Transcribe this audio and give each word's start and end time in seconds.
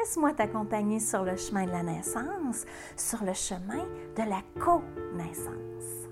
Laisse-moi 0.00 0.32
t'accompagner 0.32 0.98
sur 0.98 1.24
le 1.24 1.36
chemin 1.36 1.66
de 1.66 1.72
la 1.72 1.82
naissance, 1.82 2.64
sur 2.96 3.22
le 3.22 3.34
chemin 3.34 3.84
de 4.16 4.22
la 4.22 4.40
co-naissance. 4.58 6.08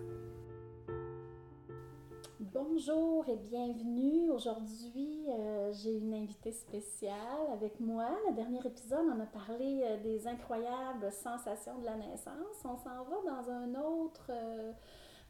Bonjour 2.38 3.26
et 3.30 3.36
bienvenue. 3.36 4.30
Aujourd'hui, 4.30 5.24
euh, 5.30 5.72
j'ai 5.72 5.96
une 5.96 6.12
invitée 6.12 6.52
spéciale 6.52 7.14
avec 7.50 7.80
moi. 7.80 8.10
Le 8.28 8.34
dernier 8.34 8.60
épisode, 8.62 9.06
on 9.06 9.20
a 9.20 9.26
parlé 9.26 9.80
euh, 9.82 9.96
des 10.02 10.26
incroyables 10.26 11.10
sensations 11.10 11.78
de 11.78 11.86
la 11.86 11.96
naissance. 11.96 12.62
On 12.64 12.76
s'en 12.76 13.04
va 13.04 13.16
dans 13.24 13.50
un 13.50 13.74
autre... 13.74 14.26
Euh, 14.28 14.72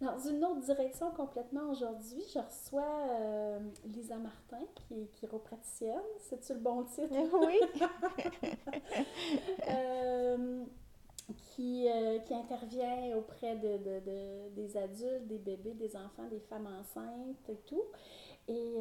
dans 0.00 0.18
une 0.18 0.44
autre 0.44 0.60
direction 0.60 1.10
complètement 1.10 1.70
aujourd'hui. 1.70 2.22
Je 2.32 2.38
reçois 2.38 3.08
euh, 3.10 3.58
Lisa 3.86 4.16
Martin, 4.16 4.60
qui 4.74 4.94
est 4.94 5.06
chiropraticienne. 5.14 6.00
C'est-tu 6.18 6.54
le 6.54 6.60
bon 6.60 6.84
titre? 6.84 7.08
Oui. 7.46 7.60
Euh, 9.68 10.64
qui, 11.36 11.86
euh, 11.88 12.18
qui, 12.20 12.32
intervient 12.32 13.14
auprès 13.16 13.56
de, 13.56 13.76
de, 13.76 14.48
des 14.54 14.76
adultes, 14.78 15.26
des 15.26 15.38
bébés, 15.38 15.74
des 15.74 15.94
enfants, 15.94 16.26
des 16.30 16.40
femmes 16.40 16.66
enceintes 16.66 17.48
et 17.50 17.58
tout. 17.66 17.82
Et 18.48 18.76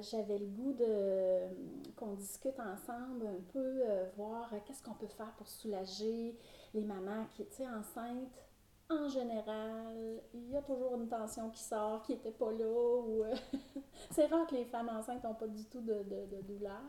j'avais 0.00 0.38
le 0.38 0.46
goût 0.46 0.72
de 0.72 1.92
qu'on 1.96 2.14
discute 2.14 2.58
ensemble 2.58 3.26
un 3.26 3.42
peu, 3.52 3.82
voir 4.16 4.50
qu'est-ce 4.64 4.82
qu'on 4.82 4.94
peut 4.94 5.08
faire 5.08 5.32
pour 5.36 5.46
soulager 5.46 6.34
les 6.72 6.84
mamans 6.84 7.26
qui, 7.36 7.44
tu 7.44 7.56
sais, 7.56 7.66
enceintes 7.68 8.44
en 8.90 9.08
général, 9.08 10.20
il 10.34 10.50
y 10.50 10.56
a 10.56 10.62
toujours 10.62 10.94
une 10.94 11.08
tension 11.08 11.48
qui 11.50 11.62
sort 11.62 12.02
qui 12.02 12.12
n'était 12.12 12.30
pas 12.30 12.50
là. 12.52 12.66
Ou, 12.66 13.24
euh, 13.24 13.34
c'est 14.10 14.26
rare 14.26 14.46
que 14.46 14.54
les 14.54 14.64
femmes 14.64 14.90
enceintes 14.90 15.24
n'ont 15.24 15.34
pas 15.34 15.46
du 15.46 15.64
tout 15.64 15.80
de, 15.80 16.04
de, 16.04 16.42
douleur. 16.42 16.82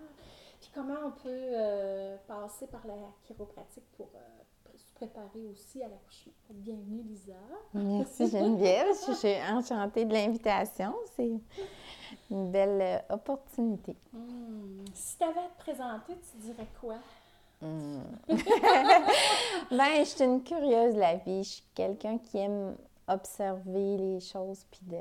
Puis 0.59 0.69
comment 0.73 0.95
on 1.05 1.11
peut 1.11 1.29
euh, 1.29 2.17
passer 2.27 2.67
par 2.67 2.85
la 2.87 2.95
chiropratique 3.23 3.85
pour 3.97 4.09
euh, 4.15 4.73
se 4.75 4.93
préparer 4.93 5.45
aussi 5.47 5.83
à 5.83 5.87
l'accouchement? 5.87 6.33
Bienvenue 6.49 7.01
Lisa. 7.03 7.33
Merci 7.73 8.27
Geneviève, 8.31 8.87
je 9.07 9.13
suis 9.13 9.35
enchantée 9.51 10.05
de 10.05 10.13
l'invitation. 10.13 10.93
C'est 11.15 11.31
une 12.29 12.51
belle 12.51 13.03
opportunité. 13.09 13.95
Hmm. 14.11 14.83
Si 14.93 15.17
tu 15.17 15.23
avais 15.23 15.39
à 15.39 15.49
te 15.49 15.59
présenter, 15.59 16.13
tu 16.31 16.37
dirais 16.37 16.67
quoi? 16.81 16.95
Hmm. 17.61 18.01
ben, 18.27 19.99
je 19.99 20.03
suis 20.03 20.23
une 20.23 20.43
curieuse 20.43 20.95
de 20.95 20.99
la 20.99 21.15
vie. 21.15 21.43
Je 21.43 21.49
suis 21.49 21.63
quelqu'un 21.73 22.17
qui 22.17 22.37
aime 22.37 22.75
observer 23.07 23.97
les 23.97 24.19
choses, 24.19 24.65
puis 24.71 24.81
de... 24.83 24.97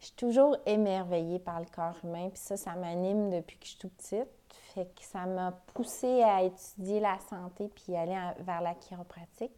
Je 0.00 0.06
suis 0.06 0.14
toujours 0.16 0.56
émerveillée 0.64 1.38
par 1.38 1.60
le 1.60 1.66
corps 1.66 1.96
humain, 2.04 2.30
puis 2.30 2.40
ça, 2.42 2.56
ça 2.56 2.74
m'anime 2.74 3.30
depuis 3.30 3.58
que 3.58 3.64
je 3.64 3.70
suis 3.70 3.78
toute 3.78 3.92
petite. 3.92 4.28
Fait 4.74 4.86
que 4.86 5.02
ça 5.02 5.26
m'a 5.26 5.52
poussée 5.74 6.22
à 6.22 6.42
étudier 6.42 7.00
la 7.00 7.18
santé 7.28 7.68
puis 7.68 7.94
aller 7.96 8.16
vers 8.38 8.62
la 8.62 8.74
chiropratique. 8.74 9.52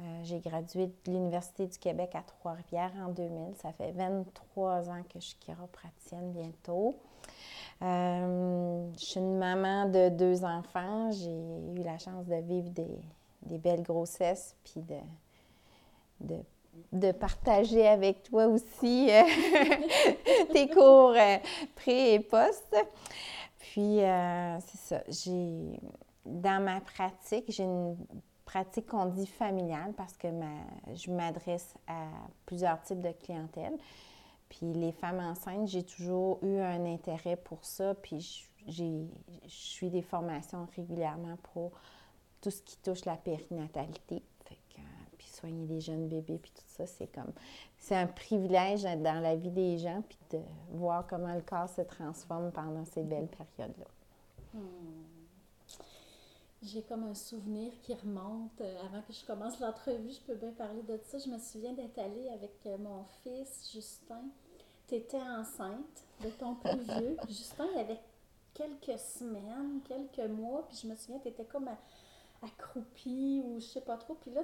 Euh, 0.00 0.20
j'ai 0.24 0.40
gradué 0.40 0.86
de 0.86 1.12
l'Université 1.12 1.66
du 1.66 1.78
Québec 1.78 2.10
à 2.14 2.22
Trois-Rivières 2.22 2.92
en 3.02 3.08
2000. 3.08 3.56
Ça 3.56 3.72
fait 3.72 3.92
23 3.92 4.90
ans 4.90 5.02
que 5.08 5.20
je 5.20 5.26
suis 5.26 5.38
chiropraticienne 5.38 6.32
bientôt. 6.32 6.96
Euh, 7.82 8.90
je 8.98 9.04
suis 9.04 9.20
une 9.20 9.38
maman 9.38 9.86
de 9.86 10.08
deux 10.08 10.44
enfants. 10.44 11.10
J'ai 11.12 11.80
eu 11.80 11.84
la 11.84 11.98
chance 11.98 12.26
de 12.26 12.36
vivre 12.36 12.70
des, 12.70 12.98
des 13.42 13.58
belles 13.58 13.82
grossesses, 13.82 14.56
puis 14.64 14.80
de, 14.80 14.98
de, 16.20 16.36
de, 16.92 17.12
partager 17.12 17.86
avec 17.86 18.22
toi 18.22 18.46
aussi 18.46 19.08
euh, 19.10 19.22
tes 20.52 20.68
cours 20.68 21.14
euh, 21.16 21.36
pré 21.74 22.14
et 22.14 22.20
post. 22.20 22.74
Puis, 23.58 23.98
c'est 23.98 24.78
ça. 24.78 25.02
J'ai, 25.08 25.78
dans 26.24 26.62
ma 26.62 26.80
pratique, 26.80 27.44
j'ai 27.48 27.64
une 27.64 27.96
pratique 28.46 28.86
qu'on 28.86 29.06
dit 29.06 29.26
familiale 29.26 29.92
parce 29.96 30.16
que 30.16 30.28
ma, 30.28 30.94
je 30.94 31.10
m'adresse 31.10 31.74
à 31.86 32.06
plusieurs 32.46 32.80
types 32.82 33.02
de 33.02 33.12
clientèle. 33.12 33.76
Puis 34.48 34.72
les 34.72 34.92
femmes 34.92 35.20
enceintes, 35.20 35.68
j'ai 35.68 35.82
toujours 35.82 36.38
eu 36.42 36.58
un 36.58 36.84
intérêt 36.84 37.36
pour 37.36 37.64
ça. 37.64 37.94
Puis 37.94 38.46
je 38.68 39.04
suis 39.46 39.90
des 39.90 40.02
formations 40.02 40.66
régulièrement 40.76 41.36
pour 41.54 41.72
tout 42.40 42.50
ce 42.50 42.62
qui 42.62 42.76
touche 42.78 43.04
la 43.04 43.16
périnatalité. 43.16 44.22
Puis 45.18 45.28
soigner 45.28 45.66
les 45.66 45.80
jeunes 45.80 46.08
bébés, 46.08 46.38
puis 46.38 46.52
tout 46.54 46.64
ça, 46.66 46.86
c'est 46.86 47.06
comme... 47.06 47.32
C'est 47.78 47.96
un 47.96 48.06
privilège 48.06 48.82
dans 48.82 49.20
la 49.22 49.34
vie 49.34 49.50
des 49.50 49.78
gens, 49.78 50.02
puis 50.06 50.18
de 50.30 50.40
voir 50.72 51.06
comment 51.06 51.34
le 51.34 51.40
corps 51.40 51.68
se 51.68 51.80
transforme 51.80 52.50
pendant 52.52 52.84
ces 52.84 53.02
belles 53.02 53.28
périodes-là. 53.28 53.86
Hmm. 54.52 55.15
J'ai 56.62 56.82
comme 56.82 57.04
un 57.04 57.14
souvenir 57.14 57.72
qui 57.82 57.94
remonte. 57.94 58.60
Euh, 58.60 58.80
avant 58.84 59.02
que 59.02 59.12
je 59.12 59.24
commence 59.24 59.60
l'entrevue, 59.60 60.10
je 60.10 60.20
peux 60.20 60.34
bien 60.34 60.52
parler 60.52 60.82
de 60.82 60.98
ça. 61.04 61.18
Je 61.18 61.28
me 61.28 61.38
souviens 61.38 61.72
d'être 61.72 61.98
allée 61.98 62.28
avec 62.30 62.54
euh, 62.66 62.78
mon 62.78 63.04
fils, 63.22 63.70
Justin. 63.72 64.24
Tu 64.88 64.94
étais 64.96 65.20
enceinte 65.20 66.04
de 66.22 66.30
ton 66.30 66.54
plus 66.54 66.78
vieux. 66.78 67.16
Justin, 67.28 67.66
il 67.74 67.80
avait 67.80 68.00
quelques 68.54 68.98
semaines, 68.98 69.80
quelques 69.86 70.30
mois. 70.30 70.66
Puis 70.68 70.78
je 70.82 70.88
me 70.88 70.96
souviens, 70.96 71.18
tu 71.20 71.28
étais 71.28 71.44
comme 71.44 71.68
à 71.68 71.78
accroupi 72.42 73.42
ou 73.44 73.60
je 73.60 73.66
sais 73.66 73.80
pas 73.80 73.96
trop. 73.96 74.14
Puis 74.14 74.30
là, 74.30 74.42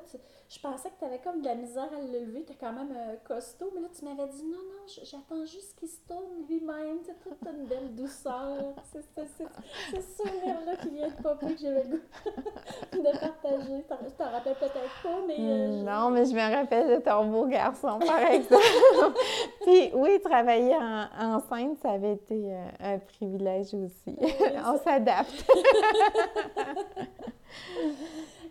je 0.48 0.58
pensais 0.60 0.90
que 0.90 0.98
tu 0.98 1.04
avais 1.04 1.18
comme 1.18 1.40
de 1.40 1.46
la 1.46 1.54
misère 1.54 1.88
à 1.92 2.00
le 2.00 2.20
lever. 2.20 2.44
Tu 2.44 2.52
es 2.52 2.56
quand 2.56 2.72
même 2.72 2.92
euh, 2.96 3.16
costaud. 3.24 3.70
Mais 3.74 3.80
là, 3.80 3.88
tu 3.96 4.04
m'avais 4.04 4.30
dit 4.30 4.44
non, 4.44 4.58
non, 4.58 4.86
j'attends 4.86 5.44
juste 5.44 5.76
qu'il 5.78 5.88
se 5.88 6.00
tourne 6.06 6.46
lui-même. 6.48 6.98
C'est 7.04 7.18
toute 7.20 7.38
une 7.46 7.66
belle 7.66 7.94
douceur. 7.94 8.74
C'est 8.92 10.00
ce 10.00 10.22
souvenir-là 10.22 10.76
qui 10.76 10.90
vient 10.90 11.08
de 11.08 11.22
popper 11.22 11.54
que 11.54 11.60
j'avais 11.60 11.84
le 11.84 11.90
goût 11.90 13.02
de 13.02 13.18
partager. 13.18 13.82
Tu 13.82 14.12
t'en 14.16 14.30
rappelles 14.30 14.56
peut-être 14.56 15.02
pas, 15.02 15.20
mais. 15.26 15.36
Euh, 15.38 15.82
non, 15.82 16.10
mais 16.10 16.24
je 16.24 16.34
me 16.34 16.54
rappelle 16.54 16.96
de 16.96 17.02
ton 17.02 17.26
beau 17.26 17.46
garçon, 17.46 17.98
par 17.98 18.18
exemple. 18.18 18.62
Puis 19.62 19.90
oui, 19.94 20.20
travailler 20.20 20.74
en, 20.76 21.36
enceinte, 21.36 21.78
ça 21.78 21.92
avait 21.92 22.14
été 22.14 22.52
euh, 22.52 22.68
un 22.80 22.98
privilège 22.98 23.74
aussi. 23.74 24.16
On 24.64 24.78
s'adapte. 24.78 25.50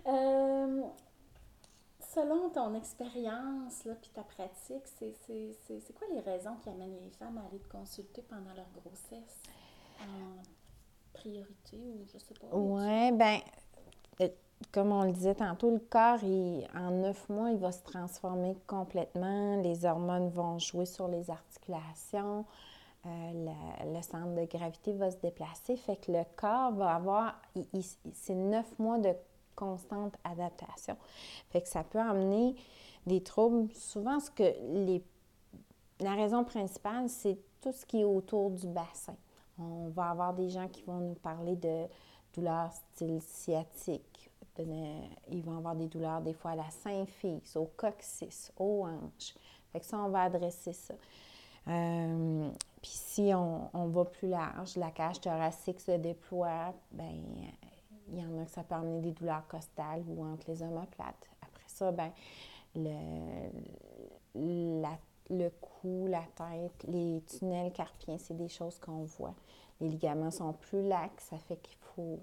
Euh, 0.08 0.82
selon 2.14 2.50
ton 2.50 2.74
expérience 2.74 3.88
puis 4.02 4.10
ta 4.14 4.24
pratique, 4.24 4.84
c'est 4.88 5.94
quoi 5.94 6.08
les 6.12 6.20
raisons 6.20 6.56
qui 6.64 6.70
amènent 6.70 6.98
les 7.04 7.12
femmes 7.12 7.38
à 7.38 7.48
aller 7.48 7.60
te 7.60 7.68
consulter 7.68 8.24
pendant 8.24 8.54
leur 8.56 8.66
grossesse 8.84 9.42
en 10.00 10.42
priorité 11.14 11.78
ou 11.78 12.06
je 12.12 12.18
sais 12.18 12.34
pas? 12.34 12.48
Oui, 12.52 13.12
ben 13.12 13.40
euh, 14.22 14.30
comme 14.72 14.92
on 14.92 15.04
le 15.04 15.12
disait 15.12 15.36
tantôt, 15.36 15.72
le 15.72 15.80
corps, 15.80 16.20
en 16.76 16.92
neuf 16.92 17.28
mois, 17.30 17.52
il 17.52 17.58
va 17.58 17.72
se 17.72 17.84
transformer 17.84 18.56
complètement. 18.68 19.62
Les 19.62 19.86
hormones 19.86 20.30
vont 20.30 20.60
jouer 20.60 20.86
sur 20.86 21.08
les 21.08 21.30
articulations. 21.30 22.46
Euh, 23.06 23.54
le, 23.86 24.02
centre 24.04 24.36
de 24.36 24.46
gravité 24.46 24.94
va 24.94 25.10
se 25.10 25.18
déplacer, 25.18 25.76
fait 25.76 25.96
que 25.96 26.12
le 26.12 26.24
corps 26.36 26.72
va 26.74 26.94
avoir, 26.96 27.42
c'est 28.14 28.36
neuf 28.36 28.78
mois 28.78 29.00
de 29.00 29.10
constante 29.56 30.14
adaptation. 30.24 30.96
Fait 31.50 31.62
que 31.62 31.68
ça 31.68 31.84
peut 31.84 32.00
amener 32.00 32.56
des 33.08 33.24
troubles. 33.24 33.74
Souvent, 33.74 34.20
ce 34.20 34.30
que 34.30 34.44
les, 34.84 35.03
la 36.00 36.14
raison 36.14 36.44
principale, 36.44 37.09
c'est 37.09 37.40
tout 37.62 37.72
ce 37.72 37.85
qui 37.88 38.02
est 38.02 38.06
autour 38.06 38.52
du 38.52 38.68
bassin. 38.68 39.16
On 39.58 39.90
va 39.90 40.09
avoir 40.09 40.34
des 40.34 40.50
gens 40.50 40.68
qui 40.68 40.84
vont 40.84 41.00
nous 41.00 41.16
parler 41.16 41.56
de 41.56 41.85
douleurs 42.34 42.72
style 42.72 43.22
sciatique. 43.22 44.10
Ils 45.29 45.43
vont 45.43 45.58
avoir 45.58 45.75
des 45.75 45.87
douleurs 45.87 46.22
des 46.22 46.34
fois 46.34 46.52
à 46.52 46.55
la 46.55 46.69
symphyse, 46.69 47.55
au 47.55 47.66
coccyx, 47.66 48.52
aux 48.58 48.85
hanches. 48.85 49.35
Fait 49.72 49.79
que 49.79 49.85
ça, 49.85 49.97
on 49.99 50.09
va 50.09 50.23
adresser 50.23 50.73
ça. 50.73 50.93
Euh, 51.67 52.49
puis 52.81 52.91
si 52.91 53.31
on, 53.35 53.87
va 53.87 54.05
plus 54.05 54.29
large, 54.29 54.75
la 54.78 54.90
cage 54.91 55.22
thoracique 55.22 55.79
se 55.79 55.91
déploie, 55.91 56.73
ben 56.91 57.23
il 58.08 58.19
y 58.19 58.25
en 58.25 58.41
a 58.41 58.46
que 58.46 58.52
ça 58.52 58.63
peut 58.63 58.75
amener 58.75 58.99
des 58.99 59.11
douleurs 59.11 59.47
costales 59.47 60.03
ou 60.08 60.25
entre 60.25 60.49
les 60.49 60.63
omoplates. 60.63 61.29
Après 61.41 61.67
ça, 61.67 61.91
ben 61.91 62.11
le, 62.75 63.49
cou, 65.61 66.08
la 66.08 66.23
tête, 66.35 66.85
les 66.87 67.22
tunnels 67.28 67.72
carpiens, 67.72 68.17
c'est 68.17 68.35
des 68.35 68.49
choses 68.49 68.79
qu'on 68.79 69.03
voit. 69.03 69.35
Les 69.79 69.90
ligaments 69.90 70.31
sont 70.31 70.53
plus 70.53 70.81
lax, 70.87 71.25
ça 71.25 71.37
fait 71.37 71.58
qu'il 71.58 71.78
faut, 71.96 72.19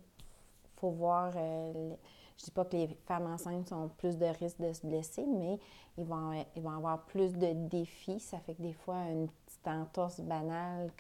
faut 0.77 0.91
voir 0.91 1.33
euh, 1.37 1.95
Je 2.39 2.45
dis 2.45 2.51
pas 2.53 2.65
que 2.65 2.77
les 2.77 2.87
femmes 3.07 3.27
enceintes 3.27 3.73
ont 3.73 3.89
plus 3.89 4.17
de 4.17 4.27
risques 4.27 4.61
de 4.61 4.73
se 4.73 4.87
blesser, 4.87 5.27
mais 5.27 5.59
ils 5.97 6.05
vont, 6.05 6.33
ils 6.55 6.63
vont 6.63 6.71
avoir 6.71 7.05
plus 7.07 7.33
de 7.33 7.53
défis. 7.69 8.21
Ça 8.21 8.39
fait 8.39 8.55
que 8.55 8.63
des 8.63 8.73
fois, 8.73 9.03
une 9.07 9.29
petite 9.29 9.67
entorse 9.67 10.21
banale 10.21 10.93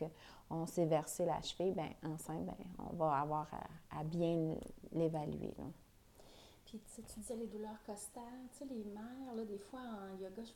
qu'on 0.48 0.66
s'est 0.66 0.86
versé 0.86 1.24
la 1.24 1.40
cheville, 1.42 1.72
bien, 1.72 1.92
enceinte, 2.04 2.44
bien, 2.44 2.56
on 2.78 2.96
va 2.96 3.20
avoir 3.20 3.46
à, 3.90 4.02
bien 4.02 4.56
l'évaluer. 4.92 5.54
Puis, 6.64 6.80
tu, 6.94 7.02
disais 7.20 7.36
les 7.36 7.46
douleurs 7.46 7.82
costales, 7.86 8.24
tu 8.52 8.58
sais, 8.58 8.64
les 8.66 8.84
mères, 8.84 9.34
là, 9.34 9.44
des 9.44 9.58
fois, 9.58 9.80
en 9.80 10.20
yoga, 10.20 10.42
je 10.42 10.52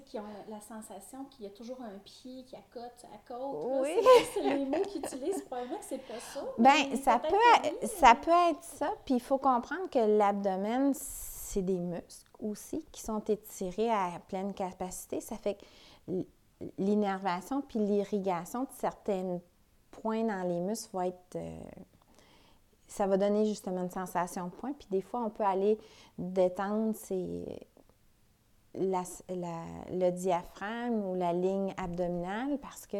qui 0.00 0.18
ont 0.18 0.24
la 0.48 0.60
sensation 0.60 1.24
qu'il 1.26 1.44
y 1.44 1.48
a 1.48 1.50
toujours 1.50 1.80
un 1.82 1.98
pied 2.04 2.44
qui 2.44 2.56
accote 2.56 3.04
à 3.12 3.18
côte. 3.26 3.82
Oui. 3.82 3.90
C'est 4.34 4.42
les 4.42 4.64
mots 4.64 4.82
qu'ils 4.82 5.02
utilisent. 5.04 5.42
Probablement 5.42 5.78
que 5.78 5.84
c'est 5.84 5.98
pas 5.98 6.20
ça. 6.20 6.44
Bien, 6.58 6.96
ça 6.96 7.18
peut, 7.18 7.86
ça 7.86 8.14
peut 8.14 8.50
être 8.50 8.62
ça. 8.62 8.90
Puis 9.04 9.14
il 9.14 9.20
faut 9.20 9.38
comprendre 9.38 9.88
que 9.90 9.98
l'abdomen, 9.98 10.92
c'est 10.94 11.62
des 11.62 11.78
muscles 11.78 12.30
aussi 12.40 12.84
qui 12.92 13.02
sont 13.02 13.22
étirés 13.24 13.90
à 13.90 14.20
pleine 14.28 14.54
capacité. 14.54 15.20
Ça 15.20 15.36
fait 15.36 15.54
que 15.54 16.12
l'innervation 16.78 17.60
puis 17.62 17.78
l'irrigation 17.78 18.62
de 18.62 18.70
certains 18.78 19.40
points 19.90 20.24
dans 20.24 20.46
les 20.48 20.60
muscles 20.60 20.96
va 20.96 21.08
être... 21.08 21.36
Euh, 21.36 21.60
ça 22.86 23.06
va 23.06 23.16
donner 23.16 23.46
justement 23.46 23.82
une 23.82 23.90
sensation 23.90 24.46
de 24.46 24.50
point. 24.50 24.72
Puis 24.74 24.86
des 24.90 25.00
fois, 25.00 25.22
on 25.24 25.30
peut 25.30 25.44
aller 25.44 25.78
détendre 26.18 26.94
ces 26.94 27.46
le 28.74 30.10
diaphragme 30.10 31.04
ou 31.04 31.14
la 31.14 31.32
ligne 31.32 31.74
abdominale 31.76 32.58
parce 32.60 32.86
que 32.86 32.98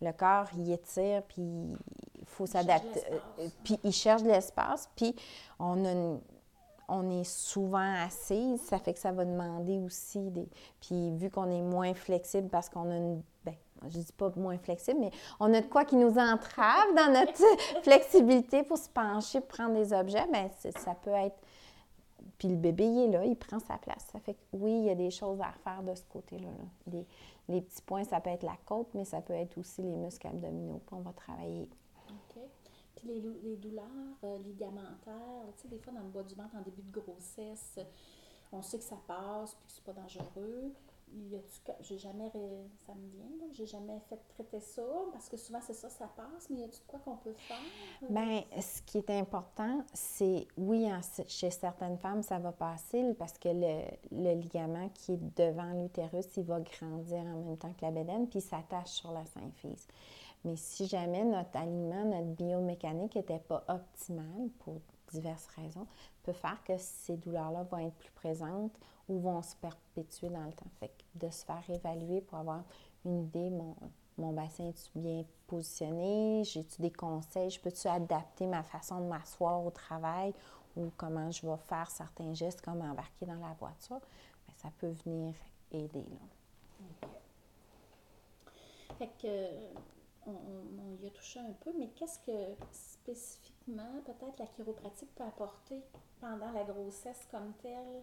le 0.00 0.12
corps, 0.12 0.46
il 0.56 0.70
étire, 0.70 1.22
puis 1.24 1.42
il 1.42 2.26
faut 2.26 2.46
s'adapter. 2.46 3.02
Euh, 3.40 3.48
puis 3.64 3.78
il 3.82 3.92
cherche 3.92 4.22
de 4.22 4.28
l'espace, 4.28 4.88
puis 4.94 5.14
on 5.58 6.20
on 6.90 7.10
est 7.10 7.24
souvent 7.24 7.94
assise, 8.02 8.62
ça 8.62 8.78
fait 8.78 8.94
que 8.94 8.98
ça 8.98 9.12
va 9.12 9.26
demander 9.26 9.78
aussi 9.78 10.30
des... 10.30 10.48
Puis 10.80 11.10
vu 11.16 11.30
qu'on 11.30 11.50
est 11.50 11.60
moins 11.60 11.92
flexible 11.92 12.48
parce 12.48 12.70
qu'on 12.70 12.90
a 12.90 12.96
une... 12.96 13.22
Ben, 13.44 13.54
je 13.82 13.98
dis 13.98 14.12
pas 14.12 14.32
moins 14.36 14.56
flexible, 14.56 14.98
mais 14.98 15.10
on 15.38 15.52
a 15.52 15.60
de 15.60 15.66
quoi 15.66 15.84
qui 15.84 15.96
nous 15.96 16.18
entrave 16.18 16.94
dans 16.96 17.12
notre 17.12 17.82
flexibilité 17.82 18.62
pour 18.62 18.78
se 18.78 18.88
pencher, 18.88 19.40
pour 19.40 19.48
prendre 19.48 19.74
des 19.74 19.92
objets, 19.92 20.26
bien, 20.32 20.48
ça 20.76 20.94
peut 20.94 21.10
être 21.10 21.36
puis 22.38 22.48
le 22.48 22.56
bébé, 22.56 22.84
il 22.84 22.98
est 23.00 23.08
là, 23.08 23.24
il 23.24 23.36
prend 23.36 23.58
sa 23.58 23.76
place. 23.78 24.06
Ça 24.12 24.20
fait 24.20 24.34
que 24.34 24.40
oui, 24.52 24.70
il 24.70 24.84
y 24.84 24.90
a 24.90 24.94
des 24.94 25.10
choses 25.10 25.40
à 25.40 25.52
faire 25.64 25.82
de 25.82 25.94
ce 25.94 26.04
côté-là. 26.04 26.48
Les, 27.48 27.60
petits 27.60 27.82
points, 27.82 28.04
ça 28.04 28.20
peut 28.20 28.30
être 28.30 28.44
la 28.44 28.56
côte, 28.64 28.88
mais 28.94 29.04
ça 29.04 29.20
peut 29.20 29.32
être 29.32 29.58
aussi 29.58 29.82
les 29.82 29.96
muscles 29.96 30.28
abdominaux. 30.28 30.80
Puis 30.86 30.94
on 30.94 31.00
va 31.00 31.12
travailler. 31.12 31.68
OK. 32.08 32.40
Puis 32.94 33.08
les, 33.08 33.20
les 33.20 33.56
douleurs 33.56 33.84
euh, 34.24 34.38
ligamentaires, 34.38 35.44
tu 35.56 35.62
sais, 35.62 35.68
des 35.68 35.78
fois 35.78 35.92
dans 35.92 36.02
le 36.02 36.08
bois 36.08 36.22
du 36.22 36.34
ventre, 36.34 36.54
en 36.56 36.62
début 36.62 36.82
de 36.82 36.92
grossesse, 36.92 37.78
on 38.52 38.62
sait 38.62 38.78
que 38.78 38.84
ça 38.84 38.98
passe, 39.06 39.54
puis 39.54 39.66
que 39.66 39.72
c'est 39.72 39.84
pas 39.84 39.92
dangereux 39.92 40.72
j'ai 41.80 41.98
jamais, 41.98 42.30
ça 42.86 42.94
me 42.94 43.08
vient, 43.08 43.48
j'ai 43.52 43.66
jamais 43.66 43.98
fait 44.08 44.20
traiter 44.28 44.60
ça, 44.60 44.82
parce 45.12 45.28
que 45.28 45.36
souvent 45.36 45.60
c'est 45.60 45.74
ça, 45.74 45.88
ça 45.88 46.06
passe, 46.08 46.48
mais 46.50 46.60
y 46.60 46.64
a-tu 46.64 46.80
quoi 46.86 46.98
qu'on 47.00 47.16
peut 47.16 47.34
faire? 47.34 47.56
Bien, 48.08 48.42
ce 48.60 48.82
qui 48.82 48.98
est 48.98 49.10
important, 49.10 49.84
c'est, 49.92 50.46
oui, 50.56 50.88
chez 51.26 51.50
certaines 51.50 51.98
femmes, 51.98 52.22
ça 52.22 52.38
va 52.38 52.52
passer, 52.52 53.14
parce 53.18 53.38
que 53.38 53.48
le, 53.48 53.84
le 54.12 54.34
ligament 54.40 54.88
qui 54.90 55.12
est 55.12 55.36
devant 55.36 55.72
l'utérus, 55.72 56.26
il 56.36 56.44
va 56.44 56.60
grandir 56.60 57.18
en 57.18 57.36
même 57.36 57.56
temps 57.56 57.72
que 57.72 57.84
la 57.84 57.90
bédaine, 57.90 58.28
puis 58.28 58.40
il 58.40 58.42
s'attache 58.42 58.90
sur 58.90 59.12
la 59.12 59.24
symphyse. 59.26 59.86
Mais 60.44 60.56
si 60.56 60.86
jamais 60.86 61.24
notre 61.24 61.56
aliment, 61.56 62.04
notre 62.04 62.34
biomécanique 62.36 63.16
n'était 63.16 63.40
pas 63.40 63.64
optimal 63.68 64.48
pour 64.60 64.80
diverses 65.10 65.46
raisons, 65.56 65.86
peut 66.22 66.32
faire 66.32 66.62
que 66.64 66.76
ces 66.78 67.16
douleurs-là 67.16 67.64
vont 67.64 67.78
être 67.78 67.96
plus 67.96 68.10
présentes 68.12 68.76
ou 69.08 69.18
vont 69.20 69.42
se 69.42 69.56
perpétuer 69.56 70.28
dans 70.28 70.44
le 70.44 70.52
temps. 70.52 70.70
Fait 70.78 70.88
que 70.88 71.26
de 71.26 71.30
se 71.30 71.44
faire 71.44 71.62
évaluer 71.68 72.20
pour 72.20 72.38
avoir 72.38 72.62
une 73.04 73.24
idée, 73.24 73.50
mon, 73.50 73.74
mon 74.18 74.32
bassin 74.32 74.68
est 74.68 74.90
bien 74.94 75.24
positionné, 75.46 76.42
j'ai-tu 76.44 76.82
des 76.82 76.90
conseils, 76.90 77.50
je 77.50 77.60
peux-tu 77.60 77.88
adapter 77.88 78.46
ma 78.46 78.62
façon 78.62 79.00
de 79.00 79.06
m'asseoir 79.06 79.64
au 79.64 79.70
travail? 79.70 80.34
Ou 80.76 80.90
comment 80.96 81.30
je 81.30 81.46
vais 81.46 81.56
faire 81.56 81.90
certains 81.90 82.34
gestes 82.34 82.60
comme 82.60 82.82
embarquer 82.82 83.26
dans 83.26 83.34
la 83.34 83.54
voiture, 83.58 84.00
Bien, 84.46 84.54
ça 84.56 84.68
peut 84.78 84.92
venir 85.04 85.34
aider. 85.72 86.04
Là. 86.10 87.08
Fait 88.98 89.10
que, 89.20 89.46
on, 90.26 90.96
y 91.00 91.06
a 91.06 91.10
touché 91.10 91.40
un 91.40 91.52
peu, 91.60 91.72
mais 91.78 91.88
qu'est-ce 91.88 92.18
que 92.20 92.54
spécifiquement, 92.72 93.57
peut-être, 93.76 94.38
la 94.38 94.46
chiropratique 94.46 95.14
peut 95.14 95.24
apporter 95.24 95.82
pendant 96.20 96.50
la 96.52 96.64
grossesse 96.64 97.26
comme 97.30 97.52
telle? 97.62 98.02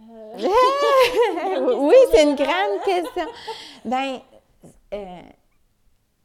Euh, 0.00 0.36
oui, 1.78 1.94
c'est 2.10 2.22
une 2.24 2.34
grande 2.34 2.82
question. 2.84 3.26
Ben, 3.84 4.20
euh, 4.94 5.20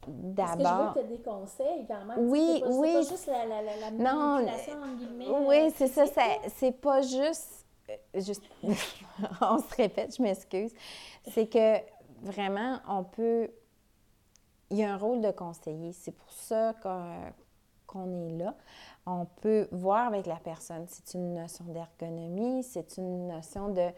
d'abord. 0.06 0.94
Que 0.94 1.00
je 1.00 1.06
veux 1.06 1.06
que 1.06 1.08
tu 1.08 1.14
as 1.14 1.16
des 1.16 1.22
conseils, 1.22 1.86
quand 1.86 2.04
même? 2.04 2.28
Oui, 2.28 2.60
pas, 2.60 2.68
oui. 2.68 2.88
C'est 2.88 2.94
pas 2.94 3.10
juste 3.10 3.26
la, 3.26 3.46
la, 3.46 3.62
la, 3.62 3.90
manipulation, 3.90 4.82
en 4.82 4.94
guillemets. 4.94 5.26
Oui, 5.28 5.72
c'est 5.76 5.88
ça. 5.88 6.04
C'est 6.56 6.72
pas 6.72 7.02
juste. 7.02 7.64
Juste 8.14 8.42
on 9.40 9.58
se 9.58 9.74
répète, 9.76 10.16
je 10.16 10.22
m'excuse. 10.22 10.72
C'est 11.30 11.46
que 11.46 11.76
vraiment, 12.22 12.80
on 12.88 13.04
peut. 13.04 13.48
Il 14.70 14.78
y 14.78 14.82
a 14.82 14.92
un 14.92 14.96
rôle 14.96 15.20
de 15.20 15.30
conseiller. 15.30 15.92
C'est 15.92 16.10
pour 16.10 16.32
ça 16.32 16.74
est 18.04 18.36
là 18.36 18.54
on 19.06 19.24
peut 19.40 19.68
voir 19.70 20.08
avec 20.08 20.26
la 20.26 20.36
personne. 20.36 20.84
C'est 20.88 21.14
une 21.14 21.34
notion 21.34 21.64
d'ergonomie, 21.66 22.62
c'est 22.64 22.96
une 22.98 23.28
notion 23.28 23.68
de 23.68 23.88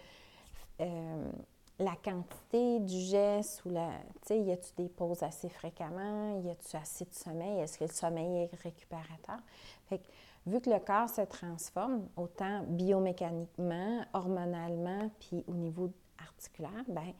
euh, 0.80 1.30
la 1.78 1.96
quantité 2.04 2.80
du 2.80 3.00
geste 3.00 3.64
ou 3.64 3.70
la. 3.70 3.88
Tu 4.22 4.28
sais, 4.28 4.40
y 4.40 4.52
a-tu 4.52 4.70
des 4.76 4.88
pauses 4.88 5.22
assez 5.22 5.48
fréquemment? 5.48 6.40
Y 6.42 6.50
a-tu 6.50 6.76
assez 6.76 7.06
de 7.06 7.14
sommeil? 7.14 7.60
Est-ce 7.60 7.78
que 7.78 7.84
le 7.84 7.90
sommeil 7.90 8.44
est 8.44 8.62
récupérateur? 8.62 9.38
Fait 9.86 9.98
que, 9.98 10.06
vu 10.46 10.60
que 10.60 10.68
le 10.68 10.78
corps 10.78 11.08
se 11.08 11.22
transforme, 11.22 12.06
autant 12.16 12.62
biomécaniquement, 12.64 14.04
hormonalement, 14.12 15.10
puis 15.20 15.42
au 15.46 15.54
niveau 15.54 15.90
articulaire, 16.18 16.84
ben 16.88 17.14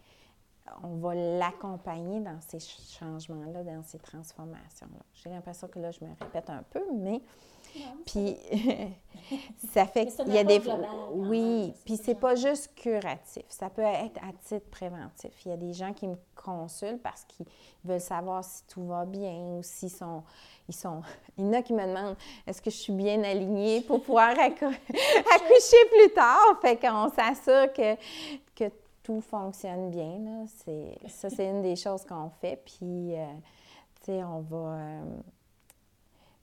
on 0.82 0.96
va 0.96 1.14
l'accompagner 1.14 2.20
dans 2.20 2.40
ces 2.40 2.58
changements-là, 2.60 3.62
dans 3.64 3.82
ces 3.82 3.98
transformations-là. 3.98 5.04
J'ai 5.14 5.30
l'impression 5.30 5.68
que 5.68 5.78
là, 5.78 5.90
je 5.90 6.04
me 6.04 6.10
répète 6.20 6.50
un 6.50 6.62
peu, 6.70 6.82
mais 6.94 7.20
puis 8.06 8.36
ça 9.72 9.86
fait 9.86 10.06
qu'il 10.06 10.32
y 10.32 10.38
a 10.38 10.44
des 10.44 10.60
oui, 11.12 11.74
puis 11.84 11.96
c'est 11.96 12.14
pas 12.14 12.34
juste 12.34 12.74
curatif, 12.74 13.44
ça 13.48 13.68
peut 13.68 13.82
être 13.82 14.18
à 14.18 14.32
titre 14.44 14.68
préventif. 14.70 15.30
Il 15.44 15.50
y 15.50 15.52
a 15.52 15.56
des 15.56 15.72
gens 15.72 15.92
qui 15.92 16.06
me 16.06 16.16
consultent 16.34 17.02
parce 17.02 17.24
qu'ils 17.24 17.46
veulent 17.84 18.00
savoir 18.00 18.44
si 18.44 18.64
tout 18.64 18.86
va 18.86 19.04
bien 19.04 19.32
ou 19.32 19.62
s'ils 19.62 19.90
sont 19.90 20.22
ils 20.68 20.74
sont 20.74 21.02
il 21.38 21.44
y 21.44 21.48
en 21.48 21.52
a 21.52 21.62
qui 21.62 21.72
me 21.72 21.86
demandent 21.86 22.16
est-ce 22.46 22.62
que 22.62 22.70
je 22.70 22.76
suis 22.76 22.92
bien 22.92 23.22
alignée 23.22 23.80
pour 23.82 24.02
pouvoir 24.02 24.30
accoucher 24.38 24.66
plus 25.90 26.12
tard? 26.14 26.58
Fait 26.62 26.76
qu'on 26.76 27.10
s'assure 27.10 27.72
que 27.72 27.96
que 28.54 28.70
tout 29.08 29.22
fonctionne 29.22 29.90
bien 29.90 30.18
là, 30.18 30.44
c'est 30.46 30.98
ça 31.08 31.30
c'est 31.30 31.48
une 31.48 31.62
des 31.62 31.76
choses 31.76 32.04
qu'on 32.04 32.28
fait 32.28 32.62
puis 32.64 33.16
euh, 33.16 33.26
tu 34.02 34.12
sais 34.12 34.22
on 34.24 34.40
va 34.40 34.56
euh, 34.56 35.04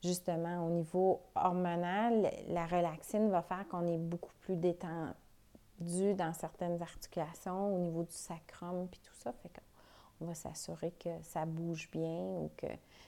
justement, 0.06 0.66
au 0.66 0.70
niveau 0.70 1.22
hormonal, 1.36 2.32
la 2.48 2.66
relaxine 2.66 3.30
va 3.30 3.42
faire 3.42 3.68
qu'on 3.68 3.86
est 3.88 3.98
beaucoup 3.98 4.32
plus 4.42 4.56
détendu 4.56 6.14
dans 6.16 6.34
certaines 6.34 6.82
articulations, 6.82 7.76
au 7.76 7.80
niveau 7.80 8.04
du 8.04 8.14
sacrum, 8.14 8.88
puis 8.90 9.02
tout 9.04 9.16
ça. 9.16 9.34
Fait 9.34 9.50
qu'on 9.50 10.26
va 10.26 10.36
s'assurer 10.36 10.92
que 10.92 11.10
ça 11.24 11.46
bouge 11.46 11.90
bien 11.92 12.22
ou 12.22 12.52
que 12.56 12.68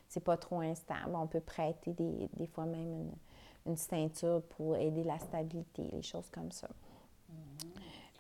c'est 0.09 0.23
pas 0.23 0.37
trop 0.37 0.59
instable. 0.59 1.15
On 1.15 1.27
peut 1.27 1.39
prêter 1.39 1.93
des, 1.93 2.29
des 2.33 2.47
fois 2.47 2.65
même 2.65 3.11
une, 3.65 3.77
ceinture 3.77 4.41
pour 4.55 4.77
aider 4.77 5.03
la 5.03 5.19
stabilité, 5.19 5.89
les 5.91 6.01
choses 6.01 6.29
comme 6.29 6.51
ça. 6.51 6.69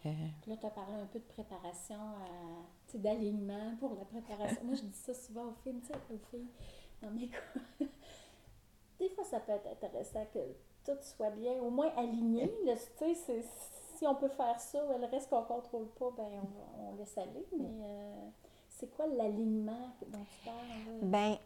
Euh. 0.05 0.11
Là, 0.47 0.55
tu 0.57 0.65
as 0.65 0.69
parlé 0.69 0.93
un 0.93 1.05
peu 1.05 1.19
de 1.19 1.25
préparation, 1.25 1.99
d'alignement 2.93 3.75
pour 3.79 3.95
la 3.95 4.05
préparation. 4.05 4.63
Moi, 4.63 4.75
je 4.75 4.83
dis 4.83 4.97
ça 4.97 5.13
souvent 5.13 5.45
aux 5.45 5.55
filles, 5.63 5.81
tu 5.81 5.87
sais, 5.87 5.93
aux 6.13 6.17
filles 6.29 6.47
dans 7.01 7.11
mes 7.11 7.29
des 8.99 9.09
fois, 9.09 9.23
ça 9.23 9.39
peut 9.39 9.51
être 9.51 9.67
intéressant 9.67 10.25
que 10.33 10.39
tout 10.85 10.97
soit 11.01 11.29
bien, 11.31 11.53
au 11.61 11.69
moins 11.69 11.91
aligné. 11.95 12.51
si 13.95 14.07
on 14.07 14.15
peut 14.15 14.29
faire 14.29 14.59
ça, 14.59 14.79
le 14.97 15.05
reste 15.05 15.29
qu'on 15.29 15.41
ne 15.41 15.45
contrôle 15.45 15.87
pas, 15.99 16.11
ben 16.17 16.41
on, 16.79 16.95
laisse 16.95 17.17
aller. 17.17 17.45
Mais 17.57 17.65
euh, 17.83 18.29
c'est 18.69 18.89
quoi 18.95 19.05
l'alignement 19.07 19.91
dont 20.07 20.23
tu 20.23 20.45
parles? 20.45 21.01
Bien, 21.01 21.37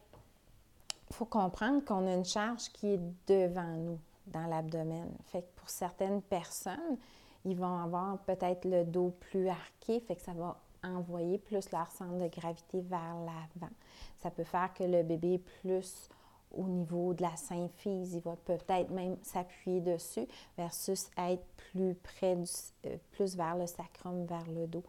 il 1.10 1.14
faut 1.14 1.26
comprendre 1.26 1.84
qu'on 1.84 2.08
a 2.08 2.14
une 2.14 2.26
charge 2.26 2.70
qui 2.70 2.94
est 2.94 3.02
devant 3.28 3.76
nous, 3.78 4.00
dans 4.28 4.46
l'abdomen. 4.48 5.12
Fait 5.26 5.42
que 5.42 5.60
pour 5.60 5.70
certaines 5.70 6.22
personnes, 6.22 6.98
ils 7.46 7.58
vont 7.58 7.78
avoir 7.78 8.18
peut-être 8.20 8.66
le 8.66 8.84
dos 8.84 9.14
plus 9.20 9.48
arqué, 9.48 10.00
fait 10.00 10.16
que 10.16 10.22
ça 10.22 10.34
va 10.34 10.58
envoyer 10.84 11.38
plus 11.38 11.72
leur 11.72 11.92
centre 11.92 12.18
de 12.18 12.28
gravité 12.28 12.82
vers 12.82 13.16
l'avant. 13.20 13.74
Ça 14.18 14.32
peut 14.32 14.44
faire 14.44 14.74
que 14.74 14.84
le 14.84 15.04
bébé 15.04 15.36
est 15.36 15.62
plus 15.62 16.10
au 16.54 16.64
niveau 16.64 17.14
de 17.14 17.22
la 17.22 17.36
symphyse, 17.36 18.14
il 18.14 18.22
va 18.22 18.36
peut-être 18.36 18.90
même 18.92 19.18
s'appuyer 19.22 19.80
dessus 19.80 20.28
versus 20.58 21.10
être 21.18 21.46
plus 21.56 21.96
près, 21.96 22.36
du, 22.36 22.50
euh, 22.86 22.98
plus 23.12 23.36
vers 23.36 23.56
le 23.56 23.68
sacrum, 23.68 24.26
vers 24.26 24.46
le 24.50 24.68
dos. 24.68 24.84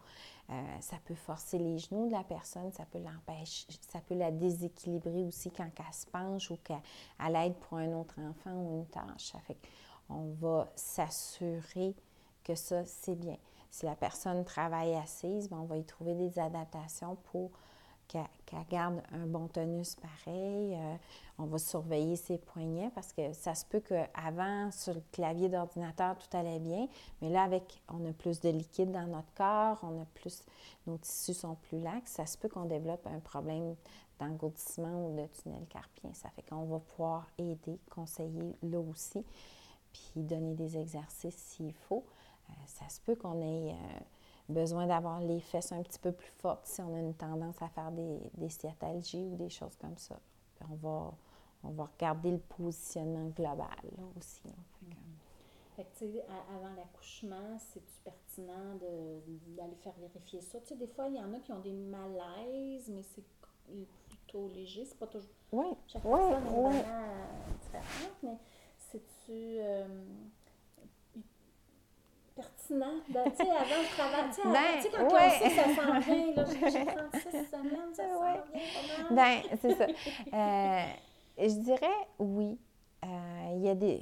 Euh, 0.49 0.61
ça 0.81 0.97
peut 1.05 1.15
forcer 1.15 1.57
les 1.57 1.77
genoux 1.77 2.07
de 2.07 2.11
la 2.11 2.23
personne, 2.23 2.69
ça 2.73 2.85
peut 2.85 2.99
l'empêcher, 2.99 3.65
ça 3.89 3.99
peut 4.01 4.15
la 4.15 4.29
déséquilibrer 4.29 5.23
aussi 5.23 5.51
quand 5.51 5.69
elle 5.77 5.93
se 5.93 6.05
penche 6.07 6.51
ou 6.51 6.57
qu'elle 6.57 7.35
aide 7.35 7.55
pour 7.55 7.77
un 7.77 7.93
autre 7.93 8.15
enfant 8.19 8.53
ou 8.53 8.79
une 8.79 8.87
tâche. 8.87 9.31
Ça 9.31 9.39
fait 9.39 9.57
qu'on 10.07 10.33
va 10.33 10.69
s'assurer 10.75 11.95
que 12.43 12.55
ça, 12.55 12.85
c'est 12.85 13.15
bien. 13.15 13.37
Si 13.69 13.85
la 13.85 13.95
personne 13.95 14.45
travaille 14.45 14.93
assise, 14.95 15.49
ben, 15.49 15.57
on 15.57 15.65
va 15.65 15.77
y 15.77 15.83
trouver 15.83 16.13
des 16.13 16.37
adaptations 16.37 17.17
pour 17.31 17.51
qu'elle 18.07 18.27
garde 18.69 19.01
un 19.11 19.25
bon 19.25 19.47
tonus 19.47 19.95
pareil. 19.95 20.75
Euh, 20.75 20.95
on 21.39 21.45
va 21.45 21.57
surveiller 21.57 22.15
ses 22.15 22.37
poignets 22.37 22.91
parce 22.93 23.11
que 23.13 23.33
ça 23.33 23.55
se 23.55 23.65
peut 23.65 23.79
qu'avant, 23.79 24.69
sur 24.71 24.93
le 24.93 25.01
clavier 25.11 25.49
d'ordinateur, 25.49 26.15
tout 26.17 26.37
allait 26.37 26.59
bien, 26.59 26.87
mais 27.21 27.29
là, 27.29 27.43
avec, 27.43 27.81
on 27.89 28.05
a 28.07 28.13
plus 28.13 28.39
de 28.41 28.49
liquide 28.49 28.91
dans 28.91 29.07
notre 29.07 29.33
corps, 29.33 29.79
on 29.81 30.01
a 30.01 30.05
plus, 30.13 30.43
nos 30.85 30.97
tissus 30.97 31.33
sont 31.33 31.55
plus 31.55 31.79
laxes, 31.79 32.11
ça 32.11 32.25
se 32.25 32.37
peut 32.37 32.49
qu'on 32.49 32.65
développe 32.65 33.07
un 33.07 33.19
problème 33.19 33.75
d'engourdissement 34.19 35.07
ou 35.07 35.15
de 35.15 35.25
tunnel 35.27 35.65
carpien. 35.67 36.13
Ça 36.13 36.29
fait 36.29 36.43
qu'on 36.43 36.65
va 36.65 36.79
pouvoir 36.79 37.27
aider, 37.39 37.79
conseiller 37.89 38.55
là 38.61 38.79
aussi, 38.79 39.25
puis 39.91 40.23
donner 40.23 40.53
des 40.53 40.77
exercices 40.77 41.35
s'il 41.35 41.73
faut. 41.73 42.05
Euh, 42.49 42.53
ça 42.67 42.87
se 42.89 43.01
peut 43.01 43.15
qu'on 43.15 43.41
ait... 43.41 43.71
Euh, 43.71 43.99
besoin 44.49 44.87
d'avoir 44.87 45.21
les 45.21 45.39
fesses 45.39 45.71
un 45.71 45.81
petit 45.81 45.99
peu 45.99 46.11
plus 46.11 46.31
fortes 46.39 46.65
si 46.65 46.81
on 46.81 46.93
a 46.93 46.99
une 46.99 47.13
tendance 47.13 47.61
à 47.61 47.69
faire 47.69 47.91
des, 47.91 48.19
des 48.33 48.49
sciatalgies 48.49 49.25
ou 49.25 49.35
des 49.35 49.49
choses 49.49 49.75
comme 49.77 49.97
ça. 49.97 50.19
on 50.69 50.75
va, 50.75 51.13
on 51.63 51.69
va 51.69 51.85
regarder 51.85 52.31
le 52.31 52.39
positionnement 52.39 53.29
global 53.29 53.67
là, 53.97 54.03
aussi. 54.17 54.43
Fait 55.75 55.87
que, 55.99 56.05
avant 56.55 56.75
l'accouchement, 56.75 57.57
c'est-tu 57.57 57.99
pertinent 58.03 58.75
d'aller 58.75 59.75
faire 59.81 59.95
vérifier 59.97 60.41
ça? 60.41 60.59
Tu 60.59 60.67
sais, 60.67 60.75
des 60.75 60.87
fois, 60.87 61.07
il 61.07 61.15
y 61.15 61.19
en 61.19 61.33
a 61.33 61.39
qui 61.39 61.51
ont 61.51 61.61
des 61.61 61.73
malaises, 61.73 62.89
mais 62.89 63.01
c'est 63.01 63.23
plutôt 64.07 64.49
léger. 64.49 64.85
C'est 64.85 64.99
pas 64.99 65.07
toujours. 65.07 65.31
Oui. 65.51 65.65
Chaque 65.87 66.03
oui, 66.05 66.19
personne 66.29 66.43
oui. 66.57 66.73
différente, 67.61 68.17
mais 68.21 68.37
c'est-tu. 68.77 69.31
Euh, 69.31 69.87
pertinent. 72.35 72.95
Ben, 73.09 73.31
tu 73.31 73.37
sais, 73.37 73.51
avant 73.51 73.81
le 73.81 73.95
travail, 73.95 74.29
tu 74.29 74.35
sais, 74.35 74.41
ben, 74.43 75.07
quand 75.07 75.15
ouais. 75.15 75.25
on 75.25 75.49
sait 75.49 75.55
ça 75.55 75.75
s'en 75.75 75.99
vient, 75.99 76.33
là, 76.35 76.45
j'ai 76.45 76.85
36 76.85 77.49
semaines, 77.49 77.93
ça 77.93 78.03
s'en 78.09 78.19
vient 78.21 79.11
Ben, 79.11 79.41
c'est 79.61 79.75
ça. 79.75 79.87
Euh, 80.33 80.83
je 81.37 81.59
dirais 81.59 82.07
oui. 82.19 82.57
Euh, 83.03 83.51
il 83.55 83.61
y 83.61 83.69
a 83.69 83.75
des... 83.75 84.01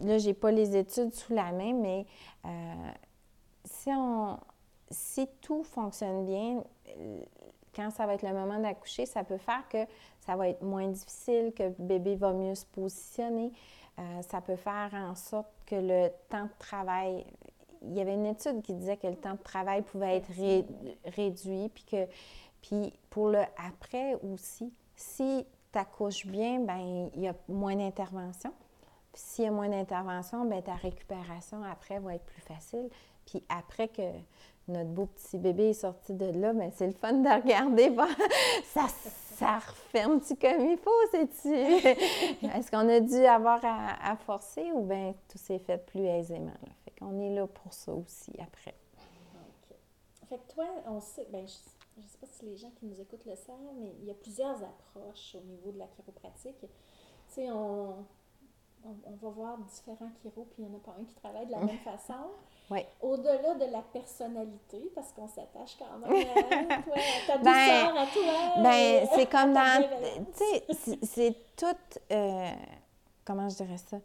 Là, 0.00 0.18
j'ai 0.18 0.34
pas 0.34 0.50
les 0.50 0.76
études 0.76 1.12
sous 1.14 1.34
la 1.34 1.52
main, 1.52 1.72
mais 1.74 2.06
euh, 2.44 2.90
si 3.64 3.90
on... 3.90 4.38
Si 4.90 5.26
tout 5.40 5.62
fonctionne 5.62 6.26
bien, 6.26 6.62
quand 7.74 7.90
ça 7.90 8.06
va 8.06 8.14
être 8.14 8.22
le 8.22 8.34
moment 8.34 8.58
d'accoucher, 8.58 9.06
ça 9.06 9.24
peut 9.24 9.38
faire 9.38 9.66
que 9.70 9.86
ça 10.20 10.36
va 10.36 10.48
être 10.48 10.62
moins 10.62 10.88
difficile, 10.88 11.52
que 11.56 11.62
le 11.62 11.74
bébé 11.78 12.14
va 12.14 12.32
mieux 12.32 12.54
se 12.54 12.66
positionner. 12.66 13.52
Euh, 14.02 14.22
ça 14.22 14.40
peut 14.40 14.56
faire 14.56 14.90
en 14.94 15.14
sorte 15.14 15.48
que 15.66 15.76
le 15.76 16.10
temps 16.28 16.44
de 16.44 16.58
travail, 16.58 17.24
il 17.82 17.94
y 17.94 18.00
avait 18.00 18.14
une 18.14 18.26
étude 18.26 18.62
qui 18.62 18.74
disait 18.74 18.96
que 18.96 19.06
le 19.06 19.16
temps 19.16 19.34
de 19.34 19.42
travail 19.42 19.82
pouvait 19.82 20.16
être 20.16 20.30
réduit, 21.04 21.68
puis 21.68 21.84
que, 21.84 22.06
puis 22.60 22.92
pour 23.10 23.28
le 23.28 23.42
après 23.56 24.14
aussi, 24.32 24.72
si 24.96 25.46
tu 25.72 25.78
accouches 25.78 26.26
bien, 26.26 26.60
ben 26.60 27.10
il 27.14 27.22
y 27.22 27.28
a 27.28 27.34
moins 27.48 27.76
d'intervention. 27.76 28.52
Puis 29.12 29.22
s'il 29.22 29.44
y 29.44 29.48
a 29.48 29.50
moins 29.50 29.68
d'intervention, 29.68 30.44
ben 30.46 30.62
ta 30.62 30.74
récupération 30.74 31.62
après 31.64 31.98
va 31.98 32.14
être 32.14 32.24
plus 32.24 32.40
facile. 32.40 32.88
Puis 33.26 33.42
après 33.48 33.88
que 33.88 34.02
notre 34.68 34.90
beau 34.90 35.06
petit 35.06 35.38
bébé 35.38 35.70
est 35.70 35.74
sorti 35.74 36.14
de 36.14 36.26
là, 36.26 36.52
mais 36.52 36.66
ben, 36.66 36.72
c'est 36.74 36.86
le 36.86 36.92
fun 36.92 37.12
de 37.12 37.28
regarder. 37.28 37.94
ça, 38.66 38.86
ça 38.88 39.58
referme-tu 39.58 40.36
comme 40.36 40.66
il 40.66 40.78
faut? 40.78 40.90
C'est-tu... 41.10 41.48
Est-ce 42.46 42.70
qu'on 42.70 42.88
a 42.88 43.00
dû 43.00 43.24
avoir 43.24 43.60
à, 43.64 44.16
forcer 44.16 44.70
ou 44.72 44.82
bien 44.82 45.14
tout 45.28 45.38
s'est 45.38 45.58
fait 45.58 45.78
plus 45.78 46.04
aisément? 46.04 46.46
Là? 46.46 46.72
Fait 46.84 46.92
qu'on 46.98 47.20
est 47.20 47.34
là 47.34 47.46
pour 47.46 47.72
ça 47.72 47.92
aussi 47.92 48.32
après. 48.40 48.74
OK. 49.34 49.76
Fait 50.28 50.38
que 50.38 50.52
toi, 50.52 50.66
on 50.86 51.00
sait, 51.00 51.26
ben, 51.30 51.46
je 51.46 52.02
ne 52.02 52.06
sais 52.06 52.18
pas 52.18 52.26
si 52.30 52.44
les 52.44 52.56
gens 52.56 52.70
qui 52.78 52.86
nous 52.86 53.00
écoutent 53.00 53.26
le 53.26 53.34
savent, 53.34 53.56
mais 53.80 53.92
il 54.00 54.06
y 54.06 54.10
a 54.10 54.14
plusieurs 54.14 54.62
approches 54.62 55.34
au 55.34 55.44
niveau 55.44 55.72
de 55.72 55.78
la 55.78 55.86
chiropratique. 55.86 56.60
Tu 56.60 56.66
sais, 57.28 57.50
on, 57.50 58.04
on, 58.84 59.16
va 59.20 59.28
voir 59.28 59.58
différents 59.58 60.10
chiros, 60.22 60.46
puis 60.50 60.62
il 60.62 60.68
n'y 60.68 60.74
en 60.74 60.76
a 60.76 60.80
pas 60.80 60.96
un 61.00 61.04
qui 61.04 61.14
travaille 61.14 61.46
de 61.46 61.52
la 61.52 61.58
même 61.64 61.78
façon. 61.78 62.14
Au-delà 63.00 63.54
de 63.54 63.70
la 63.70 63.82
personnalité, 63.82 64.90
parce 64.94 65.12
qu'on 65.12 65.28
s'attache 65.28 65.76
quand 65.78 65.98
même 65.98 66.26
à 66.70 66.82
toi, 66.82 66.94
ta 67.26 67.38
ben, 67.38 67.44
douceur 67.44 67.98
à 67.98 68.06
toi. 68.06 68.62
Ben, 68.62 69.08
c'est 69.14 69.26
comme 69.26 69.52
dans. 69.52 69.84
Tu 70.36 70.74
sais, 70.74 70.98
c'est 71.02 71.36
tout. 71.56 71.66
Euh, 72.12 72.50
comment 73.24 73.48
je 73.48 73.56
dirais 73.56 73.78
ça? 73.78 73.98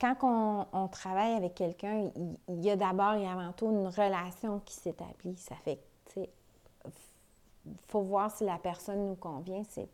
Quand 0.00 0.16
on, 0.22 0.66
on 0.72 0.88
travaille 0.88 1.34
avec 1.34 1.54
quelqu'un, 1.54 2.10
il, 2.48 2.60
y 2.60 2.70
a 2.70 2.76
d'abord 2.76 3.14
et 3.14 3.28
avant 3.28 3.52
tout 3.52 3.66
une 3.66 3.86
relation 3.86 4.60
qui 4.64 4.74
s'établit. 4.74 5.36
Ça 5.36 5.54
fait 5.64 5.78
tu 6.06 6.20
sais, 6.20 6.30
faut 7.88 8.02
voir 8.02 8.30
si 8.30 8.44
la 8.44 8.58
personne 8.58 9.06
nous 9.06 9.16
convient. 9.16 9.62
C'est 9.68 9.88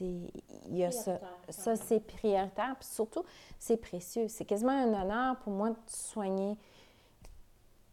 il 0.00 0.76
y 0.76 0.84
a 0.84 0.90
ça, 0.90 1.18
ça 1.48 1.76
c'est 1.76 2.00
prioritaire. 2.00 2.74
Puis 2.78 2.88
surtout, 2.88 3.24
c'est 3.58 3.76
précieux. 3.76 4.28
C'est 4.28 4.44
quasiment 4.44 4.72
un 4.72 5.02
honneur 5.02 5.36
pour 5.40 5.52
moi 5.52 5.70
de 5.70 5.76
soigner 5.86 6.56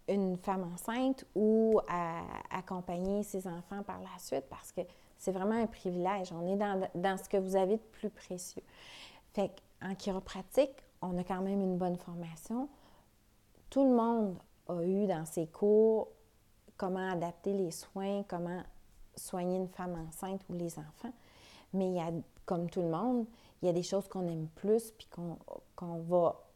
une 0.07 0.37
femme 0.37 0.69
enceinte 0.73 1.25
ou 1.35 1.79
à 1.87 2.21
accompagner 2.51 3.23
ses 3.23 3.47
enfants 3.47 3.83
par 3.83 3.99
la 3.99 4.19
suite 4.19 4.45
parce 4.49 4.71
que 4.71 4.81
c'est 5.17 5.31
vraiment 5.31 5.55
un 5.55 5.67
privilège. 5.67 6.31
On 6.31 6.47
est 6.47 6.55
dans, 6.55 6.87
dans, 6.95 7.17
ce 7.17 7.27
que 7.27 7.37
vous 7.37 7.55
avez 7.55 7.77
de 7.77 7.81
plus 7.91 8.09
précieux. 8.09 8.63
Fait 9.33 9.51
en 9.81 9.95
chiropratique, 9.95 10.75
on 11.01 11.17
a 11.17 11.23
quand 11.23 11.41
même 11.41 11.61
une 11.61 11.77
bonne 11.77 11.97
formation. 11.97 12.69
Tout 13.69 13.83
le 13.83 13.95
monde 13.95 14.37
a 14.67 14.83
eu 14.83 15.07
dans 15.07 15.25
ses 15.25 15.47
cours 15.47 16.09
comment 16.77 17.11
adapter 17.11 17.53
les 17.53 17.71
soins, 17.71 18.23
comment 18.27 18.61
soigner 19.15 19.57
une 19.57 19.67
femme 19.67 19.95
enceinte 20.07 20.41
ou 20.49 20.53
les 20.53 20.77
enfants. 20.79 21.13
Mais 21.73 21.87
il 21.87 21.95
y 21.95 21.99
a, 21.99 22.11
comme 22.45 22.69
tout 22.69 22.81
le 22.81 22.89
monde, 22.89 23.25
il 23.61 23.65
y 23.65 23.69
a 23.69 23.73
des 23.73 23.83
choses 23.83 24.07
qu'on 24.07 24.27
aime 24.27 24.47
plus 24.55 24.91
puis 24.91 25.07
qu'on 25.75 25.97
va 26.03 26.46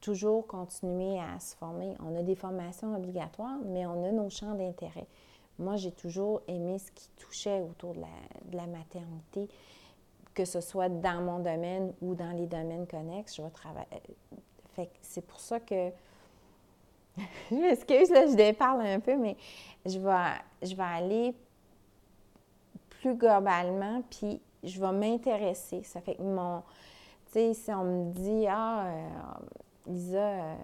toujours 0.00 0.46
continuer 0.46 1.18
à 1.18 1.38
se 1.40 1.56
former. 1.56 1.94
On 2.04 2.16
a 2.16 2.22
des 2.22 2.34
formations 2.34 2.94
obligatoires, 2.94 3.58
mais 3.64 3.86
on 3.86 4.04
a 4.04 4.12
nos 4.12 4.30
champs 4.30 4.54
d'intérêt. 4.54 5.06
Moi, 5.58 5.76
j'ai 5.76 5.90
toujours 5.90 6.42
aimé 6.46 6.78
ce 6.78 6.90
qui 6.92 7.08
touchait 7.16 7.60
autour 7.60 7.94
de 7.94 8.02
la, 8.56 8.66
maternité, 8.66 9.48
que 10.34 10.44
ce 10.44 10.60
soit 10.60 10.88
dans 10.88 11.20
mon 11.20 11.40
domaine 11.40 11.92
ou 12.00 12.14
dans 12.14 12.30
les 12.30 12.46
domaines 12.46 12.86
connexes. 12.86 13.36
Je 13.36 13.42
vais 13.42 13.50
travailler. 13.50 13.86
Fait 14.74 14.88
c'est 15.02 15.26
pour 15.26 15.40
ça 15.40 15.58
que. 15.58 15.90
je 17.50 17.56
m'excuse, 17.56 18.10
là, 18.10 18.28
je 18.28 18.36
déparle 18.36 18.82
un 18.82 19.00
peu, 19.00 19.16
mais 19.16 19.36
je 19.84 19.98
vais, 19.98 20.38
je 20.62 20.76
vais 20.76 20.82
aller 20.82 21.34
plus 22.88 23.16
globalement, 23.16 24.02
puis 24.08 24.40
je 24.62 24.80
vais 24.80 24.92
m'intéresser. 24.92 25.82
Ça 25.82 26.00
fait 26.00 26.14
que 26.14 26.22
mon. 26.22 26.62
Tu 27.26 27.32
sais, 27.32 27.54
si 27.54 27.72
on 27.72 27.84
me 27.84 28.12
dit, 28.12 28.46
ah, 28.48 28.86
euh, 28.86 29.08
Lisa, 29.88 30.18
euh, 30.18 30.54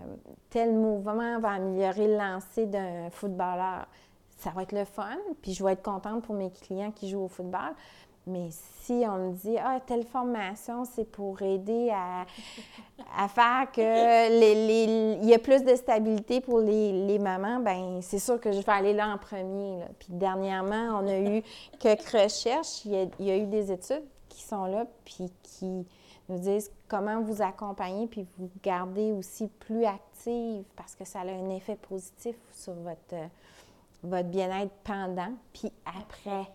tel 0.50 0.72
mouvement 0.72 1.38
va 1.40 1.52
améliorer 1.52 2.08
le 2.08 2.16
lancer 2.16 2.66
d'un 2.66 3.10
footballeur. 3.10 3.86
Ça 4.38 4.50
va 4.50 4.62
être 4.62 4.72
le 4.72 4.84
fun, 4.84 5.16
puis 5.42 5.54
je 5.54 5.64
vais 5.64 5.72
être 5.72 5.82
contente 5.82 6.24
pour 6.24 6.34
mes 6.34 6.50
clients 6.50 6.90
qui 6.90 7.08
jouent 7.08 7.24
au 7.24 7.28
football. 7.28 7.74
Mais 8.26 8.48
si 8.80 9.04
on 9.06 9.18
me 9.18 9.32
dit, 9.32 9.56
ah, 9.58 9.80
telle 9.86 10.04
formation, 10.04 10.84
c'est 10.84 11.04
pour 11.04 11.42
aider 11.42 11.90
à, 11.90 12.26
faire 13.28 13.70
que 13.70 13.80
les, 14.40 15.18
il 15.22 15.28
y 15.28 15.34
a 15.34 15.38
plus 15.38 15.62
de 15.62 15.74
stabilité 15.76 16.40
pour 16.40 16.60
les, 16.60 17.18
mamans, 17.18 17.60
ben 17.60 18.00
c'est 18.00 18.18
sûr 18.18 18.40
que 18.40 18.52
je 18.52 18.60
vais 18.60 18.72
aller 18.72 18.92
là 18.94 19.08
en 19.08 19.18
premier. 19.18 19.80
Puis 19.98 20.08
dernièrement, 20.10 21.00
on 21.02 21.06
a 21.06 21.18
eu 21.18 21.42
quelques 21.78 22.08
recherches, 22.08 22.84
il 22.86 22.92
y, 22.92 22.96
a, 22.96 23.06
il 23.18 23.26
y 23.26 23.30
a 23.30 23.36
eu 23.36 23.46
des 23.46 23.70
études 23.70 24.04
qui 24.28 24.42
sont 24.42 24.64
là, 24.64 24.86
puis 25.04 25.30
qui 25.42 25.86
nous 26.28 26.38
disent 26.38 26.70
comment 26.88 27.20
vous 27.20 27.42
accompagner 27.42 28.06
puis 28.06 28.26
vous 28.38 28.50
garder 28.62 29.12
aussi 29.12 29.48
plus 29.48 29.84
active 29.84 30.64
parce 30.76 30.94
que 30.94 31.04
ça 31.04 31.20
a 31.20 31.26
un 31.26 31.50
effet 31.50 31.76
positif 31.76 32.36
sur 32.52 32.72
votre, 32.74 33.28
votre 34.02 34.28
bien-être 34.28 34.72
pendant 34.84 35.32
puis 35.52 35.72
après. 35.84 36.46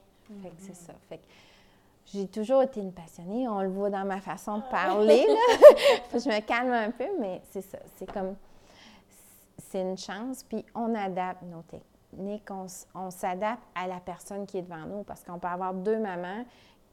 Fait 0.43 0.49
que 0.49 0.55
c'est 0.59 0.75
ça. 0.75 0.93
Fait 1.07 1.17
que 1.17 1.23
j'ai 2.13 2.27
toujours 2.27 2.63
été 2.63 2.79
une 2.79 2.91
passionnée. 2.91 3.47
On 3.47 3.61
le 3.61 3.69
voit 3.69 3.89
dans 3.89 4.05
ma 4.05 4.19
façon 4.19 4.57
de 4.57 4.63
parler. 4.63 5.25
je 6.13 6.29
me 6.29 6.39
calme 6.41 6.71
un 6.71 6.91
peu, 6.91 7.07
mais 7.19 7.41
c'est 7.51 7.61
ça. 7.61 7.77
C'est 7.95 8.11
comme. 8.11 8.35
C'est 9.57 9.81
une 9.81 9.97
chance. 9.97 10.43
Puis 10.43 10.65
on 10.73 10.95
adapte 10.95 11.43
nos 11.43 11.61
techniques. 11.61 12.49
On, 12.49 12.65
on 12.95 13.11
s'adapte 13.11 13.61
à 13.75 13.87
la 13.87 13.99
personne 13.99 14.45
qui 14.47 14.57
est 14.57 14.61
devant 14.63 14.85
nous 14.87 15.03
parce 15.03 15.23
qu'on 15.23 15.37
peut 15.37 15.47
avoir 15.47 15.73
deux 15.73 15.99
mamans 15.99 16.45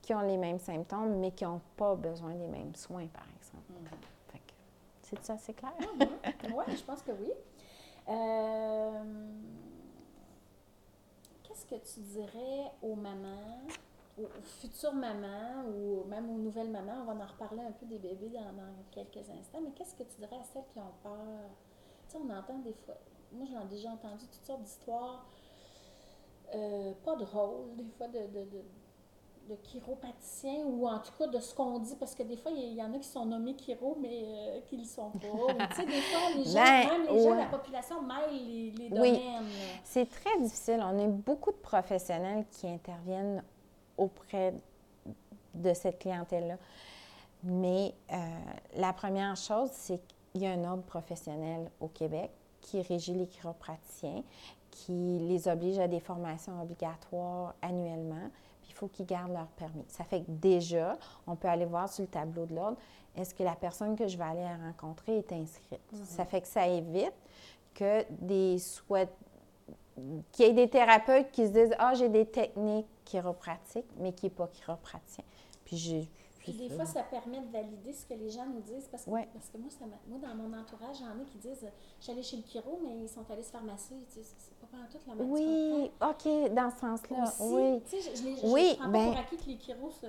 qui 0.06 0.14
ont 0.14 0.20
les 0.20 0.36
mêmes 0.36 0.60
symptômes, 0.60 1.18
mais 1.18 1.32
qui 1.32 1.42
n'ont 1.44 1.60
pas 1.76 1.96
besoin 1.96 2.32
des 2.34 2.46
mêmes 2.46 2.74
soins, 2.76 3.08
par 3.08 3.24
exemple. 3.36 3.72
Fait 4.30 4.38
que, 4.38 4.52
c'est 5.02 5.20
ça, 5.24 5.36
c'est 5.36 5.52
clair? 5.52 5.72
oui, 6.44 6.64
je 6.68 6.82
pense 6.84 7.02
que 7.02 7.10
oui. 7.10 7.32
Euh, 8.08 9.02
Qu'est-ce 11.42 11.66
que 11.66 11.74
tu 11.74 12.00
dirais 12.00 12.70
aux 12.82 12.94
mamans, 12.94 13.62
aux, 14.16 14.22
aux 14.26 14.42
futures 14.60 14.92
mamans 14.94 15.64
ou 15.66 16.04
même 16.04 16.30
aux 16.30 16.38
nouvelles 16.38 16.70
mamans? 16.70 17.00
On 17.02 17.04
va 17.12 17.24
en 17.24 17.26
reparler 17.26 17.62
un 17.62 17.72
peu 17.72 17.86
des 17.86 17.98
bébés 17.98 18.28
dans, 18.28 18.52
dans 18.52 18.74
quelques 18.92 19.28
instants, 19.28 19.58
mais 19.60 19.70
qu'est-ce 19.72 19.96
que 19.96 20.04
tu 20.04 20.20
dirais 20.20 20.36
à 20.40 20.44
celles 20.44 20.66
qui 20.72 20.78
ont 20.78 20.92
peur? 21.02 21.16
Tu 22.08 22.12
sais, 22.12 22.18
on 22.24 22.30
entend 22.30 22.58
des 22.58 22.74
fois, 22.74 22.94
moi 23.32 23.44
j'en 23.50 23.62
ai 23.62 23.68
déjà 23.70 23.90
entendu 23.90 24.24
toutes 24.26 24.44
sortes 24.44 24.62
d'histoires, 24.62 25.26
euh, 26.54 26.92
pas 27.04 27.16
drôles, 27.16 27.74
des 27.76 27.90
fois 27.98 28.06
de, 28.06 28.20
de, 28.20 28.44
de, 28.44 28.62
de 29.48 29.54
chiropraticiens 29.62 30.64
ou 30.66 30.86
en 30.88 30.98
tout 30.98 31.12
cas 31.18 31.26
de 31.28 31.38
ce 31.40 31.54
qu'on 31.54 31.78
dit, 31.78 31.94
parce 31.96 32.14
que 32.14 32.22
des 32.22 32.36
fois 32.36 32.50
il 32.50 32.74
y, 32.74 32.82
en 32.82 32.92
a 32.92 32.98
qui 32.98 33.08
sont 33.08 33.24
nommés 33.24 33.54
chiro, 33.56 33.96
mais 34.00 34.22
euh, 34.24 34.60
qui 34.66 34.76
ne 34.76 34.82
le 34.82 34.86
sont 34.86 35.10
pas. 35.10 35.66
Tu 35.70 35.76
sais, 35.76 35.86
des 35.86 36.00
fois, 36.00 36.20
les 36.36 36.44
gens, 36.50 36.54
Ben, 36.54 36.88
même 36.88 37.02
les 37.14 37.22
gens, 37.22 37.30
ouais. 37.30 37.36
la 37.36 37.46
population 37.46 38.02
mêle 38.02 38.30
les, 38.32 38.70
les 38.72 38.88
Oui. 39.00 39.12
domaines. 39.12 39.44
C'est 39.84 40.08
très 40.08 40.38
difficile. 40.40 40.80
On 40.84 40.98
a 40.98 41.06
beaucoup 41.06 41.52
de 41.52 41.56
professionnels 41.56 42.44
qui 42.50 42.66
interviennent 42.68 43.42
auprès 43.96 44.54
de 45.54 45.72
cette 45.74 45.98
clientèle-là. 46.00 46.56
Mais 47.44 47.94
euh, 48.12 48.16
la 48.76 48.92
première 48.92 49.36
chose, 49.36 49.70
c'est 49.72 50.00
qu'il 50.32 50.42
y 50.42 50.46
a 50.46 50.50
un 50.50 50.64
ordre 50.64 50.82
professionnel 50.82 51.70
au 51.80 51.88
Québec 51.88 52.30
qui 52.60 52.82
régit 52.82 53.14
les 53.14 53.26
chiropraticiens, 53.26 54.22
qui 54.70 55.18
les 55.20 55.46
oblige 55.48 55.78
à 55.78 55.86
des 55.88 56.00
formations 56.00 56.60
obligatoires 56.60 57.54
annuellement. 57.62 58.28
Puis 58.66 58.74
il 58.74 58.74
faut 58.74 58.88
qu'ils 58.88 59.06
gardent 59.06 59.32
leur 59.32 59.46
permis. 59.48 59.84
Ça 59.88 60.04
fait 60.04 60.20
que 60.20 60.30
déjà, 60.30 60.98
on 61.26 61.36
peut 61.36 61.48
aller 61.48 61.64
voir 61.64 61.88
sur 61.88 62.02
le 62.02 62.08
tableau 62.08 62.46
de 62.46 62.54
l'ordre, 62.54 62.76
est-ce 63.16 63.34
que 63.34 63.42
la 63.42 63.54
personne 63.54 63.96
que 63.96 64.08
je 64.08 64.18
vais 64.18 64.24
aller 64.24 64.46
rencontrer 64.64 65.18
est 65.18 65.32
inscrite? 65.32 65.80
Ça 66.04 66.24
fait 66.24 66.42
que 66.42 66.48
ça 66.48 66.66
évite 66.66 67.14
que 67.74 68.04
des 68.10 68.58
souhaits 68.58 69.10
qu'il 70.32 70.46
y 70.46 70.48
ait 70.50 70.52
des 70.52 70.68
thérapeutes 70.68 71.30
qui 71.30 71.46
se 71.46 71.52
disent 71.52 71.74
Ah, 71.78 71.94
j'ai 71.94 72.08
des 72.08 72.26
techniques 72.26 72.86
chiropratiques, 73.04 73.86
mais 73.98 74.12
qui 74.12 74.26
n'est 74.26 74.30
pas 74.30 74.46
chiropraticien. 74.48 75.24
Puis 75.64 75.76
j'ai. 75.76 76.10
Puis 76.46 76.52
des 76.54 76.68
fois, 76.70 76.84
ça 76.86 77.02
permet 77.02 77.40
de 77.40 77.50
valider 77.50 77.92
ce 77.92 78.06
que 78.06 78.14
les 78.14 78.30
gens 78.30 78.46
nous 78.46 78.60
disent. 78.60 78.86
Parce 78.90 79.04
que, 79.04 79.10
Ouais. 79.10 79.28
parce 79.32 79.48
que 79.48 79.58
moi, 79.58 79.68
ça 79.70 79.84
moi, 80.06 80.18
dans 80.18 80.34
mon 80.34 80.56
entourage, 80.56 80.98
j'en 81.00 81.20
ai 81.20 81.24
qui 81.24 81.38
disent 81.38 81.64
euh, 81.64 81.68
Je 81.98 82.04
suis 82.04 82.12
allée 82.12 82.22
chez 82.22 82.36
le 82.36 82.42
chiro, 82.44 82.78
mais 82.82 82.96
ils 83.02 83.08
sont 83.08 83.24
allés 83.30 83.42
se 83.42 83.50
faire 83.50 83.62
masser. 83.64 83.94
Tu 84.08 84.20
sais, 84.22 84.28
c'est 84.38 84.54
pas 84.60 84.66
pendant 84.70 84.86
toute 84.86 85.06
la 85.06 85.14
même 85.14 85.30
Oui, 85.30 85.90
OK, 86.00 86.52
dans 86.54 86.70
ce 86.70 86.78
sens-là. 86.78 87.22
Aussi, 87.24 87.42
Oui. 87.54 87.80
tu 87.90 88.00
sais, 88.00 88.10
je, 88.14 88.16
je, 88.16 88.24
les- 88.24 88.36
je 88.36 88.46
Oui, 88.46 88.76
prends 88.78 88.88
ben- 88.90 89.10
pour 89.10 89.18
acquis 89.18 89.36
que 89.36 89.46
les 89.50 89.56
chiros, 89.58 89.90
se- 89.90 90.06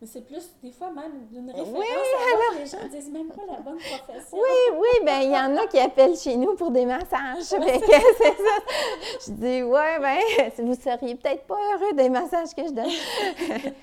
mais 0.00 0.06
c'est 0.06 0.22
plus, 0.22 0.50
des 0.62 0.70
fois, 0.72 0.90
même 0.90 1.26
d'une 1.30 1.50
référence 1.50 1.68
Oui, 1.78 1.84
l'autre, 1.92 2.58
les 2.58 2.66
gens 2.66 2.88
disent 2.90 3.10
même 3.10 3.28
pas 3.28 3.42
la 3.46 3.60
bonne 3.60 3.76
profession. 3.76 4.38
Oui, 4.38 4.78
oui, 4.78 5.04
ben 5.04 5.20
il 5.20 5.30
y 5.30 5.36
en 5.36 5.54
a 5.58 5.66
qui 5.66 5.78
appellent 5.78 6.16
chez 6.16 6.36
nous 6.38 6.54
pour 6.54 6.70
des 6.70 6.86
massages. 6.86 7.44
Fait 7.44 7.80
que 7.80 7.86
c'est 8.16 8.36
ça. 8.36 9.26
Je 9.26 9.32
dis, 9.32 9.62
ouais, 9.62 9.98
ben, 10.00 10.18
vous 10.66 10.74
seriez 10.74 11.16
peut-être 11.16 11.44
pas 11.44 11.58
heureux 11.74 11.92
des 11.92 12.08
massages 12.08 12.54
que 12.54 12.66
je 12.66 12.72
donne. 12.72 12.90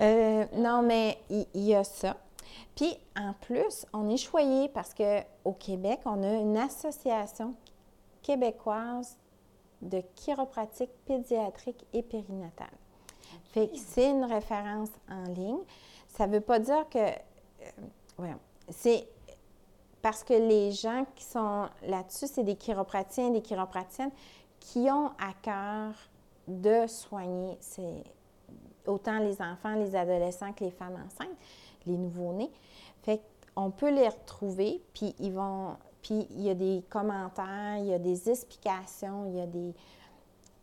Euh, 0.00 0.44
non, 0.54 0.82
mais 0.82 1.18
il 1.30 1.46
il 1.54 1.66
y, 1.66 1.74
a 1.76 1.84
ça. 1.84 2.16
Puis, 2.74 2.98
en 3.16 3.32
plus, 3.32 3.86
on 3.92 4.10
est 4.10 4.16
choyé 4.16 4.68
parce 4.68 4.92
qu'au 4.92 5.52
Québec, 5.52 6.00
on 6.04 6.20
a 6.24 6.32
une 6.32 6.56
association 6.56 7.54
québécoise 8.22 9.16
de 9.82 10.02
chiropratique 10.16 10.90
pédiatrique 11.06 11.86
et 11.92 12.02
périnatale. 12.02 12.76
Fait 13.52 13.70
c'est 13.74 14.10
une 14.10 14.24
référence 14.24 14.90
en 15.10 15.24
ligne. 15.32 15.60
Ça 16.08 16.26
ne 16.26 16.34
veut 16.34 16.40
pas 16.40 16.58
dire 16.58 16.88
que... 16.88 16.98
euh, 18.20 18.32
c'est 18.70 19.06
parce 20.00 20.22
que 20.22 20.34
les 20.34 20.70
gens 20.72 21.06
qui 21.14 21.24
sont 21.24 21.68
là-dessus, 21.82 22.26
c'est 22.26 22.44
des 22.44 22.56
chiropraticiens 22.56 23.28
et 23.28 23.32
des 23.32 23.42
chiropraticiennes 23.42 24.10
qui 24.60 24.90
ont 24.90 25.10
à 25.18 25.32
cœur 25.42 25.94
de 26.46 26.86
soigner 26.86 27.56
autant 28.86 29.18
les 29.18 29.40
enfants, 29.40 29.74
les 29.76 29.96
adolescents 29.96 30.52
que 30.52 30.64
les 30.64 30.70
femmes 30.70 31.02
enceintes, 31.06 31.36
les 31.86 31.96
nouveau-nés. 31.96 32.50
Fait 33.02 33.22
qu'on 33.54 33.70
peut 33.70 33.90
les 33.90 34.08
retrouver, 34.08 34.82
puis 34.92 35.14
ils 35.18 35.32
vont... 35.32 35.76
Puis 36.02 36.26
il 36.32 36.42
y 36.42 36.50
a 36.50 36.54
des 36.54 36.84
commentaires, 36.90 37.78
il 37.78 37.86
y 37.86 37.94
a 37.94 37.98
des 37.98 38.28
explications, 38.28 39.24
il 39.24 39.38
y 39.38 39.40
a 39.40 39.46
des, 39.46 39.74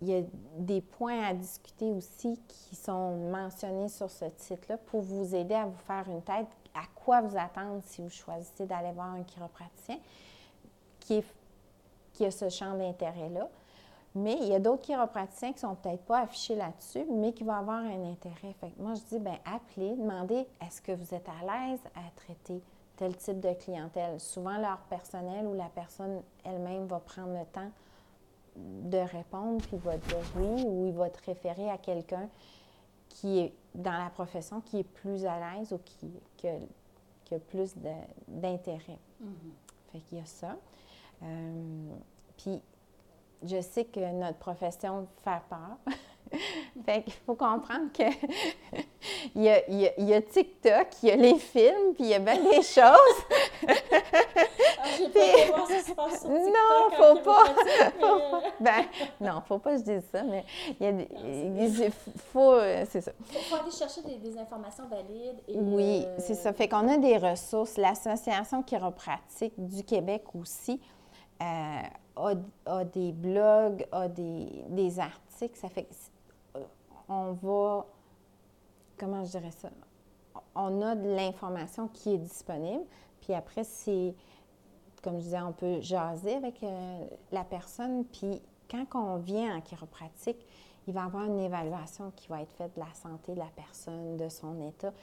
il 0.02 0.10
y 0.10 0.16
a 0.16 0.22
des 0.58 0.82
points 0.82 1.24
à 1.24 1.34
discuter 1.34 1.92
aussi 1.92 2.40
qui 2.48 2.76
sont 2.76 3.30
mentionnés 3.32 3.88
sur 3.88 4.10
ce 4.10 4.26
site-là 4.36 4.78
pour 4.78 5.02
vous 5.02 5.36
aider 5.36 5.54
à 5.54 5.66
vous 5.66 5.78
faire 5.86 6.06
une 6.10 6.24
tête 6.24 6.48
à 6.74 6.84
quoi 6.96 7.22
vous 7.22 7.38
attendre 7.38 7.82
si 7.86 8.02
vous 8.02 8.10
choisissez 8.10 8.66
d'aller 8.66 8.92
voir 8.92 9.14
un 9.14 9.24
chiropraticien 9.24 9.98
qui, 11.00 11.24
a 12.26 12.32
ce 12.32 12.50
champ 12.50 12.78
d'intérêt-là. 12.78 13.48
Mais 14.14 14.38
il 14.42 14.48
y 14.48 14.56
a 14.56 14.60
d'autres 14.60 14.84
chiropraticiens 14.84 15.54
qui 15.54 15.66
ne 15.66 15.70
sont 15.70 15.76
peut-être 15.76 16.04
pas 16.04 16.22
affichés 16.22 16.56
là-dessus, 16.56 17.06
mais 17.10 17.32
qui 17.32 17.44
vont 17.44 17.54
avoir 17.54 17.78
un 17.78 18.12
intérêt. 18.12 18.56
Moi, 18.78 18.94
je 18.96 19.02
dis, 19.16 19.20
bien, 19.20 19.38
appelez, 19.46 19.96
demandez, 19.96 20.46
est-ce 20.62 20.82
que 20.82 20.92
vous 20.92 21.14
êtes 21.14 21.28
à 21.30 21.46
l'aise 21.46 21.80
à 21.96 22.12
traiter 22.16 22.62
tel 22.98 23.16
type 23.16 23.40
de 23.40 23.54
clientèle? 23.54 24.20
Souvent, 24.20 24.58
leur 24.58 24.80
personnel 24.90 25.46
ou 25.46 25.54
la 25.54 25.70
personne 25.70 26.22
elle-même 26.44 26.88
va 26.88 27.00
prendre 27.00 27.34
le 27.34 27.46
temps 27.46 27.72
de 28.56 28.98
répondre, 28.98 29.62
puis 29.62 29.74
il 29.74 29.80
va 29.80 29.98
dire 29.98 30.18
oui, 30.36 30.64
ou 30.66 30.88
il 30.88 30.94
va 30.94 31.10
te 31.10 31.24
référer 31.26 31.70
à 31.70 31.78
quelqu'un 31.78 32.30
qui 33.10 33.40
est 33.40 33.54
dans 33.76 33.98
la 33.98 34.10
profession, 34.10 34.62
qui 34.62 34.80
est 34.80 34.84
plus 34.84 35.26
à 35.26 35.40
l'aise 35.40 35.72
ou 35.74 35.80
qui, 35.80 36.12
qui, 36.38 36.48
a, 36.48 36.56
qui 37.26 37.36
a 37.36 37.40
plus 37.40 37.76
d'intérêt. 38.28 39.00
Mhm. 39.20 39.52
Fait 39.92 40.00
qu'il 40.00 40.18
y 40.18 40.22
a 40.22 40.26
ça. 40.26 40.58
Euh, 41.24 41.94
puis, 42.38 42.62
je 43.44 43.62
sais 43.62 43.86
que 43.86 44.12
notre 44.14 44.38
profession 44.38 45.08
fait 45.24 45.42
peur. 45.50 45.78
fait 46.86 47.04
qu'il 47.04 47.14
faut 47.26 47.36
comprendre 47.36 47.92
que 47.94 48.04
il, 49.36 49.44
y 49.44 49.50
a, 49.50 49.68
il, 49.70 49.80
y 49.82 49.88
a, 49.88 49.92
il 49.98 50.10
y 50.10 50.14
a 50.14 50.22
TikTok, 50.22 50.88
il 51.04 51.10
y 51.10 51.12
a 51.12 51.16
les 51.16 51.38
films, 51.38 51.94
puis 51.96 52.04
il 52.06 52.08
y 52.10 52.14
a 52.14 52.20
bien 52.20 52.36
des 52.38 52.62
choses. 52.62 53.18
Ah, 53.68 54.84
pas 55.14 55.56
voir 55.56 55.68
ce 55.68 55.74
qui 55.74 55.82
se 55.82 55.94
passe 55.94 56.22
sur 56.22 56.30
Non, 56.30 56.38
TikTok 56.40 56.94
en 56.94 57.16
faut 57.16 57.20
pas. 57.22 57.44
chiropratique, 57.44 57.96
mais, 58.60 58.70
euh, 58.70 58.80
ben, 58.82 58.86
non, 59.20 59.42
faut 59.48 59.60
pas 59.60 59.72
que 59.74 59.78
je 59.80 59.84
dise 59.84 60.04
ça, 60.12 60.24
mais 60.24 60.44
il 60.80 60.86
y 60.86 60.90
a 60.90 60.92
des. 60.92 61.08
il 61.86 61.92
faut, 62.32 62.54
euh, 62.54 62.86
c'est 62.90 63.02
ça. 63.02 63.12
faut, 63.26 63.40
faut 63.40 63.56
aller 63.62 63.72
chercher 63.72 64.02
des, 64.02 64.16
des 64.18 64.38
informations 64.38 64.88
valides. 64.88 65.42
Et, 65.48 65.58
Oui, 65.58 66.04
euh, 66.06 66.16
c'est 66.20 66.36
ça. 66.36 66.54
Fait 66.54 66.68
qu'on 66.68 66.88
a 66.88 66.98
des 66.98 67.18
ressources. 67.18 67.78
L'Association 67.78 68.64
chiropratique 68.64 69.54
du 69.58 69.84
Québec 69.84 70.24
aussi 70.34 70.80
euh, 71.42 71.82
a, 72.16 72.34
a 72.66 72.84
des 72.86 73.12
blogs, 73.12 73.86
a 73.92 74.08
des, 74.08 74.48
des 74.70 75.00
articles. 75.00 75.58
Ça 75.58 75.70
fait 75.70 75.88
on 77.12 77.34
va. 77.34 77.86
Comment 78.98 79.24
je 79.24 79.32
dirais 79.32 79.52
ça? 79.52 79.70
On 80.56 80.82
a 80.82 80.96
de 80.96 81.10
l'information 81.10 81.88
qui 81.90 82.14
est 82.14 82.18
disponible. 82.18 82.86
Puis 83.20 83.34
après, 83.34 83.64
c'est. 83.64 84.16
Comme 85.04 85.18
je 85.18 85.24
disais, 85.24 85.42
on 85.42 85.52
peut 85.52 85.82
jaser 85.82 86.36
avec 86.36 86.62
euh, 86.64 87.06
la 87.32 87.44
personne. 87.44 88.06
Puis 88.06 88.42
quand 88.70 88.86
on 88.94 89.18
vient 89.18 89.58
en 89.58 89.62
chiropratique, 89.62 90.46
il 90.88 90.94
va 90.94 91.02
y 91.02 91.04
avoir 91.04 91.26
une 91.26 91.40
évaluation 91.40 92.12
qui 92.16 92.28
va 92.28 92.42
être 92.42 92.54
faite 92.54 92.76
de 92.76 92.80
la 92.80 92.94
santé 92.94 93.34
de 93.34 93.40
la 93.40 93.50
personne, 93.56 94.18
de 94.18 94.30
son 94.30 94.62
état. 94.62 94.94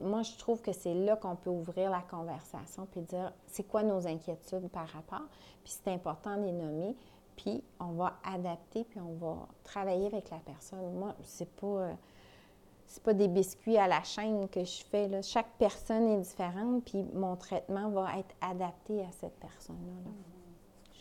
Moi, 0.00 0.22
je 0.22 0.36
trouve 0.36 0.60
que 0.62 0.72
c'est 0.72 0.94
là 0.94 1.16
qu'on 1.16 1.34
peut 1.34 1.50
ouvrir 1.50 1.90
la 1.90 2.02
conversation 2.02 2.86
puis 2.86 3.00
dire 3.00 3.32
c'est 3.46 3.64
quoi 3.64 3.82
nos 3.82 4.06
inquiétudes 4.06 4.68
par 4.68 4.86
rapport? 4.88 5.26
Puis 5.64 5.74
c'est 5.82 5.90
important 5.90 6.36
de 6.36 6.44
les 6.44 6.52
nommer. 6.52 6.94
Puis 7.36 7.62
on 7.80 7.92
va 7.92 8.18
adapter 8.24 8.84
puis 8.84 9.00
on 9.00 9.14
va 9.14 9.48
travailler 9.64 10.06
avec 10.06 10.30
la 10.30 10.38
personne. 10.38 10.92
Moi, 10.94 11.14
c'est 11.22 11.50
pas. 11.56 11.66
euh, 11.66 11.92
c'est 12.86 13.02
pas 13.02 13.14
des 13.14 13.28
biscuits 13.28 13.78
à 13.78 13.88
la 13.88 14.02
chaîne 14.02 14.48
que 14.50 14.64
je 14.64 14.84
fais. 14.84 15.08
Là. 15.08 15.22
Chaque 15.22 15.50
personne 15.58 16.08
est 16.08 16.20
différente, 16.20 16.84
puis 16.84 17.02
mon 17.14 17.36
traitement 17.36 17.88
va 17.88 18.18
être 18.18 18.34
adapté 18.42 19.00
à 19.00 19.10
cette 19.12 19.38
personne-là. 19.40 19.94
là. 20.04 20.10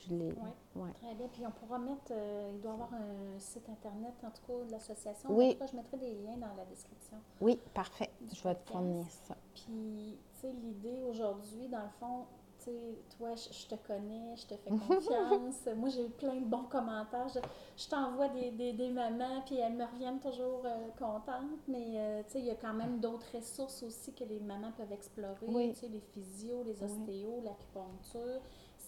Je 0.08 0.16
l'ai. 0.16 0.28
Ouais. 0.30 0.84
ouais. 0.84 0.92
Très 0.94 1.14
bien. 1.16 1.28
Puis 1.28 1.44
on 1.46 1.52
pourra 1.52 1.78
mettre, 1.80 2.12
euh, 2.12 2.52
il 2.54 2.62
doit 2.62 2.72
y 2.72 2.74
avoir 2.76 2.94
un 2.94 3.38
site 3.40 3.68
internet, 3.68 4.14
en 4.24 4.30
tout 4.30 4.42
cas, 4.48 4.66
de 4.66 4.72
l'association. 4.72 5.30
Oui. 5.32 5.58
Cas, 5.58 5.68
je 5.68 5.76
mettrai 5.76 5.98
des 5.98 6.14
liens 6.16 6.38
dans 6.38 6.56
la 6.56 6.64
description. 6.66 7.18
Oui, 7.42 7.60
parfait. 7.74 8.10
Je 8.34 8.42
vais 8.42 8.56
te 8.56 8.70
fournir 8.72 9.06
ça. 9.28 9.36
Puis, 9.54 10.18
tu 10.36 10.40
sais, 10.40 10.52
l'idée 10.64 11.04
aujourd'hui, 11.10 11.68
dans 11.68 11.84
le 11.84 11.90
fond, 12.00 12.26
tu 12.64 12.70
toi, 13.18 13.30
je, 13.36 13.54
je 13.54 13.68
te 13.68 13.76
connais, 13.88 14.36
je 14.36 14.46
te 14.48 14.56
fais 14.56 14.70
confiance. 14.70 15.68
Moi, 15.78 15.90
j'ai 15.90 16.06
eu 16.06 16.10
plein 16.10 16.36
de 16.36 16.46
bons 16.46 16.64
commentaires. 16.64 17.28
Je, 17.30 17.40
je 17.76 17.90
t'envoie 17.90 18.30
des, 18.30 18.52
des, 18.52 18.74
des 18.74 18.90
mamans, 18.90 19.42
puis 19.46 19.58
elles 19.58 19.74
me 19.74 19.86
reviennent 19.86 20.20
toujours 20.20 20.62
euh, 20.66 20.90
contentes. 20.98 21.60
Mais, 21.68 21.94
euh, 21.96 22.24
tu 22.24 22.32
sais, 22.34 22.40
il 22.40 22.46
y 22.46 22.52
a 22.52 22.56
quand 22.56 22.74
même 22.74 23.00
d'autres 23.00 23.26
ressources 23.36 23.84
aussi 23.84 24.14
que 24.14 24.24
les 24.24 24.40
mamans 24.40 24.72
peuvent 24.78 24.92
explorer. 24.92 25.36
Oui. 25.48 25.74
Tu 25.74 25.80
sais, 25.82 25.88
les 25.88 26.02
physios, 26.14 26.64
les 26.64 26.82
Oui. 26.84 26.86
ostéos, 26.86 27.42
l'acupuncture. 27.44 28.42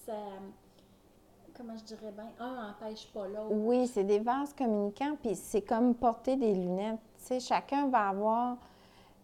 Ça... 0.06 0.14
comment 1.56 1.78
je 1.78 1.84
dirais 1.84 2.12
bien, 2.12 2.30
un 2.40 2.68
n'empêche 2.68 3.08
pas 3.14 3.28
l'autre. 3.28 3.52
Oui, 3.54 3.88
c'est 3.88 4.04
des 4.04 4.20
vases 4.20 4.54
communicants, 4.54 5.16
puis 5.22 5.36
c'est 5.36 5.62
comme 5.62 5.96
porter 5.96 6.36
des 6.36 6.54
lunettes. 6.54 7.00
Tu 7.20 7.26
sais, 7.26 7.40
chacun 7.40 7.88
va 7.90 8.10
avoir 8.10 8.58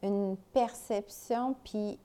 une 0.01 0.38
perception, 0.53 1.55
puis 1.63 1.99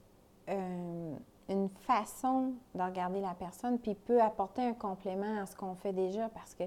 euh, 0.49 1.15
une 1.49 1.69
façon 1.69 2.53
de 2.73 2.81
regarder 2.81 3.21
la 3.21 3.33
personne, 3.33 3.79
puis 3.79 3.95
peut 3.95 4.21
apporter 4.21 4.61
un 4.63 4.73
complément 4.73 5.41
à 5.41 5.45
ce 5.45 5.55
qu'on 5.55 5.75
fait 5.75 5.93
déjà, 5.93 6.29
parce 6.29 6.53
que 6.53 6.63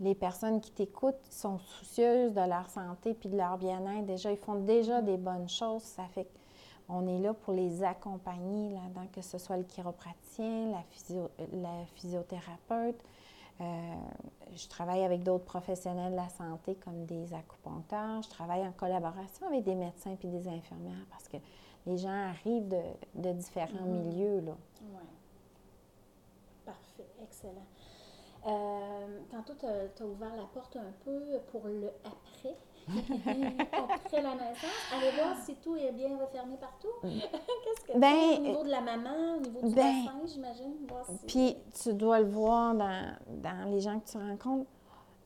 les 0.00 0.14
personnes 0.14 0.60
qui 0.60 0.72
t'écoutent 0.72 1.24
sont 1.30 1.58
soucieuses 1.58 2.32
de 2.32 2.40
leur 2.40 2.68
santé 2.68 3.14
puis 3.14 3.28
de 3.28 3.36
leur 3.36 3.56
bien-être. 3.58 4.04
Déjà, 4.06 4.32
ils 4.32 4.38
font 4.38 4.56
déjà 4.56 5.00
des 5.00 5.16
bonnes 5.16 5.48
choses. 5.48 5.82
Ça 5.82 6.04
fait 6.12 6.26
qu'on 6.86 7.06
est 7.06 7.20
là 7.20 7.34
pour 7.34 7.52
les 7.52 7.84
accompagner 7.84 8.70
là-dedans, 8.70 9.06
que 9.12 9.22
ce 9.22 9.38
soit 9.38 9.56
le 9.56 9.64
chiropraticien, 9.64 10.72
la, 10.72 10.82
la 11.52 11.84
physiothérapeute. 11.94 13.00
Euh, 13.60 13.94
je 14.54 14.66
travaille 14.68 15.04
avec 15.04 15.22
d'autres 15.22 15.44
professionnels 15.44 16.12
de 16.12 16.16
la 16.16 16.28
santé 16.30 16.74
comme 16.76 17.04
des 17.04 17.32
acupuncteurs. 17.32 18.22
Je 18.22 18.28
travaille 18.28 18.66
en 18.66 18.72
collaboration 18.72 19.46
avec 19.46 19.62
des 19.62 19.74
médecins 19.74 20.16
puis 20.18 20.28
des 20.28 20.48
infirmières 20.48 21.06
parce 21.10 21.28
que 21.28 21.36
les 21.86 21.96
gens 21.96 22.30
arrivent 22.30 22.68
de, 23.14 23.32
différents 23.32 23.86
mm-hmm. 23.86 24.08
milieux. 24.08 24.40
Là. 24.40 24.56
Oui. 24.82 25.06
Parfait, 26.64 27.06
excellent. 27.22 27.66
Euh, 28.46 29.20
tantôt, 29.30 29.54
tu 29.58 29.66
as, 29.66 30.06
ouvert 30.06 30.34
la 30.36 30.44
porte 30.52 30.76
un 30.76 30.92
peu 31.04 31.38
pour 31.50 31.66
le 31.66 31.92
après. 32.04 32.56
après 32.88 34.22
la 34.22 34.34
naissance. 34.34 34.70
Allez 34.92 35.12
voir 35.16 35.36
si 35.44 35.54
tout 35.56 35.76
est 35.76 35.92
bien 35.92 36.18
refermé 36.18 36.56
partout. 36.56 36.88
Qu'est-ce 37.02 37.92
que 37.92 37.98
ben, 37.98 38.38
au 38.38 38.40
niveau 38.40 38.64
de 38.64 38.70
la 38.70 38.80
maman, 38.80 39.36
au 39.36 39.40
niveau 39.40 39.68
du 39.68 39.74
ben, 39.74 40.04
j'imagine? 40.26 40.74
Puis 41.28 41.56
tu 41.80 41.94
dois 41.94 42.18
le 42.18 42.28
voir 42.28 42.74
dans, 42.74 43.16
dans 43.28 43.70
les 43.70 43.80
gens 43.80 44.00
que 44.00 44.10
tu 44.10 44.18
rencontres 44.18 44.68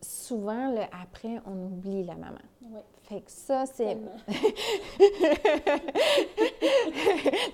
souvent, 0.06 0.72
le 0.72 0.82
après, 1.02 1.40
on 1.46 1.66
oublie 1.66 2.04
la 2.04 2.14
maman. 2.14 2.38
Oui. 2.62 2.80
Fait 3.08 3.20
que 3.20 3.30
ça, 3.30 3.66
c'est. 3.66 3.94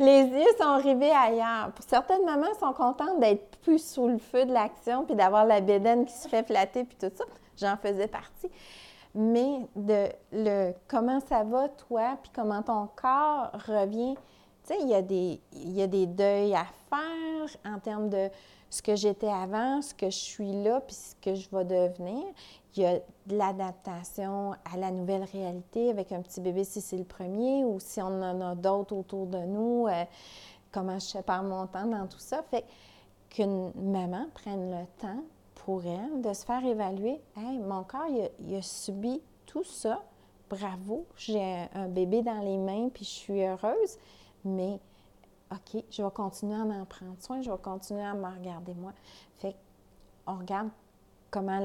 les 0.00 0.22
yeux 0.22 0.56
sont 0.58 0.78
rivés 0.78 1.10
ailleurs. 1.10 1.72
Pour 1.72 1.84
certaines 1.84 2.24
mamans 2.24 2.54
sont 2.58 2.72
contentes 2.72 3.20
d'être 3.20 3.58
plus 3.58 3.84
sous 3.84 4.08
le 4.08 4.16
feu 4.16 4.46
de 4.46 4.52
l'action 4.52 5.04
puis 5.04 5.14
d'avoir 5.14 5.44
la 5.44 5.60
bédaine 5.60 6.06
qui 6.06 6.14
se 6.14 6.26
fait 6.26 6.42
flatter 6.42 6.84
puis 6.84 6.96
tout 6.98 7.12
ça. 7.14 7.24
J'en 7.58 7.76
faisais 7.76 8.08
partie. 8.08 8.48
Mais 9.14 9.58
de 9.76 10.08
le 10.32 10.72
comment 10.88 11.20
ça 11.20 11.44
va, 11.44 11.68
toi, 11.68 12.16
puis 12.22 12.32
comment 12.34 12.62
ton 12.62 12.88
corps 12.96 13.50
revient. 13.66 14.14
Tu 14.66 14.74
sais, 14.74 14.80
il 14.80 14.88
y, 14.88 14.94
a 14.94 15.02
des, 15.02 15.38
il 15.52 15.72
y 15.72 15.82
a 15.82 15.86
des 15.86 16.06
deuils 16.06 16.54
à 16.54 16.64
faire 16.88 17.46
en 17.70 17.78
termes 17.78 18.08
de 18.08 18.30
ce 18.72 18.80
que 18.80 18.96
j'étais 18.96 19.28
avant, 19.28 19.82
ce 19.82 19.92
que 19.92 20.06
je 20.06 20.16
suis 20.16 20.50
là, 20.50 20.80
puis 20.80 20.96
ce 20.96 21.14
que 21.16 21.34
je 21.34 21.46
vais 21.52 21.64
devenir. 21.66 22.24
Il 22.74 22.82
y 22.82 22.86
a 22.86 22.94
de 22.94 23.36
l'adaptation 23.36 24.52
à 24.52 24.78
la 24.78 24.90
nouvelle 24.90 25.24
réalité 25.24 25.90
avec 25.90 26.10
un 26.10 26.22
petit 26.22 26.40
bébé 26.40 26.64
si 26.64 26.80
c'est 26.80 26.96
le 26.96 27.04
premier 27.04 27.66
ou 27.66 27.78
si 27.80 28.00
on 28.00 28.22
en 28.22 28.40
a 28.40 28.54
d'autres 28.54 28.96
autour 28.96 29.26
de 29.26 29.40
nous, 29.40 29.88
euh, 29.88 30.04
comment 30.70 30.98
je 30.98 31.04
sépare 31.04 31.42
mon 31.42 31.66
temps 31.66 31.84
dans 31.84 32.06
tout 32.06 32.18
ça. 32.18 32.42
Fait 32.44 32.64
qu'une 33.28 33.72
maman 33.74 34.28
prenne 34.32 34.70
le 34.70 34.86
temps 34.98 35.22
pour 35.66 35.84
elle 35.84 36.22
de 36.22 36.32
se 36.32 36.46
faire 36.46 36.64
évaluer. 36.64 37.20
Hey, 37.36 37.58
mon 37.58 37.84
corps, 37.84 38.08
il 38.40 38.56
a, 38.56 38.62
subi 38.62 39.20
tout 39.44 39.64
ça. 39.64 40.02
Bravo, 40.48 41.04
j'ai 41.18 41.68
un 41.74 41.88
bébé 41.88 42.22
dans 42.22 42.40
les 42.40 42.56
mains 42.56 42.88
puis 42.88 43.04
je 43.04 43.10
suis 43.10 43.42
heureuse, 43.44 43.98
mais 44.46 44.80
OK, 45.52 45.84
je 45.90 46.02
vais 46.02 46.10
continuer 46.10 46.54
à 46.54 46.62
en 46.62 46.84
prendre 46.86 47.20
soin, 47.20 47.42
je 47.42 47.50
vais 47.50 47.58
continuer 47.58 48.02
à 48.02 48.14
me 48.14 48.26
regarder 48.26 48.72
moi. 48.74 48.92
Fait 49.34 49.54
on 50.26 50.36
regarde 50.36 50.70
comment 51.30 51.58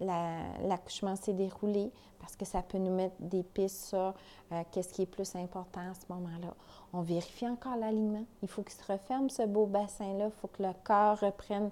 l'accouchement 0.00 1.14
s'est 1.14 1.34
déroulé, 1.34 1.92
parce 2.18 2.34
que 2.34 2.44
ça 2.44 2.62
peut 2.62 2.78
nous 2.78 2.94
mettre 2.94 3.14
des 3.20 3.44
pistes 3.44 3.88
sur 3.88 4.14
euh, 4.52 4.62
qu'est-ce 4.72 4.92
qui 4.94 5.02
est 5.02 5.06
plus 5.06 5.36
important 5.36 5.80
à 5.80 5.94
ce 5.94 6.12
moment-là. 6.12 6.54
On 6.92 7.02
vérifie 7.02 7.48
encore 7.48 7.76
l'alignement. 7.76 8.24
Il 8.42 8.48
faut 8.48 8.62
qu'il 8.62 8.74
se 8.74 8.92
referme, 8.92 9.30
ce 9.30 9.42
beau 9.42 9.66
bassin-là. 9.66 10.26
Il 10.26 10.40
faut 10.40 10.48
que 10.48 10.62
le 10.62 10.72
corps 10.82 11.20
reprenne 11.20 11.70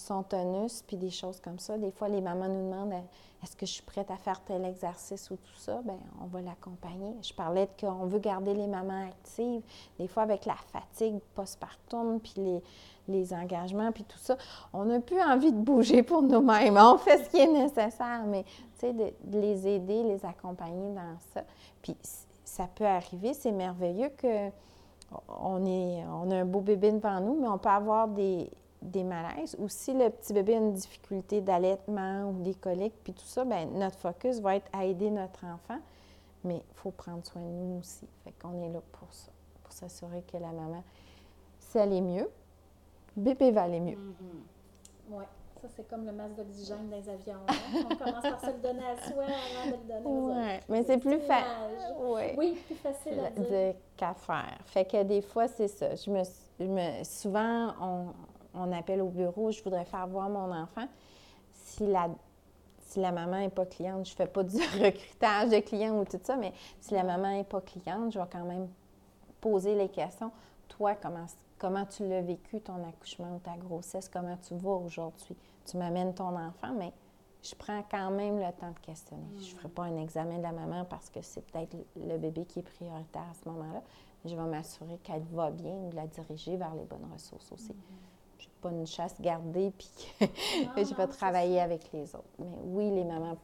son 0.00 0.22
tonus, 0.22 0.82
puis 0.86 0.96
des 0.96 1.10
choses 1.10 1.40
comme 1.40 1.58
ça. 1.58 1.78
Des 1.78 1.90
fois, 1.90 2.08
les 2.08 2.20
mamans 2.20 2.48
nous 2.48 2.70
demandent 2.70 2.94
est-ce 3.42 3.56
que 3.56 3.64
je 3.64 3.72
suis 3.72 3.82
prête 3.82 4.10
à 4.10 4.16
faire 4.16 4.40
tel 4.42 4.64
exercice 4.66 5.30
ou 5.30 5.36
tout 5.36 5.56
ça? 5.56 5.80
Bien, 5.82 5.98
on 6.22 6.26
va 6.26 6.42
l'accompagner. 6.42 7.14
Je 7.22 7.32
parlais 7.32 7.66
de 7.66 7.86
qu'on 7.86 8.04
veut 8.04 8.18
garder 8.18 8.52
les 8.52 8.66
mamans 8.66 9.06
actives. 9.08 9.62
Des 9.98 10.08
fois, 10.08 10.24
avec 10.24 10.44
la 10.44 10.56
fatigue 10.56 11.18
postpartum, 11.34 12.20
puis 12.20 12.34
les, 12.36 12.62
les 13.08 13.32
engagements, 13.32 13.92
puis 13.92 14.04
tout 14.04 14.18
ça, 14.18 14.36
on 14.74 14.84
n'a 14.84 15.00
plus 15.00 15.20
envie 15.22 15.52
de 15.52 15.58
bouger 15.58 16.02
pour 16.02 16.20
nous-mêmes. 16.22 16.76
On 16.76 16.98
fait 16.98 17.24
ce 17.24 17.30
qui 17.30 17.38
est 17.38 17.46
nécessaire, 17.46 18.24
mais 18.26 18.44
tu 18.44 18.80
sais, 18.80 18.92
de, 18.92 19.38
les 19.38 19.66
aider, 19.66 20.02
les 20.02 20.24
accompagner 20.26 20.90
dans 20.94 21.18
ça. 21.32 21.42
Puis 21.80 21.96
ça 22.44 22.68
peut 22.74 22.86
arriver, 22.86 23.32
c'est 23.32 23.52
merveilleux 23.52 24.10
que 24.18 24.50
on, 25.28 25.64
est, 25.66 26.04
on 26.06 26.30
a 26.30 26.36
un 26.36 26.44
beau 26.44 26.60
bébé 26.60 26.92
devant 26.92 27.20
nous, 27.20 27.40
mais 27.40 27.48
on 27.48 27.58
peut 27.58 27.70
avoir 27.70 28.06
des, 28.06 28.50
des 28.82 29.04
malaises 29.04 29.56
ou 29.58 29.68
si 29.68 29.92
le 29.92 30.08
petit 30.10 30.32
bébé 30.32 30.54
a 30.54 30.58
une 30.58 30.72
difficulté 30.72 31.40
d'allaitement 31.40 32.30
ou 32.30 32.42
des 32.42 32.54
coliques, 32.54 32.94
puis 33.04 33.12
tout 33.12 33.24
ça, 33.24 33.44
bien, 33.44 33.66
notre 33.66 33.98
focus 33.98 34.40
va 34.40 34.56
être 34.56 34.70
à 34.72 34.84
aider 34.84 35.10
notre 35.10 35.44
enfant, 35.44 35.78
mais 36.44 36.56
il 36.56 36.74
faut 36.74 36.90
prendre 36.90 37.24
soin 37.24 37.42
de 37.42 37.46
nous 37.46 37.78
aussi. 37.80 38.06
Fait 38.24 38.32
qu'on 38.40 38.62
est 38.62 38.72
là 38.72 38.80
pour 38.92 39.12
ça, 39.12 39.30
pour 39.62 39.72
s'assurer 39.72 40.22
que 40.22 40.38
la 40.38 40.52
maman, 40.52 40.82
si 41.58 41.78
elle 41.78 41.92
est 41.92 42.00
mieux, 42.00 42.28
bébé 43.16 43.50
va 43.50 43.62
aller 43.62 43.80
mieux. 43.80 43.96
Mm-hmm. 43.96 45.10
Oui, 45.10 45.24
ça 45.60 45.68
c'est 45.76 45.86
comme 45.88 46.06
le 46.06 46.12
masque 46.12 46.36
d'oxygène 46.36 46.88
dans 46.88 46.96
les 46.96 47.08
avions. 47.08 47.40
Hein. 47.48 47.86
On 47.90 47.96
commence 47.96 48.22
par 48.22 48.40
se 48.40 48.46
le 48.46 48.62
donner 48.62 48.84
à 48.84 48.96
soi 48.96 49.24
avant 49.24 49.70
de 49.70 49.76
le 49.76 49.88
donner 49.88 50.06
aux 50.06 50.32
ouais, 50.32 50.60
mais 50.68 50.82
c'est 50.84 50.98
plus 50.98 51.20
facile. 51.20 52.36
Oui, 52.38 52.52
plus 52.66 52.76
facile 52.76 53.20
à 53.20 53.30
dire. 53.30 53.74
qu'à 53.96 54.14
faire. 54.14 54.58
Fait 54.64 54.86
que 54.86 55.02
des 55.02 55.20
fois, 55.20 55.48
c'est 55.48 55.68
ça. 55.68 55.94
Je 55.94 56.10
me, 56.10 56.22
je 56.58 56.64
me, 56.64 57.04
souvent, 57.04 57.74
on, 57.80 58.06
on 58.54 58.72
appelle 58.72 59.00
au 59.00 59.08
bureau, 59.08 59.50
je 59.50 59.62
voudrais 59.62 59.84
faire 59.84 60.06
voir 60.06 60.28
mon 60.28 60.52
enfant. 60.52 60.86
Si 61.52 61.86
la, 61.86 63.12
maman 63.12 63.38
n'est 63.38 63.50
pas 63.50 63.66
cliente, 63.66 64.06
je 64.06 64.12
ne 64.12 64.16
fais 64.16 64.26
pas 64.26 64.42
du 64.42 64.56
recrutage 64.82 65.50
de 65.50 65.60
clients 65.60 65.98
ou 65.98 66.04
tout 66.04 66.20
ça, 66.22 66.36
mais 66.36 66.52
si 66.80 66.94
la 66.94 67.04
maman 67.04 67.30
n'est 67.32 67.44
pas 67.44 67.60
cliente, 67.60 68.12
je 68.12 68.18
vais 68.18 68.26
quand 68.30 68.44
même 68.44 68.68
poser 69.40 69.74
les 69.74 69.88
questions. 69.88 70.32
Toi, 70.68 70.94
comment, 70.94 71.26
comment 71.58 71.84
tu 71.84 72.06
l'as 72.06 72.22
vécu, 72.22 72.60
ton 72.60 72.86
accouchement 72.88 73.36
ou 73.36 73.38
ta 73.38 73.56
grossesse? 73.56 74.08
Comment 74.08 74.36
tu 74.36 74.54
vas 74.54 74.72
aujourd'hui? 74.72 75.36
Tu 75.66 75.76
m'amènes 75.76 76.14
ton 76.14 76.36
enfant, 76.36 76.72
mais 76.76 76.92
je 77.42 77.54
prends 77.54 77.82
quand 77.90 78.10
même 78.10 78.38
le 78.38 78.52
temps 78.52 78.70
de 78.70 78.78
questionner. 78.80 79.24
Je 79.38 79.54
ne 79.54 79.58
ferai 79.58 79.68
pas 79.68 79.84
un 79.84 79.96
examen 79.96 80.38
de 80.38 80.42
la 80.42 80.52
maman 80.52 80.84
parce 80.84 81.08
que 81.08 81.22
c'est 81.22 81.40
peut-être 81.46 81.76
le 81.96 82.18
bébé 82.18 82.44
qui 82.44 82.58
est 82.58 82.62
prioritaire 82.62 83.22
à 83.30 83.34
ce 83.42 83.48
moment-là. 83.48 83.82
Je 84.24 84.36
vais 84.36 84.42
m'assurer 84.42 84.98
qu'elle 85.02 85.22
va 85.32 85.50
bien 85.50 85.72
ou 85.72 85.90
la 85.92 86.06
diriger 86.06 86.56
vers 86.56 86.74
les 86.74 86.84
bonnes 86.84 87.08
ressources 87.12 87.50
aussi. 87.52 87.74
Pas 88.60 88.70
une 88.70 88.86
chasse 88.86 89.20
gardée, 89.20 89.72
puis 89.76 89.90
que 90.18 90.84
je 90.84 90.94
vais 90.94 91.06
travailler 91.06 91.60
avec 91.60 91.92
les 91.92 92.14
autres. 92.14 92.24
Mais 92.38 92.58
oui, 92.64 92.90
les 92.90 93.04
mamans, 93.04 93.36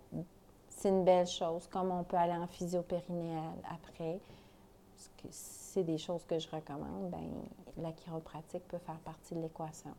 c'est 0.69 0.89
une 0.89 1.05
belle 1.05 1.27
chose. 1.27 1.67
Comme 1.69 1.91
on 1.91 2.05
peut 2.05 2.17
aller 2.17 2.35
en 2.35 2.47
physiopérinéale 2.47 3.59
après, 3.73 4.21
c'est 5.31 5.85
des 5.85 5.99
choses 5.99 6.25
que 6.25 6.39
je 6.39 6.49
recommande, 6.49 7.11
ben 7.11 7.29
la 7.77 7.93
chiropratique 7.93 8.67
peut 8.69 8.79
faire 8.79 8.99
partie 9.01 9.35
de 9.35 9.41
l'équation. 9.41 9.95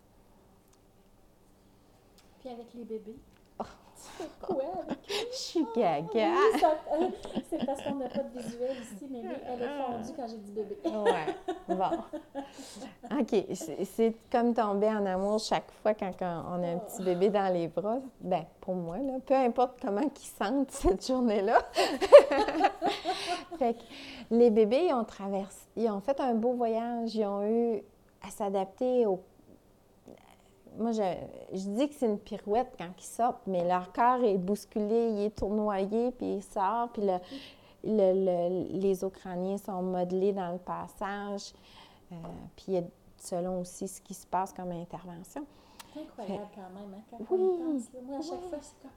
Puis 2.40 2.50
avec 2.50 2.74
les 2.74 2.84
bébés, 2.84 3.18
quoi? 4.42 4.64
Avec 4.88 5.00
Je 5.32 5.38
suis 5.38 5.66
gaga. 5.76 6.30
Euh, 6.30 7.10
c'est 7.50 7.66
parce 7.66 7.82
qu'on 7.84 7.96
n'a 7.96 8.08
pas 8.08 8.24
de 8.24 8.40
visuel 8.40 8.76
ici, 8.82 9.08
mais 9.10 9.24
elle 9.46 9.62
est 9.62 9.68
fondue 9.68 10.14
quand 10.16 10.28
j'ai 10.28 10.38
dit 10.38 10.52
bébé. 10.52 10.78
ouais. 10.86 11.76
Bon. 11.76 13.20
OK. 13.20 13.46
C'est 13.86 14.16
comme 14.32 14.54
tomber 14.54 14.88
en 14.90 15.06
amour 15.06 15.40
chaque 15.40 15.72
fois 15.82 15.94
quand 15.94 16.12
on 16.22 16.64
a 16.64 16.68
un 16.68 16.78
petit 16.78 17.04
bébé 17.04 17.30
dans 17.30 17.54
les 17.54 17.68
bras. 17.68 18.00
Ben, 18.22 18.46
pour 18.62 18.76
moi, 18.76 18.98
là, 18.98 19.14
peu 19.26 19.36
importe 19.36 19.80
comment 19.82 20.02
ils 20.02 20.20
sentent 20.20 20.72
cette 20.72 21.06
journée-là. 21.06 21.60
fait 23.60 23.74
que 23.74 23.84
les 24.32 24.50
bébés, 24.50 24.88
ils 24.90 24.94
ont 24.94 25.06
traversé, 25.06 25.68
ils 25.76 25.90
ont 25.90 26.02
fait 26.02 26.20
un 26.20 26.34
beau 26.34 26.54
voyage. 26.54 27.16
Ils 27.16 27.26
ont 27.26 27.44
eu 27.44 27.84
à 28.26 28.30
s'adapter 28.30 29.06
au 29.06 29.22
moi, 30.78 30.92
je, 30.92 31.02
dis 31.70 31.90
que 31.90 31.96
c'est 31.96 32.06
une 32.06 32.20
pirouette 32.20 32.74
quand 32.78 32.92
ils 32.98 33.04
sortent, 33.04 33.46
mais 33.48 33.68
leur 33.68 33.92
corps 33.92 34.24
est 34.24 34.38
bousculé, 34.38 35.10
il 35.12 35.26
est 35.26 35.36
tournoyé, 35.36 36.12
puis 36.12 36.36
il 36.36 36.44
sort, 36.44 36.90
puis 36.94 37.04
les 37.84 39.04
os 39.04 39.12
crâniens 39.12 39.58
sont 39.58 39.82
modelés 39.82 40.34
dans 40.34 40.52
le 40.52 40.60
passage. 40.60 41.54
Euh, 42.12 42.16
puis 42.56 42.78
selon 43.18 43.62
aussi 43.62 43.88
ce 43.88 44.02
qui 44.02 44.14
se 44.14 44.26
passe 44.26 44.54
comme 44.54 44.72
intervention. 44.72 45.46
C'est 45.94 46.02
incroyable 46.02 46.48
quand 46.54 46.80
même, 46.80 46.94
hein, 46.94 47.04
quand 47.10 47.36
oui, 47.36 47.60
on 47.60 47.74
pense. 47.74 47.84
Moi, 48.04 48.18
à 48.18 48.22
chaque 48.22 48.44
fois, 48.44 48.60
c'est 48.62 48.82
comme... 48.82 48.92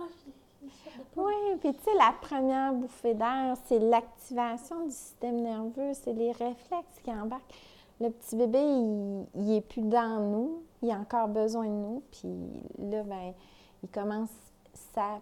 Oh, 0.00 1.22
oui, 1.24 1.56
puis 1.60 1.74
tu 1.74 1.82
sais, 1.84 1.94
la 1.94 2.14
première 2.20 2.72
bouffée 2.72 3.14
d'air, 3.14 3.56
c'est 3.66 3.78
l'activation 3.78 4.84
du 4.84 4.90
système 4.90 5.42
nerveux, 5.42 5.92
c'est 5.94 6.12
les 6.12 6.32
réflexes 6.32 7.00
qui 7.02 7.10
embarquent. 7.10 7.54
Le 8.00 8.10
petit 8.10 8.36
bébé, 8.36 8.60
il, 8.60 9.26
il 9.34 9.52
est 9.52 9.60
plus 9.60 9.82
dans 9.82 10.20
nous, 10.20 10.62
il 10.82 10.90
a 10.90 10.98
encore 10.98 11.28
besoin 11.28 11.66
de 11.66 11.72
nous, 11.72 12.02
puis 12.10 12.28
là, 12.78 13.02
ben, 13.02 13.32
il 13.82 13.88
commence 13.88 14.30
sa, 14.94 15.20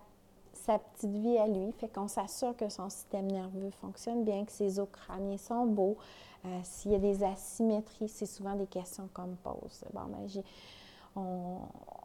petite 0.79 1.11
vie 1.11 1.39
à 1.39 1.47
lui, 1.47 1.73
fait 1.73 1.89
qu'on 1.89 2.09
s'assure 2.09 2.57
que 2.57 2.69
son 2.69 2.91
système 2.91 3.31
nerveux 3.31 3.71
fonctionne 3.71 4.25
bien, 4.25 4.45
que 4.45 4.53
ses 4.53 4.81
os 4.81 4.89
crâniens 4.91 5.39
sont 5.39 5.67
beaux. 5.67 5.97
Euh, 6.45 6.61
s'il 6.65 6.93
y 6.93 6.95
a 6.95 6.99
des 6.99 7.23
asymétries, 7.23 8.09
c'est 8.09 8.27
souvent 8.27 8.55
des 8.55 8.67
questions 8.67 9.09
qu'on 9.15 9.27
me 9.29 9.37
pose. 9.37 9.85
Bon, 9.93 10.03
ben, 10.09 10.43
on, 11.15 11.59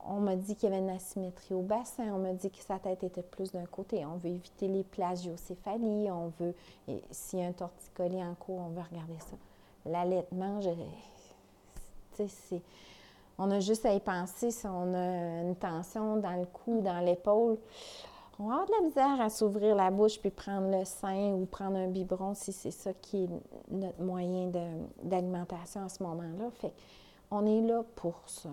on 0.06 0.20
m'a 0.20 0.36
dit 0.36 0.56
qu'il 0.56 0.70
y 0.70 0.72
avait 0.72 0.82
une 0.82 0.90
asymétrie 0.90 1.54
au 1.54 1.62
bassin, 1.62 2.14
on 2.14 2.20
m'a 2.20 2.34
dit 2.34 2.50
que 2.50 2.62
sa 2.64 2.80
tête 2.80 3.04
était 3.04 3.24
plus 3.24 3.52
d'un 3.52 3.66
côté. 3.66 4.06
On 4.06 4.18
veut 4.18 4.30
éviter 4.30 4.68
les 4.68 4.84
plagiocéphalies, 4.84 6.12
on 6.12 6.32
veut, 6.40 6.56
s'il 7.10 7.40
y 7.40 7.44
a 7.44 7.48
un 7.48 7.52
torticolis 7.52 8.24
en 8.24 8.36
cours, 8.36 8.60
on 8.60 8.70
veut 8.70 8.84
regarder 8.90 9.20
ça. 9.20 9.38
L'allaitement, 9.86 10.60
c'est, 12.14 12.62
on 13.38 13.50
a 13.50 13.60
juste 13.60 13.86
à 13.86 13.94
y 13.94 14.00
penser 14.00 14.52
si 14.52 14.68
on 14.68 14.94
a 14.94 15.42
une 15.42 15.56
tension 15.56 16.18
dans 16.18 16.40
le 16.40 16.46
cou, 16.46 16.82
dans 16.82 17.00
l'épaule. 17.00 17.58
On 18.40 18.48
va 18.48 18.54
avoir 18.54 18.68
de 18.68 18.72
la 18.72 18.82
misère 18.88 19.22
à 19.22 19.30
s'ouvrir 19.30 19.76
la 19.76 19.92
bouche 19.92 20.20
puis 20.20 20.32
prendre 20.32 20.76
le 20.76 20.86
sein 20.86 21.34
ou 21.34 21.46
prendre 21.46 21.78
un 21.78 21.88
biberon 21.88 22.34
si 22.34 22.52
c'est 22.52 22.72
ça 22.72 22.92
qui 22.94 23.26
est 23.26 23.30
notre 23.70 24.02
moyen 24.02 24.52
d'alimentation 25.04 25.86
à 25.86 25.90
ce 25.90 26.02
moment-là. 26.04 26.50
On 27.30 27.46
est 27.46 27.62
là 27.62 27.84
pour 27.96 28.22
ça. 28.26 28.50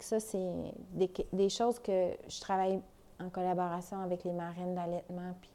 Ça, 0.00 0.20
c'est 0.20 0.52
des, 1.32 1.48
choses 1.48 1.78
que 1.78 2.10
je 2.28 2.40
travaille 2.40 2.80
en 3.20 3.30
collaboration 3.30 4.00
avec 4.00 4.24
les 4.24 4.32
marraines 4.32 4.74
d'allaitement 4.74 5.34
puis 5.40 5.50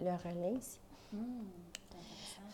le, 0.00 0.10
relais. 0.10 0.58
Mmh, 1.12 1.18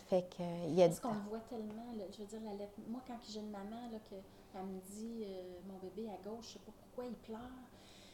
fait 0.05 0.29
que, 0.29 0.43
il 0.67 0.75
y 0.75 0.83
a 0.83 0.87
Parce 0.87 0.99
qu'on 0.99 1.13
le 1.13 1.29
voit 1.29 1.39
tellement, 1.49 1.93
je 2.11 2.21
veux 2.21 2.27
dire, 2.27 2.39
moi, 2.87 3.01
quand 3.07 3.17
j'ai 3.27 3.39
une 3.39 3.49
maman, 3.49 3.89
là, 3.91 3.97
que, 4.09 4.15
elle 4.55 4.65
me 4.65 4.79
dit, 4.81 5.23
euh, 5.25 5.59
mon 5.67 5.77
bébé 5.79 6.09
à 6.09 6.17
gauche, 6.23 6.45
je 6.47 6.53
sais 6.53 6.59
pas 6.59 6.71
pourquoi 6.77 7.05
il 7.05 7.15
pleure, 7.15 7.39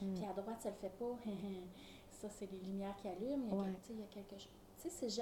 mmh. 0.02 0.14
puis 0.16 0.26
à 0.26 0.34
droite, 0.34 0.62
ça 0.62 0.70
le 0.70 0.76
fait 0.76 0.98
pas. 0.98 1.18
ça, 2.22 2.30
c'est 2.30 2.52
les 2.52 2.60
lumières 2.60 2.96
qui 2.98 3.08
allument. 3.08 3.48
Il 3.52 3.58
y 3.58 3.60
a, 3.60 3.64
ouais. 3.64 3.74
il 3.90 4.00
y 4.00 4.04
a 4.04 4.08
quelque 4.08 4.38
chose. 4.38 4.52
Tu 4.82 4.90
sais, 4.90 5.10
je, 5.10 5.22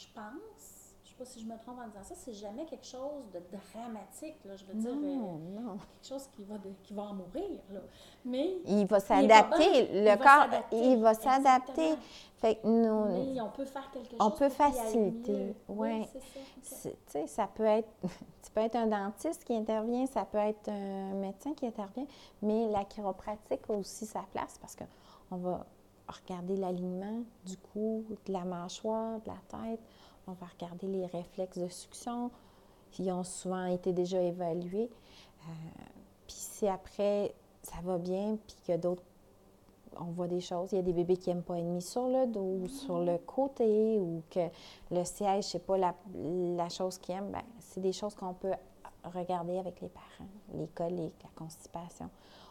je 0.00 0.06
pense 0.14 0.75
sais 1.16 1.24
pas 1.24 1.30
si 1.30 1.40
je 1.40 1.46
me 1.46 1.56
trompe 1.58 1.78
en 1.78 1.88
disant 1.88 2.02
ça, 2.02 2.14
c'est 2.14 2.34
jamais 2.34 2.64
quelque 2.66 2.86
chose 2.86 3.30
de 3.32 3.40
dramatique, 3.50 4.36
là, 4.44 4.56
je 4.56 4.64
veux 4.64 4.74
dire. 4.74 4.94
Non, 4.94 5.38
non. 5.38 5.78
Quelque 5.78 6.08
chose 6.08 6.28
qui 6.34 6.44
va, 6.44 6.58
de, 6.58 6.70
qui 6.82 6.94
va 6.94 7.02
en 7.02 7.14
mourir, 7.14 7.60
là. 7.70 7.80
Mais. 8.24 8.56
Il 8.66 8.86
va 8.86 9.00
s'adapter. 9.00 9.88
Le 9.92 10.16
corps, 10.16 10.48
va 10.48 10.64
il 10.72 11.00
va 11.00 11.14
s'adapter. 11.14 11.94
Fait 12.36 12.56
que 12.56 12.66
nous. 12.66 13.34
Mais 13.34 13.40
on 13.40 13.50
peut 13.50 13.64
faire 13.64 13.90
quelque 13.90 14.10
chose. 14.10 14.18
On 14.20 14.30
peut 14.30 14.48
faciliter. 14.48 15.54
Ouais. 15.68 16.08
Oui, 16.14 16.20
ça. 16.62 16.90
Tu 16.90 16.96
sais, 17.06 17.26
ça 17.26 17.48
peut 17.54 17.64
être. 17.64 17.88
tu 18.02 18.50
peux 18.52 18.60
être 18.60 18.76
un 18.76 18.86
dentiste 18.86 19.44
qui 19.44 19.54
intervient, 19.54 20.06
ça 20.06 20.24
peut 20.24 20.38
être 20.38 20.68
un 20.68 21.14
médecin 21.14 21.54
qui 21.54 21.66
intervient, 21.66 22.06
mais 22.42 22.68
la 22.68 22.84
chiropratique 22.84 23.62
a 23.68 23.72
aussi 23.72 24.06
sa 24.06 24.22
place 24.32 24.58
parce 24.58 24.76
qu'on 24.76 25.36
va 25.36 25.66
regarder 26.08 26.56
l'alignement 26.56 27.22
du 27.44 27.56
cou, 27.56 28.04
de 28.26 28.32
la 28.32 28.44
mâchoire, 28.44 29.20
de 29.20 29.28
la 29.28 29.38
tête. 29.48 29.80
On 30.26 30.32
va 30.32 30.46
regarder 30.46 30.86
les 30.88 31.06
réflexes 31.06 31.58
de 31.58 31.68
succion 31.68 32.30
qui 32.90 33.10
ont 33.12 33.24
souvent 33.24 33.66
été 33.66 33.92
déjà 33.92 34.20
évalués. 34.20 34.90
Euh, 34.90 35.52
puis 36.26 36.36
si 36.36 36.66
après, 36.66 37.34
ça 37.62 37.76
va 37.84 37.98
bien, 37.98 38.36
puis 38.46 38.56
qu'il 38.56 38.72
y 38.72 38.74
a 38.74 38.78
d'autres, 38.78 39.02
on 39.98 40.06
voit 40.06 40.26
des 40.26 40.40
choses. 40.40 40.72
Il 40.72 40.76
y 40.76 40.78
a 40.78 40.82
des 40.82 40.92
bébés 40.92 41.16
qui 41.16 41.30
n'aiment 41.30 41.42
pas 41.42 41.58
être 41.58 41.64
mis 41.64 41.82
sur 41.82 42.08
le 42.08 42.26
dos 42.26 42.58
ou 42.62 42.68
sur 42.68 42.98
le 42.98 43.18
côté 43.18 43.98
ou 43.98 44.22
que 44.30 44.48
le 44.90 45.04
siège, 45.04 45.44
c'est 45.44 45.64
pas 45.64 45.78
la, 45.78 45.94
la 46.14 46.68
chose 46.68 46.98
qu'ils 46.98 47.14
aiment. 47.14 47.30
Bien, 47.30 47.44
c'est 47.60 47.80
des 47.80 47.92
choses 47.92 48.14
qu'on 48.14 48.34
peut 48.34 48.52
regarder 49.04 49.58
avec 49.58 49.80
les 49.80 49.88
parents. 49.88 50.30
Les 50.54 50.66
coliques, 50.68 51.22
la 51.22 51.30
constipation. 51.34 52.10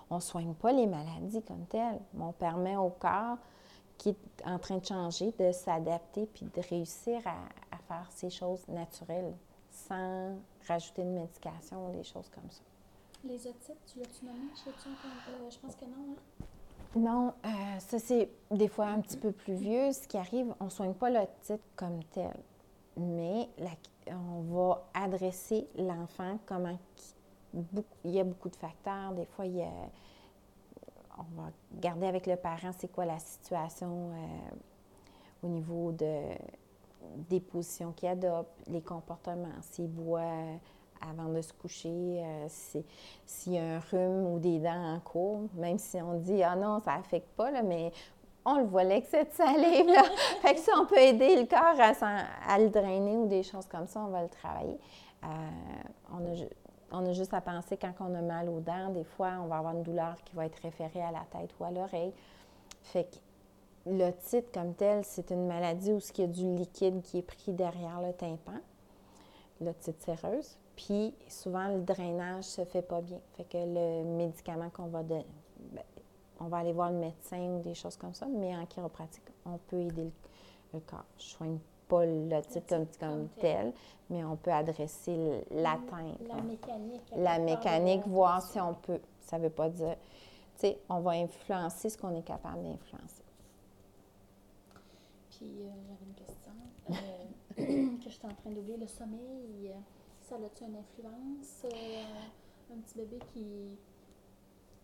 On 0.09 0.15
ne 0.15 0.21
soigne 0.21 0.53
pas 0.53 0.71
les 0.71 0.87
maladies 0.87 1.41
comme 1.41 1.65
telles, 1.65 1.99
mais 2.13 2.23
on 2.23 2.31
permet 2.31 2.77
au 2.77 2.89
corps 2.89 3.37
qui 3.97 4.09
est 4.09 4.45
en 4.45 4.59
train 4.59 4.77
de 4.77 4.85
changer, 4.85 5.33
de 5.39 5.51
s'adapter 5.51 6.27
puis 6.27 6.45
de 6.45 6.61
réussir 6.69 7.21
à, 7.25 7.35
faire 7.87 8.07
ces 8.11 8.29
choses 8.29 8.67
naturelles 8.67 9.33
sans 9.69 10.37
rajouter 10.67 11.03
de 11.03 11.09
médication 11.09 11.89
ou 11.89 11.91
des 11.91 12.03
choses 12.03 12.29
comme 12.29 12.49
ça. 12.49 12.61
Les 13.23 13.47
otites, 13.47 13.77
tu 13.87 13.99
l'as-tu 13.99 14.25
nommé? 14.25 14.49
Je, 14.55 14.69
euh, 14.69 15.49
je 15.49 15.59
pense 15.59 15.75
que 15.75 15.85
non. 15.85 16.13
Hein? 16.13 16.45
Non, 16.95 17.33
euh, 17.43 17.79
ça 17.79 17.99
c'est 17.99 18.29
des 18.51 18.67
fois 18.67 18.87
un 18.87 19.01
petit 19.01 19.17
peu 19.17 19.31
plus 19.31 19.55
vieux. 19.55 19.91
Ce 19.91 20.07
qui 20.07 20.17
arrive, 20.17 20.53
on 20.59 20.65
ne 20.65 20.69
soigne 20.69 20.93
pas 20.93 21.09
l'otite 21.09 21.61
comme 21.75 22.03
tel, 22.05 22.35
mais 22.95 23.49
on 24.07 24.41
va 24.41 24.87
adresser 24.93 25.67
l'enfant 25.75 26.39
comment 26.45 26.77
il 28.03 28.11
y 28.11 28.19
a 28.19 28.23
beaucoup 28.23 28.49
de 28.49 28.55
facteurs. 28.55 29.13
Des 29.13 29.25
fois, 29.25 29.45
il 29.45 29.57
y 29.57 29.63
a 29.63 29.71
on 31.17 31.41
va 31.41 31.49
garder 31.73 32.07
avec 32.07 32.27
le 32.27 32.35
parent 32.35 32.71
c'est 32.77 32.91
quoi 32.91 33.05
la 33.05 33.19
situation 33.19 34.11
euh, 34.11 34.55
au 35.43 35.47
niveau 35.47 35.91
de, 35.91 36.21
des 37.29 37.39
positions 37.39 37.91
qu'il 37.91 38.09
adopte, 38.09 38.51
les 38.67 38.81
comportements, 38.81 39.47
s'il 39.61 39.87
boit 39.87 40.21
avant 41.01 41.29
de 41.29 41.41
se 41.41 41.53
coucher, 41.53 41.89
euh, 41.89 42.45
s'il 42.47 43.53
y 43.53 43.57
a 43.57 43.75
un 43.75 43.79
rhume 43.79 44.25
ou 44.27 44.39
des 44.39 44.59
dents 44.59 44.95
en 44.95 44.99
cours, 44.99 45.41
même 45.53 45.77
si 45.77 46.01
on 46.01 46.15
dit 46.15 46.41
ah 46.43 46.55
non, 46.55 46.79
ça 46.81 46.95
n'affecte 46.95 47.29
pas, 47.35 47.51
là, 47.51 47.63
mais 47.63 47.91
on 48.45 48.59
le 48.59 48.65
voit 48.65 48.83
l'excès 48.83 49.25
de 49.25 49.31
salive. 49.31 49.87
Là. 49.87 50.03
fait 50.41 50.55
que 50.55 50.59
si 50.59 50.69
on 50.79 50.85
peut 50.85 50.99
aider 50.99 51.35
le 51.35 51.45
corps 51.45 51.79
à, 51.79 52.53
à, 52.53 52.59
le 52.59 52.69
drainer 52.69 53.17
ou 53.17 53.27
des 53.27 53.43
choses 53.43 53.65
comme 53.65 53.87
ça, 53.87 54.01
on 54.01 54.09
va 54.09 54.23
le 54.23 54.29
travailler. 54.29 54.79
Euh, 55.23 55.27
on 56.11 56.31
a 56.31 56.35
on 56.91 57.05
a 57.05 57.13
juste 57.13 57.33
à 57.33 57.41
penser 57.41 57.77
quand 57.77 57.93
on 57.99 58.13
a 58.15 58.21
mal 58.21 58.47
aux 58.49 58.59
dents, 58.59 58.89
des 58.89 59.03
fois, 59.03 59.33
on 59.41 59.47
va 59.47 59.57
avoir 59.57 59.73
une 59.73 59.83
douleur 59.83 60.15
qui 60.23 60.35
va 60.35 60.45
être 60.45 60.59
référée 60.61 61.01
à 61.01 61.11
la 61.11 61.25
tête 61.31 61.49
ou 61.59 61.63
à 61.65 61.71
l'oreille. 61.71 62.13
Fait 62.83 63.05
que 63.05 63.15
l'otite 63.85 64.51
comme 64.53 64.73
tel, 64.73 65.03
c'est 65.03 65.31
une 65.31 65.47
maladie 65.47 65.91
où 65.91 65.99
il 65.99 66.21
y 66.21 66.23
a 66.23 66.27
du 66.27 66.55
liquide 66.55 67.01
qui 67.01 67.19
est 67.19 67.23
pris 67.23 67.53
derrière 67.53 68.01
le 68.01 68.13
tympan, 68.13 68.59
l'otite 69.61 70.01
séreuse. 70.01 70.57
Puis 70.75 71.13
souvent, 71.29 71.67
le 71.69 71.81
drainage 71.81 72.43
se 72.43 72.65
fait 72.65 72.81
pas 72.81 73.01
bien. 73.01 73.19
Fait 73.37 73.45
que 73.45 73.57
le 73.57 74.03
médicament 74.03 74.69
qu'on 74.69 74.87
va 74.87 75.03
donner, 75.03 75.25
ben, 75.71 75.83
on 76.39 76.45
va 76.45 76.57
aller 76.57 76.73
voir 76.73 76.91
le 76.91 76.97
médecin 76.97 77.39
ou 77.39 77.61
des 77.61 77.73
choses 77.73 77.95
comme 77.95 78.13
ça, 78.13 78.25
mais 78.25 78.55
en 78.55 78.65
chiropratique, 78.65 79.23
on 79.45 79.57
peut 79.57 79.79
aider 79.79 80.11
le, 80.73 80.79
corps. 80.81 81.05
Je 81.17 81.23
soigne 81.23 81.59
pas 81.87 82.05
l'otite 82.05 82.67
comme, 82.67 82.87
comme 82.99 83.29
tel, 83.39 83.71
mais 84.09 84.23
on 84.25 84.35
peut 84.35 84.51
adresser 84.51 85.45
l'atteinte. 85.51 86.19
La 86.27 86.41
mécanique. 86.41 87.01
La 87.15 87.39
mécanique, 87.39 88.07
voir 88.07 88.41
si 88.41 88.59
on 88.59 88.73
peut. 88.73 88.99
Ça 89.21 89.37
ne 89.37 89.43
veut 89.43 89.49
pas 89.49 89.69
dire. 89.69 89.95
Tu 90.55 90.67
sais, 90.67 90.79
on 90.89 90.99
va 90.99 91.11
influencer 91.11 91.89
ce 91.89 91.97
qu'on 91.97 92.15
est 92.15 92.23
capable 92.23 92.63
d'influencer. 92.63 93.24
Euh, 95.45 95.71
j'avais 95.87 96.05
une 96.05 96.15
question 96.15 96.51
euh, 96.89 97.97
que 98.03 98.09
j'étais 98.09 98.25
en 98.25 98.33
train 98.33 98.51
d'oublier. 98.51 98.77
Le 98.77 98.87
sommeil, 98.87 99.71
ça 100.21 100.35
a-tu 100.35 100.63
une 100.63 100.77
influence? 100.77 101.65
Euh, 101.65 102.73
un 102.73 102.79
petit 102.79 102.97
bébé 102.97 103.19
qui. 103.33 103.43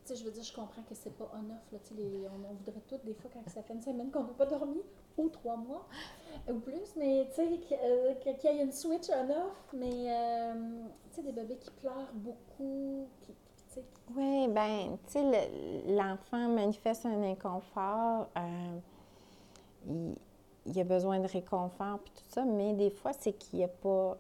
Tu 0.04 0.14
sais, 0.14 0.16
je 0.16 0.26
veux 0.26 0.32
dire, 0.32 0.44
je 0.44 0.54
comprends 0.54 0.82
que 0.82 0.96
c'est 0.96 1.16
pas 1.16 1.32
on-off. 1.34 1.92
On, 1.94 2.50
on 2.50 2.54
voudrait 2.54 2.82
tout, 2.88 2.98
des 3.04 3.14
fois, 3.14 3.30
quand 3.34 3.48
ça 3.50 3.62
fait 3.62 3.74
une 3.74 3.82
semaine 3.82 4.10
qu'on 4.10 4.24
n'a 4.24 4.34
pas 4.34 4.48
dormi, 4.48 4.82
ou 5.18 5.30
trois 5.30 5.58
mois 5.58 5.88
ou 6.50 6.56
plus, 6.60 6.96
mais 6.98 7.28
tu 7.30 7.36
sais, 7.36 7.60
euh, 7.84 8.14
qu'il 8.16 8.52
y 8.52 8.60
ait 8.60 8.64
une 8.64 8.72
switch 8.72 9.10
on-off, 9.10 9.74
mais 9.74 10.08
euh, 10.08 10.84
tu 11.10 11.18
sais, 11.18 11.24
des 11.24 11.32
bébés 11.32 11.58
qui 11.58 11.70
pleurent 11.72 12.14
beaucoup. 12.14 13.08
Qui, 13.22 13.34
oui, 14.16 14.48
ben 14.50 14.98
tu 15.06 15.14
sais, 15.14 15.52
l'enfant 15.88 16.50
manifeste 16.50 17.06
un 17.06 17.24
inconfort, 17.24 18.28
euh, 18.38 18.80
il, 19.88 20.16
il, 20.66 20.80
a 20.80 20.84
besoin 20.84 21.20
de 21.20 21.28
réconfort, 21.28 22.00
puis 22.00 22.14
tout 22.16 22.30
ça, 22.30 22.46
mais 22.46 22.74
des 22.74 22.90
fois, 22.90 23.12
c'est 23.14 23.34
qu'il 23.34 23.60
n'y 23.60 23.66
a 23.66 23.70
pas. 23.70 24.18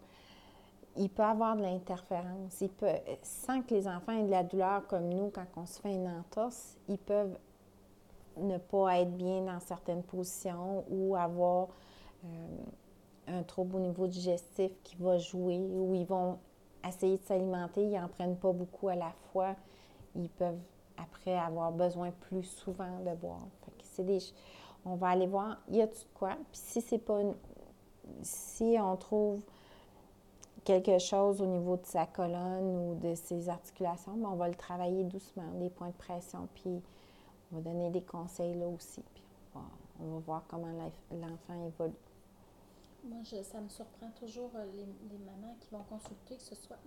Il 0.98 1.10
peut 1.10 1.24
avoir 1.24 1.56
de 1.56 1.62
l'interférence. 1.62 2.60
Il 2.60 2.70
peut, 2.70 2.88
sans 3.24 3.62
que 3.62 3.74
les 3.74 3.88
enfants 3.88 4.12
aient 4.12 4.26
de 4.26 4.32
la 4.32 4.44
douleur 4.44 4.86
comme 4.88 5.08
nous, 5.10 5.30
quand 5.30 5.46
on 5.56 5.66
se 5.66 5.80
fait 5.80 5.94
une 5.94 6.08
entorse, 6.08 6.76
ils 6.90 6.98
peuvent 6.98 7.38
ne 8.38 8.58
pas 8.58 9.00
être 9.00 9.16
bien 9.16 9.42
dans 9.42 9.60
certaines 9.62 10.04
positions 10.04 10.84
ou 10.90 11.16
avoir 11.16 11.70
euh, 12.26 12.28
un 13.28 13.44
trouble 13.44 13.78
au 13.78 13.80
niveau 13.80 14.08
digestif 14.08 14.72
qui 14.84 14.96
va 14.98 15.18
jouer 15.18 15.60
ou 15.60 15.94
ils 15.96 16.06
vont 16.06 16.40
essayer 16.88 17.18
de 17.18 17.24
s'alimenter, 17.24 17.84
ils 17.84 18.00
n'en 18.00 18.08
prennent 18.08 18.38
pas 18.38 18.52
beaucoup 18.52 18.90
à 18.90 18.96
la 18.96 19.12
fois, 19.32 19.56
ils 20.16 20.30
peuvent 20.30 20.60
après 20.98 21.38
avoir 21.38 21.72
besoin 21.72 22.12
plus 22.12 22.44
souvent 22.44 23.00
de 23.00 23.16
boire. 23.16 23.48
c'est 23.84 24.04
des, 24.04 24.20
on 24.86 24.96
va 24.96 25.10
aller 25.10 25.28
voir, 25.28 25.58
y 25.70 25.82
a-tu 25.82 26.00
de 26.00 26.14
quoi? 26.14 26.38
Puis 26.52 26.62
si 26.62 26.82
c'est 26.82 26.98
pas 26.98 27.22
si 28.24 28.76
on 28.80 28.96
trouve 28.98 29.42
quelque 30.64 31.00
chose 31.00 31.42
au 31.42 31.46
niveau 31.46 31.78
de 31.78 31.86
sa 31.86 32.06
colonne 32.06 32.76
ou 32.78 32.96
de 32.96 33.16
ses 33.16 33.50
articulations, 33.50 34.14
ben, 34.14 34.30
on 34.30 34.36
va 34.36 34.48
le 34.48 34.56
travailler 34.56 35.04
doucement, 35.04 35.50
des 35.60 35.70
points 35.70 35.90
de 35.90 35.94
pression, 35.94 36.48
puis 36.56 36.82
on 37.52 37.58
va 37.58 37.62
donner 37.62 37.90
des 37.90 38.02
conseils 38.02 38.54
là 38.56 38.68
aussi, 38.68 39.02
puis 39.14 39.24
on 40.00 40.14
va, 40.14 40.20
voir 40.20 40.44
comment 40.48 40.72
l'enfant 41.12 41.66
évolue. 41.66 41.94
Moi, 43.04 43.20
je, 43.24 43.42
ça 43.42 43.60
me 43.60 43.70
surprend 43.70 44.12
toujours 44.20 44.52
euh, 44.56 44.66
les, 44.76 44.86
les 45.10 45.18
mamans 45.26 45.56
qui 45.60 45.70
vont 45.72 45.84
consulter, 45.90 46.36
que 46.36 46.44
ce 46.44 46.54
soit. 46.54 46.78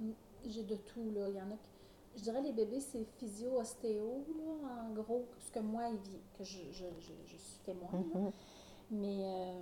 J'ai 0.46 0.62
de 0.62 0.76
tout, 0.76 1.10
là. 1.10 1.28
Il 1.28 1.34
y 1.34 1.42
en 1.42 1.50
a 1.50 1.56
qui. 1.56 1.83
Je 2.16 2.22
dirais 2.22 2.40
les 2.42 2.52
bébés, 2.52 2.80
c'est 2.80 3.04
physio-ostéo, 3.18 4.24
là, 4.38 4.84
en 4.88 4.92
gros, 4.94 5.26
ce 5.40 5.50
que 5.50 5.58
moi, 5.60 5.82
il 5.90 5.96
vit, 5.98 6.20
que 6.38 6.44
je, 6.44 6.58
je, 6.72 6.84
je, 7.00 7.12
je 7.26 7.36
suis 7.36 7.58
témoin. 7.64 7.88
Mhm. 7.92 8.30
Mais 8.90 9.24
euh, 9.24 9.60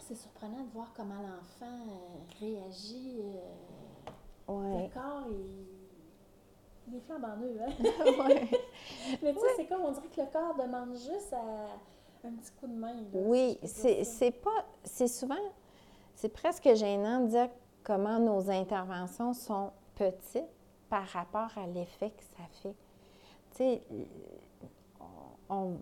c'est 0.00 0.14
surprenant 0.14 0.62
de 0.64 0.70
voir 0.70 0.92
comment 0.96 1.20
l'enfant 1.22 1.86
euh, 1.88 2.38
réagit. 2.40 3.20
euh, 3.22 3.40
Ouais. 4.46 4.82
Le 4.88 4.92
corps, 4.92 5.24
il, 5.30 5.66
il 6.88 6.96
est 6.96 7.00
flambant 7.00 7.34
neuf, 7.36 7.58
hein? 7.62 7.72
Ouais. 8.28 8.48
Mais 9.22 9.32
tu 9.32 9.40
sais, 9.40 9.46
c'est 9.56 9.66
comme 9.66 9.80
on 9.82 9.90
dirait 9.92 10.08
que 10.08 10.20
le 10.20 10.26
corps 10.26 10.54
demande 10.54 10.94
juste 10.96 11.32
à- 11.32 12.26
un 12.26 12.32
petit 12.32 12.52
coup 12.60 12.66
de 12.66 12.74
main. 12.74 12.92
là, 12.92 13.00
Oui, 13.14 13.58
si 13.64 14.04
c'est 14.04 14.30
pas. 14.32 14.64
C'est 14.84 15.08
souvent. 15.08 15.34
C'est 16.14 16.28
presque 16.28 16.74
gênant 16.74 17.20
de 17.20 17.28
dire 17.28 17.48
comment 17.82 18.18
nos 18.18 18.50
interventions 18.50 19.32
sont 19.32 19.72
petites 19.94 20.44
par 20.88 21.06
rapport 21.08 21.50
à 21.56 21.66
l'effet 21.66 22.10
que 22.10 22.22
ça 22.22 22.44
fait. 22.62 22.74
Tu 23.50 23.56
sais, 23.56 23.82
on- 25.48 25.76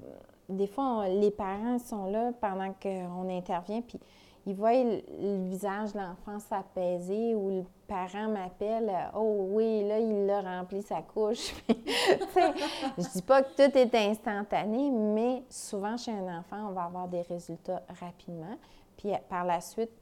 des 0.49 0.67
fois, 0.67 1.09
les 1.09 1.31
parents 1.31 1.79
sont 1.79 2.11
là 2.11 2.33
pendant 2.41 2.73
qu'on 2.75 3.29
intervient, 3.29 3.81
puis 3.81 3.99
ils 4.45 4.55
voient 4.55 4.73
le, 4.73 5.49
visage 5.49 5.93
de 5.93 5.99
l'enfant 5.99 6.39
s'apaiser 6.41 7.35
ou 7.35 7.51
le 7.51 7.65
parent 7.87 8.29
m'appelle 8.29 8.91
Oh 9.15 9.47
oui, 9.51 9.87
là, 9.87 9.99
il 10.01 10.29
a 10.29 10.41
rempli 10.41 10.83
sa 10.83 11.01
couche. 11.03 11.55
Je 11.69 13.13
dis 13.13 13.23
pas 13.23 13.43
que 13.43 13.55
tout 13.55 13.79
est 13.79 13.95
instantané, 13.95 14.91
mais 14.91 15.45
souvent 15.49 15.97
chez 15.97 16.11
un 16.11 16.39
enfant, 16.39 16.69
on 16.69 16.73
va 16.73 16.85
avoir 16.85 17.07
des 17.09 17.23
résultats 17.23 17.83
rapidement. 18.01 18.57
Puis 18.97 19.13
par 19.29 19.45
la 19.45 19.61
suite, 19.61 19.93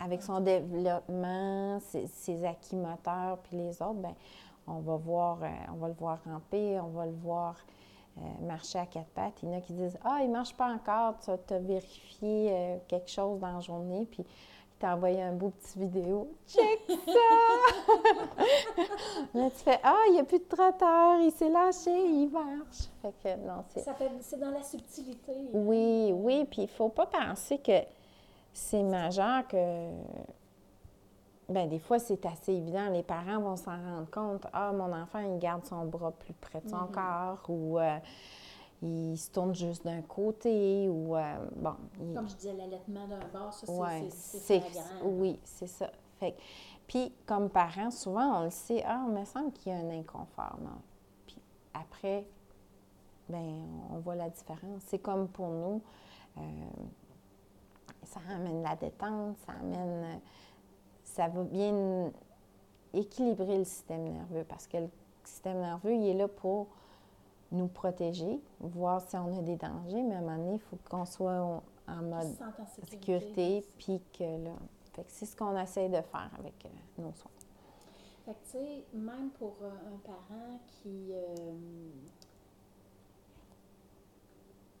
avec 0.00 0.22
son 0.22 0.40
développement, 0.40 1.80
ses, 1.80 2.06
ses 2.06 2.44
acquis 2.44 2.76
moteurs, 2.76 3.38
puis 3.44 3.56
les 3.56 3.82
autres, 3.82 3.94
ben, 3.94 4.14
on 4.66 4.80
va 4.80 4.96
voir, 4.96 5.38
euh, 5.42 5.48
on 5.72 5.76
va 5.76 5.88
le 5.88 5.94
voir 5.94 6.18
ramper, 6.24 6.80
on 6.80 6.88
va 6.88 7.06
le 7.06 7.12
voir 7.12 7.56
euh, 8.18 8.46
marcher 8.46 8.78
à 8.78 8.86
quatre 8.86 9.08
pattes. 9.08 9.34
Il 9.42 9.50
y 9.50 9.54
en 9.54 9.58
a 9.58 9.60
qui 9.60 9.72
disent 9.72 9.98
Ah, 10.04 10.18
il 10.22 10.28
ne 10.28 10.32
marche 10.32 10.54
pas 10.54 10.68
encore, 10.68 11.14
tu 11.20 11.30
as 11.30 11.58
vérifié 11.58 12.50
euh, 12.50 12.76
quelque 12.88 13.10
chose 13.10 13.38
dans 13.40 13.52
la 13.52 13.60
journée, 13.60 14.06
puis 14.10 14.22
il 14.22 14.78
t'a 14.78 14.94
envoyé 14.94 15.22
un 15.22 15.32
beau 15.32 15.50
petit 15.50 15.78
vidéo. 15.78 16.28
Check 16.48 16.80
ça! 16.88 17.02
Là, 19.34 19.50
tu 19.50 19.58
fais 19.58 19.78
Ah, 19.82 20.02
il 20.08 20.14
n'y 20.14 20.20
a 20.20 20.24
plus 20.24 20.38
de 20.38 20.44
trotteur, 20.44 21.20
il 21.20 21.30
s'est 21.30 21.48
lâché, 21.48 21.90
il 21.90 22.28
marche. 22.30 22.88
Fait 23.02 23.14
que 23.22 23.46
non, 23.46 23.64
c'est. 23.68 23.80
Ça 23.80 23.94
fait, 23.94 24.10
c'est 24.20 24.40
dans 24.40 24.50
la 24.50 24.62
subtilité. 24.62 25.32
Oui, 25.52 26.12
oui, 26.12 26.44
puis 26.50 26.62
il 26.62 26.68
faut 26.68 26.88
pas 26.88 27.06
penser 27.06 27.58
que 27.58 27.82
c'est 28.56 28.82
majeur 28.82 29.46
que. 29.48 29.90
Ben 31.48 31.68
des 31.68 31.78
fois, 31.78 31.98
c'est 32.00 32.24
assez 32.26 32.52
évident. 32.54 32.88
Les 32.90 33.04
parents 33.04 33.38
vont 33.40 33.56
s'en 33.56 33.76
rendre 33.76 34.10
compte. 34.10 34.46
Ah, 34.52 34.72
mon 34.72 34.92
enfant, 34.92 35.20
il 35.20 35.38
garde 35.38 35.64
son 35.64 35.84
bras 35.84 36.10
plus 36.10 36.34
près 36.34 36.60
de 36.60 36.68
son 36.68 36.76
Mhm. 36.86 36.90
corps 36.92 37.42
ou 37.48 37.78
euh, 37.78 37.98
il 38.82 39.16
se 39.16 39.30
tourne 39.30 39.54
juste 39.54 39.84
d'un 39.84 40.02
côté 40.02 40.88
ou, 40.88 41.14
euh, 41.16 41.22
bon, 41.54 41.74
il- 42.00 42.14
Comme 42.14 42.28
je 42.28 42.34
disais, 42.34 42.52
l'allaitement 42.52 43.06
d'un 43.06 43.20
bord, 43.32 43.52
ça, 43.52 43.64
c'est, 43.66 43.72
Ouais, 43.72 44.08
c'est, 44.10 44.62
oui, 45.04 45.38
c'est 45.44 45.68
ça. 45.68 45.90
Fait 46.18 46.34
puis 46.88 47.12
comme 47.26 47.48
parents, 47.50 47.90
souvent 47.92 48.40
on 48.40 48.44
le 48.44 48.50
sait, 48.50 48.82
ah, 48.84 49.04
il 49.06 49.12
me 49.12 49.24
semble 49.24 49.52
qu'il 49.52 49.72
y 49.72 49.74
a 49.76 49.78
un 49.78 49.90
inconfort. 49.90 50.56
non? 50.60 50.80
Puis 51.26 51.36
après, 51.74 52.26
ben 53.28 53.66
on 53.92 53.98
voit 53.98 54.16
la 54.16 54.30
différence. 54.30 54.82
C'est 54.86 54.98
comme 54.98 55.28
pour 55.28 55.48
nous, 55.48 55.80
euh, 56.38 56.40
ça 58.06 58.20
amène 58.34 58.62
la 58.62 58.76
détente, 58.76 59.36
ça 59.46 59.52
amène, 59.52 60.20
ça 61.04 61.28
va 61.28 61.42
bien 61.42 62.10
équilibrer 62.92 63.58
le 63.58 63.64
système 63.64 64.04
nerveux 64.04 64.44
parce 64.48 64.66
que 64.66 64.78
le 64.78 64.88
système 65.24 65.60
nerveux, 65.60 65.94
il 65.94 66.06
est 66.08 66.14
là 66.14 66.28
pour 66.28 66.68
nous 67.52 67.68
protéger, 67.68 68.40
voir 68.60 69.00
si 69.00 69.16
on 69.16 69.38
a 69.38 69.42
des 69.42 69.56
dangers, 69.56 70.02
mais 70.02 70.14
à 70.14 70.18
un 70.18 70.20
moment 70.22 70.36
donné, 70.36 70.54
il 70.54 70.60
faut 70.60 70.78
qu'on 70.88 71.04
soit 71.04 71.62
en 71.88 72.02
mode 72.02 72.34
se 72.74 72.90
sécurité, 72.90 73.64
puis 73.78 74.00
que 74.18 74.24
là. 74.24 74.52
Fait 74.92 75.02
que 75.02 75.10
c'est 75.10 75.26
ce 75.26 75.36
qu'on 75.36 75.56
essaie 75.58 75.88
de 75.88 76.00
faire 76.00 76.30
avec 76.38 76.64
euh, 76.64 76.68
nos 77.02 77.12
soins. 77.12 77.30
Fait 78.24 78.32
que, 78.32 78.38
tu 78.44 78.50
sais, 78.52 78.84
même 78.94 79.30
pour 79.38 79.54
euh, 79.62 79.70
un 79.94 79.98
parent 79.98 80.58
qui. 80.66 81.12
euh, 81.12 81.54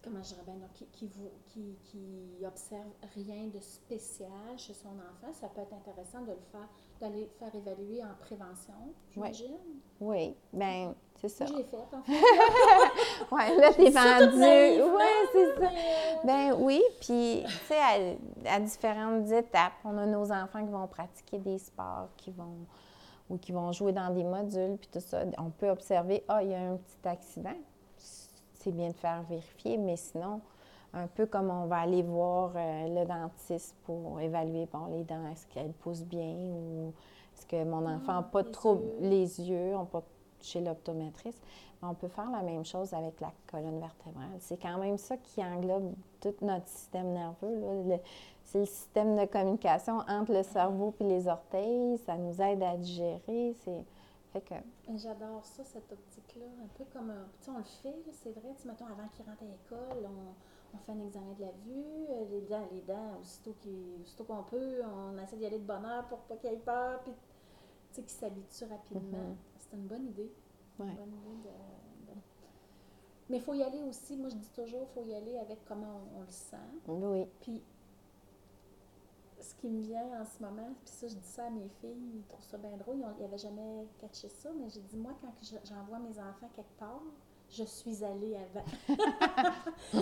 comment 0.06 0.22
je 0.22 0.28
dirais 0.28 0.42
bien, 0.46 0.54
qui, 0.72 0.86
qui, 0.86 1.08
vous- 1.08 1.30
qui, 1.46 1.76
qui 1.82 2.46
observe 2.46 2.86
rien 3.14 3.46
de 3.52 3.58
spécial 3.60 4.30
chez 4.56 4.72
son 4.72 4.90
enfant, 4.90 5.32
ça 5.32 5.48
peut 5.48 5.60
être 5.62 5.72
intéressant 5.74 6.20
de 6.22 6.30
le 6.30 6.38
faire, 6.52 6.68
d'aller 7.00 7.28
faire 7.38 7.52
évaluer 7.54 8.02
en 8.04 8.14
prévention, 8.20 8.72
j'imagine. 9.10 9.56
Oui, 10.00 10.36
ben 10.52 10.94
c'est 11.16 11.28
ça. 11.28 11.44
L'ai 11.46 11.64
fait, 11.64 11.76
en 11.92 12.02
fait. 12.02 12.12
Ouais, 13.32 13.56
là, 13.56 13.72
t'es 13.72 13.90
vendu. 13.90 14.82
Ouais, 14.94 15.28
c'est 15.32 15.54
ça. 15.56 15.64
euh, 15.64 16.16
Ben 16.24 16.54
oui, 16.58 16.80
puis, 17.00 17.42
tu 17.44 17.52
sais, 17.66 17.78
à, 18.46 18.54
à 18.54 18.60
différentes 18.60 19.28
étapes, 19.32 19.72
on 19.84 19.96
a 19.98 20.06
nos 20.06 20.30
enfants 20.30 20.64
qui 20.64 20.70
vont 20.70 20.86
pratiquer 20.86 21.38
des 21.38 21.58
sports, 21.58 22.08
qui 22.16 22.30
vont 22.30 22.66
ou 23.28 23.38
qui 23.38 23.50
vont 23.50 23.72
jouer 23.72 23.90
dans 23.92 24.14
des 24.14 24.22
modules, 24.22 24.76
puis 24.78 24.88
tout 24.92 25.00
ça. 25.00 25.24
On 25.38 25.50
peut 25.50 25.68
observer, 25.70 26.22
ah, 26.28 26.44
il 26.44 26.50
y 26.50 26.54
a 26.54 26.60
un 26.60 26.76
petit 26.76 27.08
accident. 27.08 27.56
C'est 28.66 28.72
bien 28.72 28.88
de 28.88 28.94
faire 28.96 29.22
vérifier, 29.22 29.76
mais 29.78 29.94
sinon, 29.94 30.40
un 30.92 31.06
peu 31.06 31.24
comme 31.26 31.50
on 31.50 31.66
va 31.66 31.76
aller 31.82 32.02
voir 32.02 32.50
euh, 32.56 32.88
le 32.88 33.06
dentiste 33.06 33.76
pour 33.84 34.20
évaluer, 34.20 34.66
bon, 34.72 34.86
les 34.86 35.04
dents, 35.04 35.24
est-ce 35.30 35.46
qu'elles 35.46 35.70
poussent 35.70 36.02
bien 36.02 36.34
ou 36.34 36.92
est-ce 37.32 37.46
que 37.46 37.62
mon 37.62 37.86
enfant 37.86 38.14
n'a 38.14 38.18
Ah, 38.18 38.22
pas 38.24 38.42
de 38.42 38.48
les 38.48 38.52
trouble, 38.52 38.82
yeux. 39.00 39.08
les 39.08 39.40
yeux, 39.40 39.76
ont 39.76 39.84
pas 39.84 40.02
chez 40.40 40.60
l'optométriste. 40.60 41.40
On 41.80 41.94
peut 41.94 42.08
faire 42.08 42.28
la 42.32 42.42
même 42.42 42.64
chose 42.64 42.92
avec 42.92 43.20
la 43.20 43.30
colonne 43.46 43.78
vertébrale. 43.78 44.34
C'est 44.40 44.60
quand 44.60 44.78
même 44.78 44.98
ça 44.98 45.16
qui 45.16 45.44
englobe 45.44 45.94
tout 46.20 46.34
notre 46.42 46.66
système 46.66 47.12
nerveux. 47.12 48.00
c'est 48.42 48.58
le 48.58 48.66
système 48.66 49.14
de 49.16 49.26
communication 49.26 49.98
entre 50.08 50.32
le 50.32 50.42
cerveau 50.42 50.92
et 50.98 51.04
les 51.04 51.28
orteils. 51.28 51.98
Ça 51.98 52.16
nous 52.16 52.42
aide 52.42 52.64
à 52.64 52.76
digérer. 52.76 53.54
C'est 53.64 53.84
fait 54.32 54.40
que 54.42 54.54
Mais 54.88 54.98
J'adore 54.98 55.44
ça, 55.44 55.64
cette 55.64 55.90
optique-là. 55.92 56.46
Un 56.64 56.68
peu 56.76 56.84
comme, 56.92 57.10
un- 57.10 57.28
tu 57.40 57.44
sais, 57.46 57.50
on 57.50 57.58
le 57.58 57.64
fait, 57.64 57.94
c'est 58.12 58.32
vrai. 58.32 58.54
Tu 58.60 58.66
mettons, 58.68 58.86
avant 58.86 59.08
qu'il 59.08 59.24
rentre 59.24 59.42
à 59.42 59.46
l'école, 59.46 60.04
on, 60.10 60.76
on 60.76 60.78
fait 60.78 60.92
un 60.92 61.00
examen 61.00 61.32
de 61.34 61.42
la 61.42 61.52
vue, 61.52 62.06
euh, 62.10 62.24
les 62.30 62.42
dents, 62.42 62.66
les 62.72 62.82
dents, 62.82 63.18
aussitôt, 63.20 63.54
qu'on 64.26 64.42
peut, 64.44 64.80
on 64.84 65.18
essaie 65.18 65.36
d'y 65.36 65.46
aller 65.46 65.58
de 65.58 65.64
bonne 65.64 65.84
heure 65.84 66.06
pour 66.08 66.18
pas 66.20 66.36
qu'il 66.36 66.50
ait 66.50 66.56
peur, 66.56 67.00
puis, 67.02 67.12
tu 67.12 67.18
sais, 67.96 68.02
qu'il 68.02 68.10
s'habitue 68.10 68.64
rapidement. 68.64 69.18
Mhm. 69.18 69.36
C'est 69.58 69.76
une 69.76 69.86
bonne 69.86 70.06
idée. 70.06 70.32
Ouais. 70.78 70.86
Une 70.88 70.94
bonne 70.96 71.14
idée 71.14 71.42
de- 71.44 72.12
de- 72.12 72.20
Mais 73.30 73.36
il 73.38 73.42
faut 73.42 73.54
y 73.54 73.62
aller 73.62 73.82
aussi, 73.82 74.16
moi 74.16 74.28
je 74.28 74.36
dis 74.36 74.50
toujours, 74.50 74.82
il 74.90 74.94
faut 74.94 75.08
y 75.08 75.14
aller 75.14 75.38
avec 75.38 75.64
comment 75.64 76.00
on, 76.14 76.18
on 76.18 76.20
le 76.22 76.30
sent. 76.30 76.56
oui, 76.88 77.26
Puis, 77.40 77.62
ce 79.46 79.54
qui 79.54 79.68
me 79.68 79.82
vient 79.82 80.20
en 80.20 80.24
ce 80.24 80.42
moment, 80.42 80.68
puis 80.84 80.92
ça, 80.94 81.06
je 81.08 81.14
dis 81.14 81.26
ça 81.28 81.46
à 81.46 81.50
mes 81.50 81.68
filles, 81.80 81.96
ils 82.16 82.22
trouvent 82.28 82.44
ça 82.44 82.58
bien 82.58 82.76
drôle, 82.76 82.96
ils 83.18 83.22
n'avaient 83.22 83.38
jamais 83.38 83.86
catché 84.00 84.28
ça, 84.28 84.50
mais 84.58 84.68
j'ai 84.68 84.80
dit, 84.80 84.96
moi, 84.96 85.12
quand 85.20 85.32
je- 85.42 85.68
j'envoie 85.68 85.98
mes 85.98 86.18
enfants 86.18 86.50
quelque 86.54 86.78
part, 86.78 87.02
je 87.48 87.62
suis 87.64 88.02
allée 88.04 88.36
avant. 88.36 88.64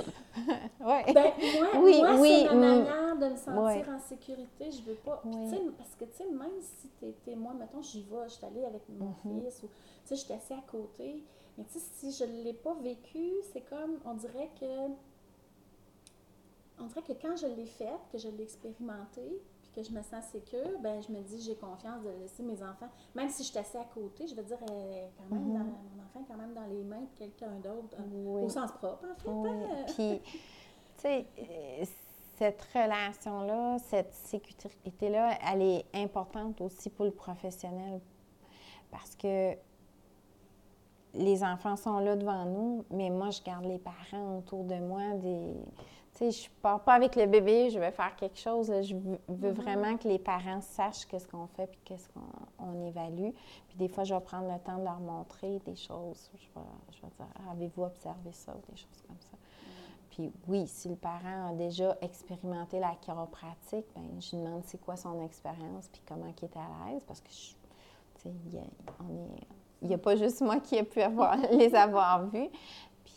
ouais. 0.81 1.13
Ben, 1.13 1.33
moi, 1.59 1.67
Oui, 1.83 1.99
moi 2.01 2.15
oui, 2.19 2.47
c'est 2.49 2.55
ma 2.55 2.61
manière 2.61 3.17
de 3.19 3.27
me 3.29 3.37
sentir 3.37 3.89
en 3.91 3.99
sécurité. 3.99 4.71
Je 4.71 4.83
veux 4.83 4.95
pas. 4.97 5.23
Oui. 5.25 5.51
tu 5.51 5.71
parce 5.73 5.95
que, 5.95 6.05
tu 6.07 6.17
sais, 6.17 6.31
même 6.31 6.61
si 6.61 6.89
t'étais, 7.01 7.37
moi, 7.37 7.53
mettons, 7.55 7.83
j'y 7.83 8.03
vais, 8.03 8.25
je 8.29 8.35
suis 8.35 8.47
allée 8.47 8.65
avec 8.65 8.83
mon 8.89 9.15
Mhm. 9.25 9.43
fils, 9.43 9.63
ou, 9.63 9.67
tu 9.67 9.73
sais, 10.07 10.17
j'étais 10.17 10.35
assis 10.35 10.55
à 10.55 10.63
côté. 10.71 11.23
Mais, 11.59 11.65
tu 11.65 11.79
sais, 11.79 11.81
si 11.81 12.13
je 12.13 12.25
ne 12.25 12.43
l'ai 12.43 12.55
pas 12.55 12.75
vécu, 12.75 13.33
c'est 13.53 13.63
comme, 13.63 13.99
on 14.05 14.15
dirait 14.15 14.51
que. 14.59 14.67
On 16.81 16.85
dirait 16.87 17.03
que 17.03 17.13
quand 17.13 17.37
je 17.37 17.47
l'ai 17.47 17.67
fait, 17.67 17.95
que 18.11 18.19
je 18.19 18.29
l'ai 18.29 18.43
expérimenté, 18.43 19.23
puis 19.63 19.71
que 19.71 19.83
je 19.83 19.93
me 19.93 20.03
sens 20.03 20.25
sécure, 20.33 20.79
ben 20.81 21.01
je 21.03 21.13
me 21.13 21.21
dis, 21.21 21.41
j'ai 21.41 21.55
confiance 21.57 22.03
de 22.03 22.11
laisser 22.21 22.43
mes 22.43 22.61
enfants. 22.63 22.89
Même 23.15 23.29
si 23.29 23.43
je 23.45 23.49
suis 23.51 23.59
assis 23.59 23.77
à 23.77 23.85
côté, 23.85 24.27
je 24.27 24.35
veux 24.35 24.43
dire, 24.43 24.59
elle 24.69 24.75
est 24.93 25.11
quand 25.17 25.35
même 25.35 25.45
Mhm. 25.45 25.53
dans, 25.53 25.65
mon 25.65 26.03
enfant 26.05 26.21
est 26.21 26.33
quand 26.33 26.37
même 26.37 26.53
dans 26.55 26.67
les 26.67 26.83
mains 26.83 27.01
de 27.03 27.17
quelqu'un 27.19 27.53
d'autre, 27.61 27.97
Oui. 28.13 28.43
au 28.45 28.49
sens 28.49 28.73
propre, 28.73 29.05
en 29.11 29.15
fait. 29.15 29.29
Oui. 29.31 29.49
hein. 29.51 29.85
Puis, 29.95 30.21
tu 30.25 30.39
sais, 30.99 31.27
euh, 31.39 31.85
cette 32.37 32.63
relation-là, 32.75 33.79
cette 33.79 34.13
sécurité-là, 34.13 35.39
elle 35.53 35.63
est 35.63 35.85
importante 35.95 36.61
aussi 36.61 36.91
pour 36.91 37.05
le 37.05 37.13
professionnel. 37.13 38.01
Parce 38.91 39.15
que 39.15 39.53
les 41.15 41.45
enfants 41.45 41.77
sont 41.77 41.99
là 42.01 42.17
devant 42.17 42.45
nous, 42.45 42.85
mais 42.91 43.09
moi, 43.11 43.31
je 43.31 43.41
garde 43.43 43.65
les 43.65 43.79
parents 43.79 44.39
autour 44.39 44.65
de 44.65 44.75
moi. 44.77 45.13
Des... 45.15 45.55
Tu 46.15 46.31
sais, 46.31 46.45
je 46.45 46.49
pars 46.63 46.81
pas 46.81 46.95
avec 46.95 47.17
le 47.17 47.27
bébé, 47.27 47.71
je 47.71 47.79
vais 47.81 47.91
faire 47.91 48.15
quelque 48.15 48.39
chose. 48.39 48.73
Je 48.83 48.95
veux, 48.95 49.19
Mhm. 49.29 49.51
vraiment 49.53 49.97
que 49.97 50.07
les 50.07 50.19
parents 50.19 50.61
sachent 50.61 51.07
qu'est-ce 51.07 51.27
qu'on 51.27 51.49
fait 51.49 51.67
puis 51.67 51.81
qu'est-ce 51.85 52.09
qu'on 52.09 52.21
on 52.65 52.87
évalue. 52.87 53.31
Puis 53.69 53.77
des 53.77 53.89
fois, 53.89 54.05
je 54.05 54.15
vais 54.15 54.21
prendre 54.21 54.53
le 54.53 54.59
temps 54.61 54.79
de 54.79 54.85
leur 54.85 55.01
montrer 55.01 55.59
des 55.67 55.75
choses. 55.75 56.31
Je 56.37 56.47
vais, 56.55 56.67
je 56.93 57.03
vais 57.03 57.09
dire, 57.17 57.27
avez-vous 57.51 57.83
observé 57.83 58.31
ça 58.33 58.53
ou 58.53 58.71
des 58.71 58.77
choses 58.77 59.03
comme 59.09 59.17
ça. 59.19 59.37
Puis 60.11 60.33
oui, 60.47 60.69
si 60.69 60.89
le 60.89 60.95
parent 60.95 61.49
a 61.51 61.53
déjà 61.55 61.97
expérimenté 62.01 62.79
la 62.79 62.95
chiropratique, 63.01 63.87
ben, 63.97 64.21
je 64.21 64.37
lui 64.37 64.45
demande 64.45 64.63
c'est 64.65 64.79
quoi 64.81 64.97
son 64.97 65.21
expérience, 65.25 65.89
puis 65.89 66.01
comment 66.07 66.27
il 66.41 66.45
est 66.45 66.57
à 66.57 66.93
l'aise, 66.93 67.03
parce 67.03 67.21
que 67.21 67.31
je, 67.33 67.55
il 69.83 69.89
n'y 69.89 69.95
a, 69.95 69.99
pas 69.99 70.15
juste 70.17 70.41
moi 70.41 70.61
qui 70.61 70.77
ai 70.77 70.85
pu 70.85 71.03
avoir, 71.03 71.37
les 71.51 71.75
avoir 71.75 72.27
vus. 72.27 72.49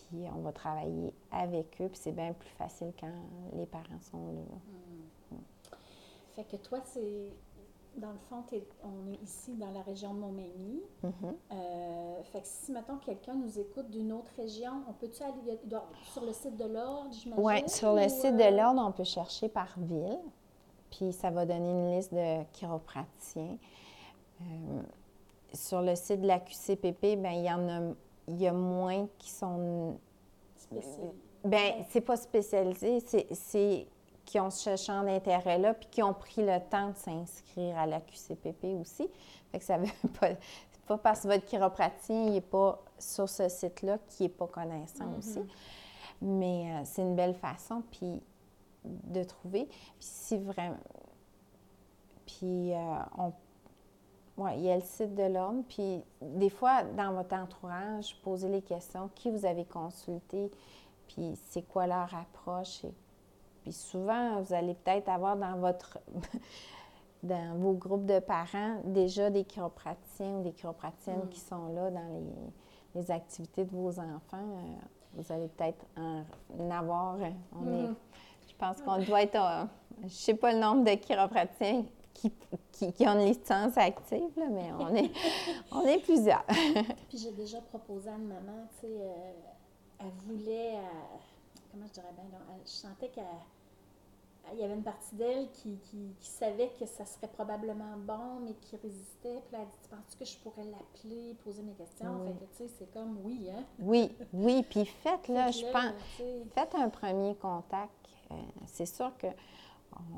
Puis 0.08 0.26
on 0.36 0.42
va 0.42 0.52
travailler 0.52 1.14
avec 1.32 1.82
eux, 1.82 1.90
puis 1.90 2.00
c'est 2.02 2.12
bien 2.12 2.34
plus 2.34 2.50
facile 2.50 2.94
quand 3.00 3.12
les 3.54 3.66
parents 3.66 4.00
sont 4.00 4.18
là. 4.18 4.42
Hmm. 5.32 5.38
Fait 6.36 6.44
que 6.44 6.58
toi, 6.58 6.80
c'est 6.84 7.34
dans 7.98 8.12
le 8.12 8.20
fond, 8.30 8.44
on 8.84 9.12
est 9.12 9.22
ici 9.24 9.56
dans 9.56 9.72
la 9.72 9.82
région 9.82 10.14
de 10.14 10.20
Montmagny. 10.20 10.82
Mm 11.04 11.10
fait 12.32 12.42
que 12.42 12.48
si, 12.48 12.72
mettons, 12.72 12.98
quelqu'un 12.98 13.36
nous 13.36 13.58
écoute 13.60 13.90
d'une 13.90 14.12
autre 14.12 14.32
région, 14.38 14.84
on 14.88 14.94
peut-tu 14.94 15.24
aller 15.24 15.60
sur 16.12 16.26
le 16.26 16.34
site 16.34 16.58
de 16.58 16.66
l'Ordre, 16.66 17.10
j'imagine? 17.12 17.44
Oui, 17.44 17.70
sur 17.70 17.94
le 17.94 18.10
site 18.10 18.36
de 18.36 18.44
euh? 18.44 18.52
l'Ordre, 18.52 18.84
on 18.86 18.92
peut 18.92 19.04
chercher 19.04 19.50
par 19.50 19.74
ville. 19.78 20.20
Puis 20.92 21.14
ça 21.14 21.30
va 21.30 21.46
donner 21.46 21.72
une 21.72 21.96
liste 21.96 22.14
de 22.14 22.44
chiropraticiens. 22.54 23.58
Euh, 24.42 24.82
sur 25.54 25.82
le 25.82 25.96
site 25.96 26.22
de 26.22 26.28
la 26.28 26.40
QCPP, 26.40 27.16
bien, 27.16 27.32
il 27.32 27.46
y 27.46 27.52
en 27.52 27.68
a, 27.70 27.94
il 28.28 28.42
y 28.42 28.48
a 28.48 28.54
moins 28.54 29.08
qui 29.18 29.30
sont... 29.30 30.00
Spécialisés. 30.56 31.14
Bien, 31.44 31.86
c'est 31.90 32.02
pas 32.02 32.18
spécialisé, 32.18 33.00
c'est 33.34 33.88
qui 34.26 34.40
ont 34.40 34.50
ce 34.50 34.76
champ 34.76 35.04
d'intérêt-là, 35.04 35.74
puis 35.74 35.88
qui 35.90 36.04
ont 36.04 36.14
pris 36.14 36.46
le 36.46 36.60
temps 36.70 36.90
de 36.90 36.96
s'inscrire 36.98 37.78
à 37.78 37.86
la 37.86 38.02
QCPP 38.02 38.66
aussi. 38.82 39.08
Fait 39.52 39.60
que 39.60 39.64
ça 39.64 39.78
veut 39.78 39.88
pas... 40.20 40.32
pas 40.86 40.98
parce 40.98 41.22
que 41.22 41.28
votre 41.30 41.46
chiropraticien 41.46 42.32
n'est 42.32 42.42
pas 42.42 42.84
sur 43.00 43.30
ce 43.30 43.48
site-là 43.48 43.98
qui 44.10 44.24
n'est 44.24 44.30
pas 44.30 44.48
connaissant 44.48 45.06
mm-hmm. 45.06 45.18
aussi. 45.18 45.40
Mais 46.22 46.74
euh, 46.74 46.82
c'est 46.84 47.04
une 47.04 47.16
belle 47.16 47.36
façon, 47.36 47.84
puis 47.92 48.22
de 48.84 49.24
trouver. 49.24 49.66
Puis 49.66 49.96
si 50.00 50.38
vraiment... 50.38 50.78
Puis 52.26 52.74
euh, 52.74 52.96
on 53.18 53.32
oui, 54.38 54.52
il 54.58 54.64
y 54.66 54.72
a 54.72 54.76
le 54.76 54.84
site 54.84 55.16
de 55.16 55.24
l'ordre. 55.24 55.64
Puis 55.68 56.04
des 56.22 56.50
fois, 56.50 56.84
dans 56.84 57.12
votre 57.12 57.36
entourage, 57.36 58.16
posez 58.24 58.50
les 58.50 58.62
questions. 58.62 59.10
Qui 59.16 59.32
vous 59.32 59.46
avez 59.46 59.66
consulté? 59.66 60.52
Puis 61.08 61.34
c'est 61.50 61.64
quoi 61.64 61.88
leur 61.88 62.14
approche? 62.14 62.86
Puis 63.64 63.74
souvent, 63.74 64.40
vous 64.42 64.54
allez 64.54 64.76
peut-être 64.76 65.10
avoir 65.10 65.36
dans 65.38 65.58
votre 65.58 65.98
dans 67.24 67.58
vos 67.58 67.74
groupes 67.74 68.06
de 68.06 68.20
parents 68.20 68.80
déjà 68.86 69.32
des 69.32 69.44
chiropraticiens 69.44 70.36
ou 70.36 70.44
des 70.44 70.52
chiropraticiennes 70.52 71.26
mm. 71.26 71.30
qui 71.30 71.40
sont 71.40 71.74
là 71.74 71.90
dans 71.90 72.24
les, 72.96 73.12
activités 73.12 73.64
de 73.66 73.72
vos 73.72 74.00
enfants. 74.00 74.38
Euh, 74.38 74.78
vous 75.14 75.32
allez 75.32 75.48
peut-être 75.50 75.86
en, 75.98 76.24
avoir. 76.70 77.18
On 77.54 77.68
est, 77.72 77.88
mm. 77.88 77.96
je 78.48 78.56
pense 78.56 78.82
qu'on 78.82 79.00
doit 79.04 79.24
être, 79.24 79.68
je 80.00 80.04
ne 80.06 80.10
sais 80.10 80.34
pas 80.36 80.54
le 80.54 80.60
nombre 80.60 80.84
de 80.84 80.96
chiropraticiens 80.96 81.86
qui, 82.18 82.92
qui, 82.92 83.08
ont 83.08 83.20
une 83.20 83.28
licence 83.28 83.78
active, 83.78 84.32
mais 84.36 84.72
on 84.80 84.96
est, 84.96 85.12
on 85.72 85.86
est 85.86 86.00
plusieurs. 86.00 86.46
Puis 87.10 87.18
j'ai 87.18 87.32
déjà 87.32 87.62
proposé 87.62 88.10
à 88.10 88.16
une 88.16 88.28
maman, 88.28 88.68
tu 88.80 88.88
sais, 88.88 88.94
euh, 88.94 89.32
elle 90.00 90.12
voulait, 90.26 90.76
euh, 90.76 91.18
comment 91.72 91.86
je 91.88 91.94
dirais 91.94 92.14
bien, 92.16 92.40
je 92.66 92.70
sentais 92.70 93.10
qu'elle 93.10 93.26
il 94.54 94.60
y 94.60 94.64
avait 94.64 94.76
une 94.76 94.84
partie 94.84 95.16
d'elle 95.16 95.50
qui, 95.52 95.78
qui, 95.90 96.14
savait 96.22 96.72
que 96.80 96.86
ça 96.86 97.06
serait 97.06 97.28
probablement 97.28 97.98
bon, 97.98 98.40
mais 98.44 98.54
qui 98.54 98.76
résistait. 98.78 99.42
Puis 99.46 99.52
là, 99.52 99.60
elle 99.62 99.68
dit 99.68 99.78
Tu 99.84 99.90
penses 99.90 100.16
que 100.18 100.26
je 100.26 100.38
pourrais 100.38 100.64
l'appeler, 100.64 101.36
poser 101.44 101.62
mes 101.64 101.74
questions? 101.74 102.24
Fait 102.26 102.32
que, 102.32 102.52
tu 102.52 102.58
sais, 102.58 102.70
c'est 102.80 102.94
comme 102.94 103.18
oui, 103.24 103.50
hein? 103.52 103.64
Oui, 103.80 104.12
oui. 104.34 104.64
Puis 104.70 104.86
faites, 104.86 105.28
là, 105.28 105.52
je 105.52 105.66
pense. 105.72 105.94
Faites 106.54 106.76
un 106.76 106.90
premier 106.90 107.36
contact. 107.36 107.92
Euh, 108.32 108.36
c'est 108.66 108.86
sûr 108.86 109.12
que 109.18 109.28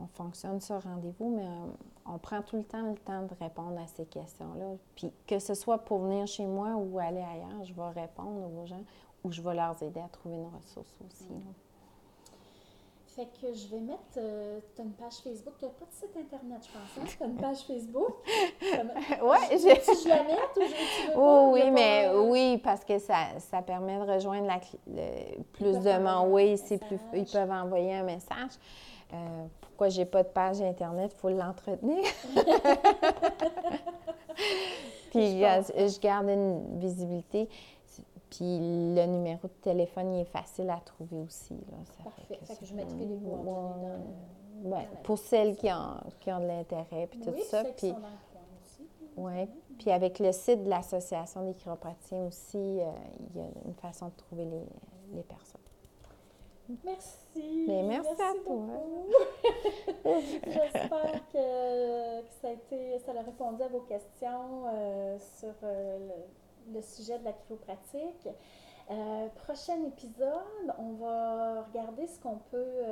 on 0.01 0.07
fonctionne 0.07 0.59
sur 0.61 0.81
rendez-vous, 0.81 1.35
mais 1.35 1.45
euh, 1.45 1.71
on 2.05 2.17
prend 2.17 2.41
tout 2.41 2.57
le 2.57 2.63
temps 2.63 2.81
le 2.81 2.95
temps 2.95 3.23
de 3.23 3.33
répondre 3.39 3.79
à 3.79 3.87
ces 3.87 4.05
questions-là. 4.05 4.75
Puis 4.95 5.11
que 5.27 5.39
ce 5.39 5.53
soit 5.53 5.79
pour 5.79 5.99
venir 5.99 6.27
chez 6.27 6.45
moi 6.45 6.75
ou 6.75 6.99
aller 6.99 7.21
ailleurs, 7.21 7.63
je 7.63 7.73
vais 7.73 7.89
répondre 8.01 8.49
aux 8.57 8.65
gens 8.65 8.83
ou 9.23 9.31
je 9.31 9.41
vais 9.41 9.53
leur 9.53 9.81
aider 9.81 9.99
à 9.99 10.07
trouver 10.07 10.35
une 10.35 10.47
ressource 10.47 10.95
aussi. 11.05 11.27
Fait 13.15 13.25
que 13.25 13.53
je 13.53 13.67
vais 13.67 13.81
mettre. 13.81 13.99
Euh, 14.17 14.59
tu 14.75 14.81
as 14.81 14.85
une 14.85 14.93
page 14.93 15.15
Facebook. 15.23 15.53
Tu 15.59 15.65
n'as 15.65 15.71
pas 15.71 15.85
de 15.85 15.91
site 15.91 16.15
Internet, 16.15 16.65
je 16.65 16.71
pense. 16.71 16.97
Hein? 16.97 17.15
Tu 17.17 17.23
as 17.23 17.25
une 17.25 17.35
page 17.35 17.59
Facebook? 17.63 18.15
Si 19.51 20.03
je 20.03 20.07
la 20.07 20.23
mette 20.23 20.55
ou 20.55 20.61
je, 20.61 21.11
tu 21.11 21.11
veux 21.11 21.17
Oui, 21.51 21.71
mais 21.71 22.09
oui, 22.15 22.57
parce 22.63 22.85
que 22.85 22.97
ça, 22.97 23.39
ça 23.39 23.61
permet 23.61 23.97
de 23.97 24.09
rejoindre 24.09 24.47
la, 24.47 24.59
plus 25.51 25.79
de 25.79 25.97
monde. 25.99 26.31
Oui, 26.31 26.57
c'est 26.57 26.77
plus, 26.77 26.99
ils 27.13 27.25
peuvent 27.25 27.51
envoyer 27.51 27.95
un 27.95 28.03
message. 28.03 28.51
Euh, 29.13 29.45
pourquoi 29.61 29.89
j'ai 29.89 30.05
pas 30.05 30.23
de 30.23 30.29
page 30.29 30.61
Internet? 30.61 31.11
Il 31.15 31.19
faut 31.19 31.29
l'entretenir. 31.29 32.03
Puis 35.11 35.39
je, 35.39 35.99
garde 35.99 36.29
une 36.29 36.77
visibilité. 36.79 37.49
Puis 38.29 38.59
le 38.95 39.05
numéro 39.07 39.47
de 39.47 39.53
téléphone, 39.61 40.13
il 40.13 40.21
est 40.21 40.25
facile 40.25 40.69
à 40.69 40.79
trouver 40.85 41.19
aussi. 41.21 41.55
Là. 41.55 41.77
Parfait. 42.03 42.39
Fait 42.43 42.55
que, 42.57 42.65
je 42.65 42.75
mettrai 42.75 43.05
les 43.05 43.17
dans 43.17 43.75
ouais, 44.65 44.87
Pour 45.03 45.17
celles 45.17 45.55
qui 45.55 45.67
ont, 45.71 45.97
qui 46.19 46.31
ont 46.31 46.39
de 46.39 46.45
l'intérêt, 46.45 47.07
puis 47.09 47.19
tout 47.21 47.33
ça. 47.49 47.63
Puis, 47.75 47.93
oui. 49.17 49.49
Puis 49.79 49.91
avec 49.91 50.19
le 50.19 50.31
site 50.31 50.63
de 50.63 50.69
l'Association 50.69 51.43
des 51.45 51.53
chiropraticiens 51.53 52.25
aussi, 52.25 52.57
euh, 52.57 52.91
il 53.33 53.37
y 53.37 53.43
a 53.43 53.47
une 53.65 53.73
façon 53.75 54.07
de 54.07 54.13
trouver 54.13 54.45
les, 54.45 54.65
les 55.13 55.23
personnes. 55.23 55.58
Merci. 56.83 57.65
Mais 57.67 57.83
merci, 57.83 58.09
à 58.21 58.33
toi. 58.43 58.67
J'espère 60.45 61.27
que, 61.31 62.21
que, 62.21 62.31
ça 62.41 62.47
a 62.47 62.51
été, 62.51 62.99
ça 62.99 63.11
a 63.17 63.21
répondu 63.23 63.63
à 63.63 63.67
vos 63.67 63.81
questions 63.81 64.65
euh, 64.67 65.17
sur 65.39 65.53
euh, 65.63 65.97
le, 66.67 66.73
le, 66.75 66.81
sujet 66.81 67.17
de 67.17 67.25
la 67.25 67.33
chiropratique. 67.33 68.29
Euh, 68.91 69.27
prochain 69.43 69.83
épisode, 69.85 70.73
on 70.77 70.93
va 70.93 71.63
regarder 71.63 72.05
ce 72.07 72.19
qu'on 72.19 72.37
peut 72.51 72.83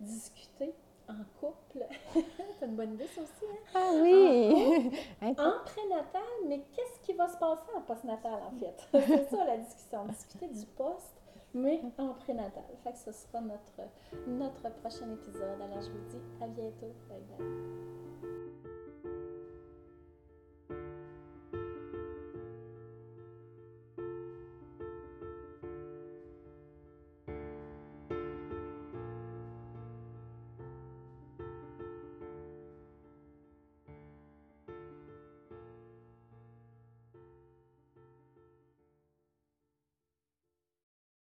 discuter 0.00 0.74
en 1.08 1.24
couple. 1.40 1.86
C'est 2.58 2.66
une 2.66 2.76
bonne 2.76 2.94
idée, 2.94 3.06
ça 3.06 3.22
aussi. 3.22 3.44
Hein? 3.44 3.56
Ah 3.74 3.90
oui! 4.02 4.90
En, 5.22 5.64
prénatal, 5.64 6.22
mais 6.46 6.60
qu'est-ce 6.74 7.00
qui 7.00 7.14
va 7.14 7.28
se 7.28 7.36
passer 7.38 7.70
en 7.74 7.80
postnatal, 7.82 8.34
en 8.34 8.58
fait? 8.58 8.88
C'est 8.92 9.30
ça 9.30 9.44
la 9.44 9.56
discussion. 9.58 10.04
Discuter 10.06 10.48
du 10.48 10.66
post, 10.66 11.21
mais 11.54 11.80
en 11.98 12.14
prénatal. 12.14 12.64
Fait 12.82 12.92
que 12.92 12.98
ce 12.98 13.12
sera 13.12 13.40
notre, 13.40 13.82
notre 14.26 14.70
prochain 14.80 15.10
épisode. 15.12 15.60
Alors, 15.60 15.82
je 15.82 15.90
vous 15.90 16.08
dis 16.08 16.22
à 16.40 16.46
bientôt. 16.46 16.94
Bye 17.08 17.20
bye. 17.38 18.01